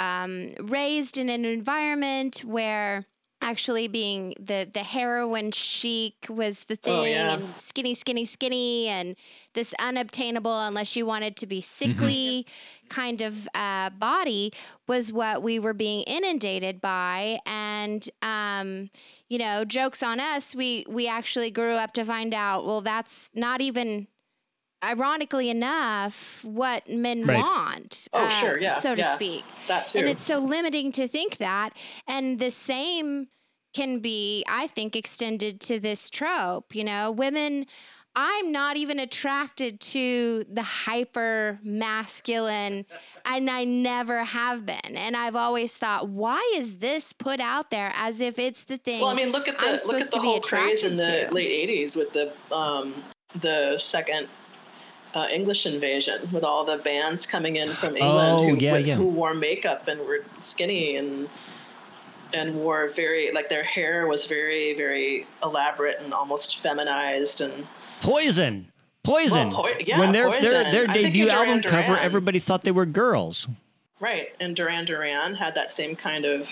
um 0.00 0.52
raised 0.60 1.16
in 1.18 1.28
an 1.28 1.44
environment 1.44 2.38
where 2.44 3.06
actually 3.42 3.88
being 3.88 4.34
the 4.38 4.68
the 4.72 4.80
heroin 4.80 5.50
chic 5.50 6.26
was 6.28 6.64
the 6.64 6.76
thing 6.76 6.98
Oh, 7.00 7.04
yeah. 7.04 7.32
and 7.34 7.44
skinny 7.58 7.94
skinny 7.94 8.24
skinny 8.24 8.88
and 8.88 9.16
this 9.54 9.74
unobtainable 9.80 10.60
unless 10.60 10.94
you 10.96 11.06
wanted 11.06 11.36
to 11.38 11.46
be 11.46 11.60
sickly 11.60 12.46
kind 12.88 13.20
of 13.22 13.48
uh, 13.54 13.90
body 13.90 14.52
was 14.86 15.12
what 15.12 15.42
we 15.42 15.58
were 15.58 15.74
being 15.74 16.02
inundated 16.02 16.80
by 16.80 17.38
and 17.46 18.08
um, 18.22 18.90
you 19.28 19.38
know 19.38 19.64
jokes 19.64 20.02
on 20.02 20.20
us 20.20 20.54
we 20.54 20.84
we 20.88 21.08
actually 21.08 21.50
grew 21.50 21.72
up 21.74 21.92
to 21.94 22.04
find 22.04 22.34
out 22.34 22.66
well 22.66 22.80
that's 22.82 23.30
not 23.34 23.60
even 23.60 24.06
ironically 24.82 25.50
enough 25.50 26.44
what 26.44 26.88
men 26.88 27.26
Right. 27.26 27.38
want 27.38 28.08
Oh, 28.12 28.24
uh, 28.24 28.40
sure, 28.40 28.60
yeah, 28.60 28.74
so 28.74 28.94
to 28.94 29.00
yeah. 29.02 29.12
speak 29.14 29.44
That 29.68 29.88
too. 29.88 29.98
and 30.00 30.08
it's 30.08 30.22
so 30.22 30.38
limiting 30.38 30.92
to 30.92 31.06
think 31.08 31.36
that. 31.38 31.70
And 32.06 32.38
the 32.38 32.50
same 32.50 33.28
can 33.74 34.00
be, 34.00 34.44
I 34.48 34.66
think, 34.68 34.96
extended 34.96 35.60
to 35.62 35.78
this 35.78 36.10
trope. 36.10 36.74
You 36.74 36.84
know, 36.84 37.10
women, 37.12 37.66
I'm 38.16 38.50
not 38.50 38.76
even 38.76 38.98
attracted 38.98 39.78
to 39.80 40.42
the 40.50 40.62
hyper 40.64 41.60
masculine, 41.62 42.84
and 43.24 43.48
I 43.48 43.64
never 43.64 44.24
have 44.24 44.66
been. 44.66 44.96
And 44.96 45.16
I've 45.16 45.36
always 45.36 45.76
thought, 45.76 46.08
why 46.08 46.40
is 46.56 46.78
this 46.78 47.12
put 47.12 47.38
out 47.38 47.70
there 47.70 47.92
as 47.94 48.20
if 48.20 48.38
it's 48.38 48.64
the 48.64 48.78
thing? 48.78 49.00
Well, 49.02 49.10
I 49.10 49.14
mean, 49.14 49.30
look 49.30 49.46
at 49.46 49.58
the 49.58 49.80
look 49.86 50.00
at 50.00 50.10
the 50.10 50.18
whole 50.20 50.40
craze 50.40 50.82
in 50.82 50.96
the 50.96 51.26
to. 51.28 51.32
late 51.34 51.68
'80s 51.68 51.96
with 51.96 52.12
the 52.12 52.32
um, 52.52 52.94
the 53.40 53.78
second 53.78 54.28
uh, 55.14 55.26
English 55.32 55.66
invasion, 55.66 56.28
with 56.32 56.44
all 56.44 56.64
the 56.64 56.76
bands 56.78 57.26
coming 57.26 57.56
in 57.56 57.68
from 57.70 57.96
England 57.96 58.28
Oh, 58.38 58.48
who, 58.48 58.56
yeah, 58.56 58.72
with- 58.74 58.86
yeah. 58.86 58.94
who 58.96 59.06
wore 59.06 59.34
makeup 59.34 59.88
and 59.88 60.00
were 60.00 60.24
skinny 60.40 60.96
and 60.96 61.28
and 62.32 62.54
wore 62.54 62.90
very 62.94 63.32
like 63.32 63.48
their 63.48 63.64
hair 63.64 64.06
was 64.06 64.26
very 64.26 64.74
very 64.76 65.26
elaborate 65.42 65.98
and 66.00 66.14
almost 66.14 66.58
feminized 66.58 67.40
and 67.40 67.66
Poison. 68.02 68.70
Poison. 69.02 69.48
Well, 69.50 69.62
Poi- 69.62 69.82
yeah, 69.84 69.98
when 69.98 70.12
their 70.12 70.30
their 70.30 70.62
Poison. 70.64 70.70
their 70.70 70.88
I 70.90 70.92
think 70.94 71.06
debut 71.06 71.24
Duran 71.26 71.48
album 71.48 71.62
cover, 71.62 71.96
everybody 71.98 72.38
thought 72.38 72.62
they 72.62 72.70
were 72.70 72.86
girls. 72.86 73.48
right 73.98 74.28
and 74.40 74.54
Duran 74.54 74.84
Duran 74.84 75.34
had 75.34 75.54
that 75.56 75.70
same 75.72 75.96
kind 75.96 76.24
of 76.24 76.48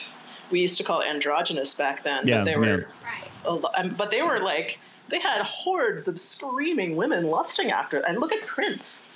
we 0.50 0.60
used 0.60 0.76
to 0.78 0.82
call 0.84 1.02
androgynous 1.02 1.74
back 1.74 2.02
then. 2.02 2.26
Yeah, 2.26 2.38
but 2.38 2.44
they 2.46 2.50
yeah. 2.52 2.56
were, 2.58 2.86
Right. 3.04 3.30
a 3.44 3.52
lo- 3.52 3.70
um, 3.76 3.94
but 3.96 4.10
they 4.10 4.22
were 4.22 4.40
like 4.40 4.78
they 5.08 5.18
had 5.20 5.42
hordes 5.42 6.08
of 6.08 6.18
screaming 6.18 6.96
women 6.96 7.24
lusting 7.26 7.70
after. 7.70 7.98
And 8.00 8.20
look 8.20 8.32
at 8.32 8.46
Prince. 8.46 9.06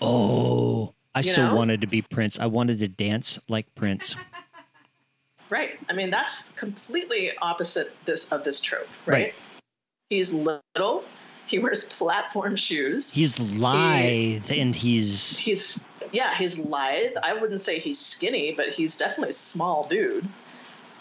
Oh, 0.00 0.94
I 1.14 1.20
You 1.20 1.32
so 1.32 1.48
know? 1.48 1.54
wanted 1.54 1.80
to 1.80 1.86
be 1.86 2.02
Prince. 2.02 2.38
I 2.38 2.46
wanted 2.46 2.78
to 2.80 2.88
dance 2.88 3.38
like 3.48 3.72
Prince. 3.74 4.16
Right. 5.50 5.78
I 5.90 5.92
mean, 5.92 6.08
that's 6.08 6.48
completely 6.52 7.30
opposite 7.42 7.94
this 8.06 8.32
of 8.32 8.42
this 8.42 8.58
trope, 8.58 8.88
right? 9.04 9.14
Right. 9.14 9.34
He's 10.08 10.32
little. 10.32 11.04
He 11.46 11.58
wears 11.58 11.84
platform 11.84 12.56
shoes. 12.56 13.12
He's 13.12 13.38
lithe 13.38 14.50
and 14.50 14.74
he's 14.74 15.36
he's 15.38 15.78
yeah, 16.10 16.34
he's 16.34 16.58
lithe. 16.58 17.16
I 17.22 17.34
wouldn't 17.34 17.60
say 17.60 17.78
he's 17.78 17.98
skinny, 17.98 18.52
but 18.52 18.68
he's 18.70 18.96
definitely 18.96 19.28
a 19.28 19.32
small 19.32 19.86
dude. 19.86 20.26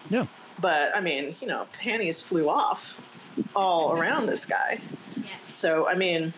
Yeah. 0.09 0.25
But 0.59 0.93
I 0.93 0.99
mean, 0.99 1.33
you 1.39 1.47
know, 1.47 1.65
panties 1.71 2.19
flew 2.19 2.49
off 2.49 2.99
all 3.55 3.93
around 3.93 4.27
this 4.27 4.45
guy. 4.45 4.79
Yeah. 5.15 5.23
So 5.51 5.87
I 5.87 5.95
mean, 5.95 6.33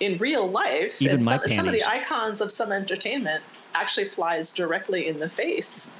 in 0.00 0.18
real 0.18 0.46
life, 0.46 1.00
Even 1.00 1.24
my 1.24 1.38
some, 1.38 1.48
some 1.48 1.66
of 1.66 1.72
the 1.72 1.84
icons 1.84 2.40
of 2.40 2.52
some 2.52 2.72
entertainment 2.72 3.42
actually 3.74 4.08
flies 4.08 4.52
directly 4.52 5.06
in 5.06 5.18
the 5.18 5.28
face 5.28 5.90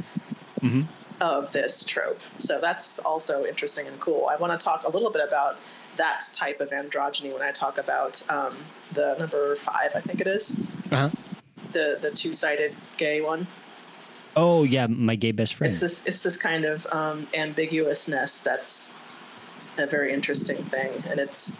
Mhm. 0.62 0.86
of 1.20 1.52
this 1.52 1.84
trope. 1.84 2.20
So 2.38 2.60
that's 2.60 2.98
also 2.98 3.44
interesting 3.44 3.86
and 3.86 4.00
cool. 4.00 4.26
I 4.30 4.36
want 4.36 4.58
to 4.58 4.62
talk 4.64 4.84
a 4.84 4.90
little 4.90 5.10
bit 5.10 5.22
about 5.26 5.58
that 5.96 6.28
type 6.32 6.60
of 6.60 6.70
androgyny 6.70 7.32
when 7.32 7.42
I 7.42 7.52
talk 7.52 7.78
about 7.78 8.22
um, 8.30 8.56
the 8.92 9.16
number 9.18 9.56
five, 9.56 9.92
I 9.94 10.00
think 10.00 10.20
it 10.20 10.26
is, 10.26 10.58
uh-huh. 10.90 11.10
the 11.72 11.98
the 12.00 12.10
two 12.10 12.32
sided 12.32 12.74
gay 12.96 13.20
one. 13.20 13.46
Oh 14.36 14.64
yeah, 14.64 14.86
my 14.86 15.14
gay 15.16 15.32
best 15.32 15.54
friend. 15.54 15.70
It's 15.70 15.80
this 15.80 16.06
it's 16.06 16.22
this 16.22 16.36
kind 16.36 16.64
of 16.66 16.86
um, 16.92 17.26
ambiguousness 17.34 18.42
that's 18.42 18.92
a 19.78 19.86
very 19.86 20.12
interesting 20.12 20.64
thing, 20.64 21.02
and 21.08 21.18
it's 21.20 21.56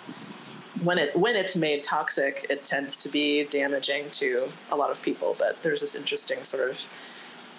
when 0.82 0.98
it 0.98 1.16
when 1.16 1.36
it's 1.36 1.56
made 1.56 1.82
toxic, 1.82 2.46
it 2.50 2.64
tends 2.64 2.98
to 2.98 3.08
be 3.08 3.44
damaging 3.44 4.10
to 4.10 4.48
a 4.70 4.76
lot 4.76 4.90
of 4.90 5.00
people. 5.02 5.34
But 5.38 5.56
there's 5.62 5.80
this 5.80 5.94
interesting 5.94 6.44
sort 6.44 6.68
of 6.70 6.78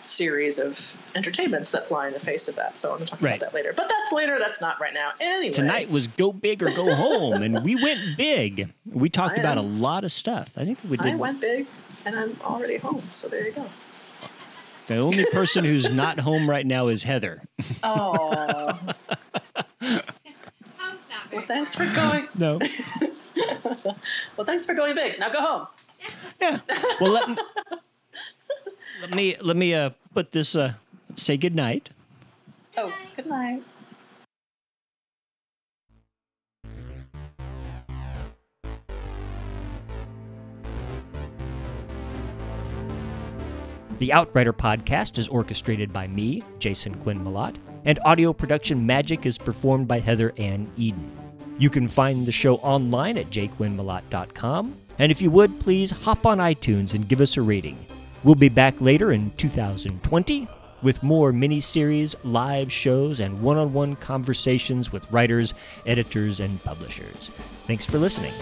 series 0.04 0.58
of 0.58 0.80
entertainments 1.16 1.72
that 1.72 1.88
fly 1.88 2.08
in 2.08 2.14
the 2.14 2.20
face 2.20 2.48
of 2.48 2.56
that. 2.56 2.80
So 2.80 2.92
I'm 2.92 2.98
going 2.98 3.06
to 3.08 3.12
talk 3.12 3.22
Right. 3.22 3.36
about 3.36 3.52
that 3.52 3.54
later. 3.54 3.74
But 3.76 3.90
that's 3.90 4.12
later. 4.14 4.38
That's 4.40 4.62
not 4.62 4.80
right 4.80 4.94
now. 4.94 5.12
Anyway, 5.20 5.52
Tonight 5.52 5.90
was 5.90 6.08
go 6.08 6.32
big 6.32 6.64
or 6.64 6.68
go 6.68 6.94
home, 6.94 7.42
and 7.42 7.64
we 7.64 7.76
went 7.76 8.16
big. 8.16 8.72
We 8.86 9.10
talked 9.10 9.38
I 9.38 9.42
about 9.42 9.58
a 9.58 9.62
lot 9.62 10.04
of 10.04 10.12
stuff. 10.12 10.52
I 10.56 10.64
think 10.66 10.80
we 10.88 10.98
did. 10.98 11.14
I 11.14 11.16
went 11.16 11.42
big, 11.42 11.66
and 12.06 12.18
I'm 12.18 12.38
already 12.44 12.78
home. 12.78 13.04
So 13.12 13.28
there 13.28 13.46
you 13.46 13.52
go. 13.52 13.66
The 14.88 14.96
only 14.98 15.26
person 15.26 15.66
who's 15.66 15.90
not 15.90 16.22
home 16.22 16.50
right 16.50 16.66
now 16.66 16.88
is 16.88 17.04
Heather. 17.04 17.44
Oh, 17.84 18.78
Home's 18.78 18.80
not 18.80 18.98
very 18.98 19.07
well, 21.32 21.46
thanks 21.46 21.76
for 21.76 21.86
going. 21.86 22.28
No. 22.36 22.60
well, 24.36 24.46
thanks 24.46 24.66
for 24.66 24.74
going 24.74 24.96
big. 24.96 25.20
Now 25.20 25.32
go 25.32 25.42
home. 25.42 25.68
Yeah. 26.40 26.60
Well, 27.00 27.12
let 27.12 27.30
me 27.30 27.38
let 29.02 29.12
me 29.12 29.36
let 29.42 29.58
me 29.58 29.74
uh, 29.74 29.92
put 30.14 30.32
this. 30.32 30.56
Uh, 30.56 30.74
say 31.16 31.38
good 31.38 31.56
night. 31.56 31.90
Oh, 32.78 32.94
good 33.16 33.26
night. 33.26 33.64
The 44.00 44.14
Outrider 44.14 44.54
podcast 44.54 45.18
is 45.18 45.28
orchestrated 45.28 45.92
by 45.92 46.08
me, 46.08 46.44
Jason 46.60 46.94
Quinn 46.96 47.20
Malott, 47.20 47.56
and 47.86 48.00
audio 48.06 48.34
production 48.34 48.86
magic 48.86 49.26
is 49.26 49.38
performed 49.38 49.88
by 49.88 50.00
Heather 50.00 50.34
Anne 50.38 50.70
Eden. 50.76 51.12
You 51.58 51.70
can 51.70 51.88
find 51.88 52.26
the 52.26 52.32
show 52.32 52.56
online 52.58 53.18
at 53.18 53.30
jquinnmalott.com, 53.30 54.76
and 55.00 55.12
if 55.12 55.22
you 55.22 55.32
would, 55.32 55.60
please 55.60 55.92
hop 55.92 56.26
on 56.26 56.38
iTunes 56.38 56.94
and 56.94 57.08
give 57.08 57.22
us 57.22 57.38
a 57.38 57.42
rating. 57.42 57.86
We'll 58.24 58.36
be 58.36 58.50
back 58.50 58.80
later 58.82 59.12
in 59.12 59.32
2020 59.32 60.48
with 60.82 61.02
more 61.02 61.32
mini-series, 61.32 62.16
live 62.24 62.72
shows, 62.72 63.20
and 63.20 63.42
one-on-one 63.42 63.96
conversations 63.96 64.92
with 64.92 65.10
writers, 65.12 65.54
editors, 65.86 66.40
and 66.40 66.64
publishers. 66.64 67.30
Thanks 67.66 67.86
for 67.86 67.98
listening. 67.98 68.34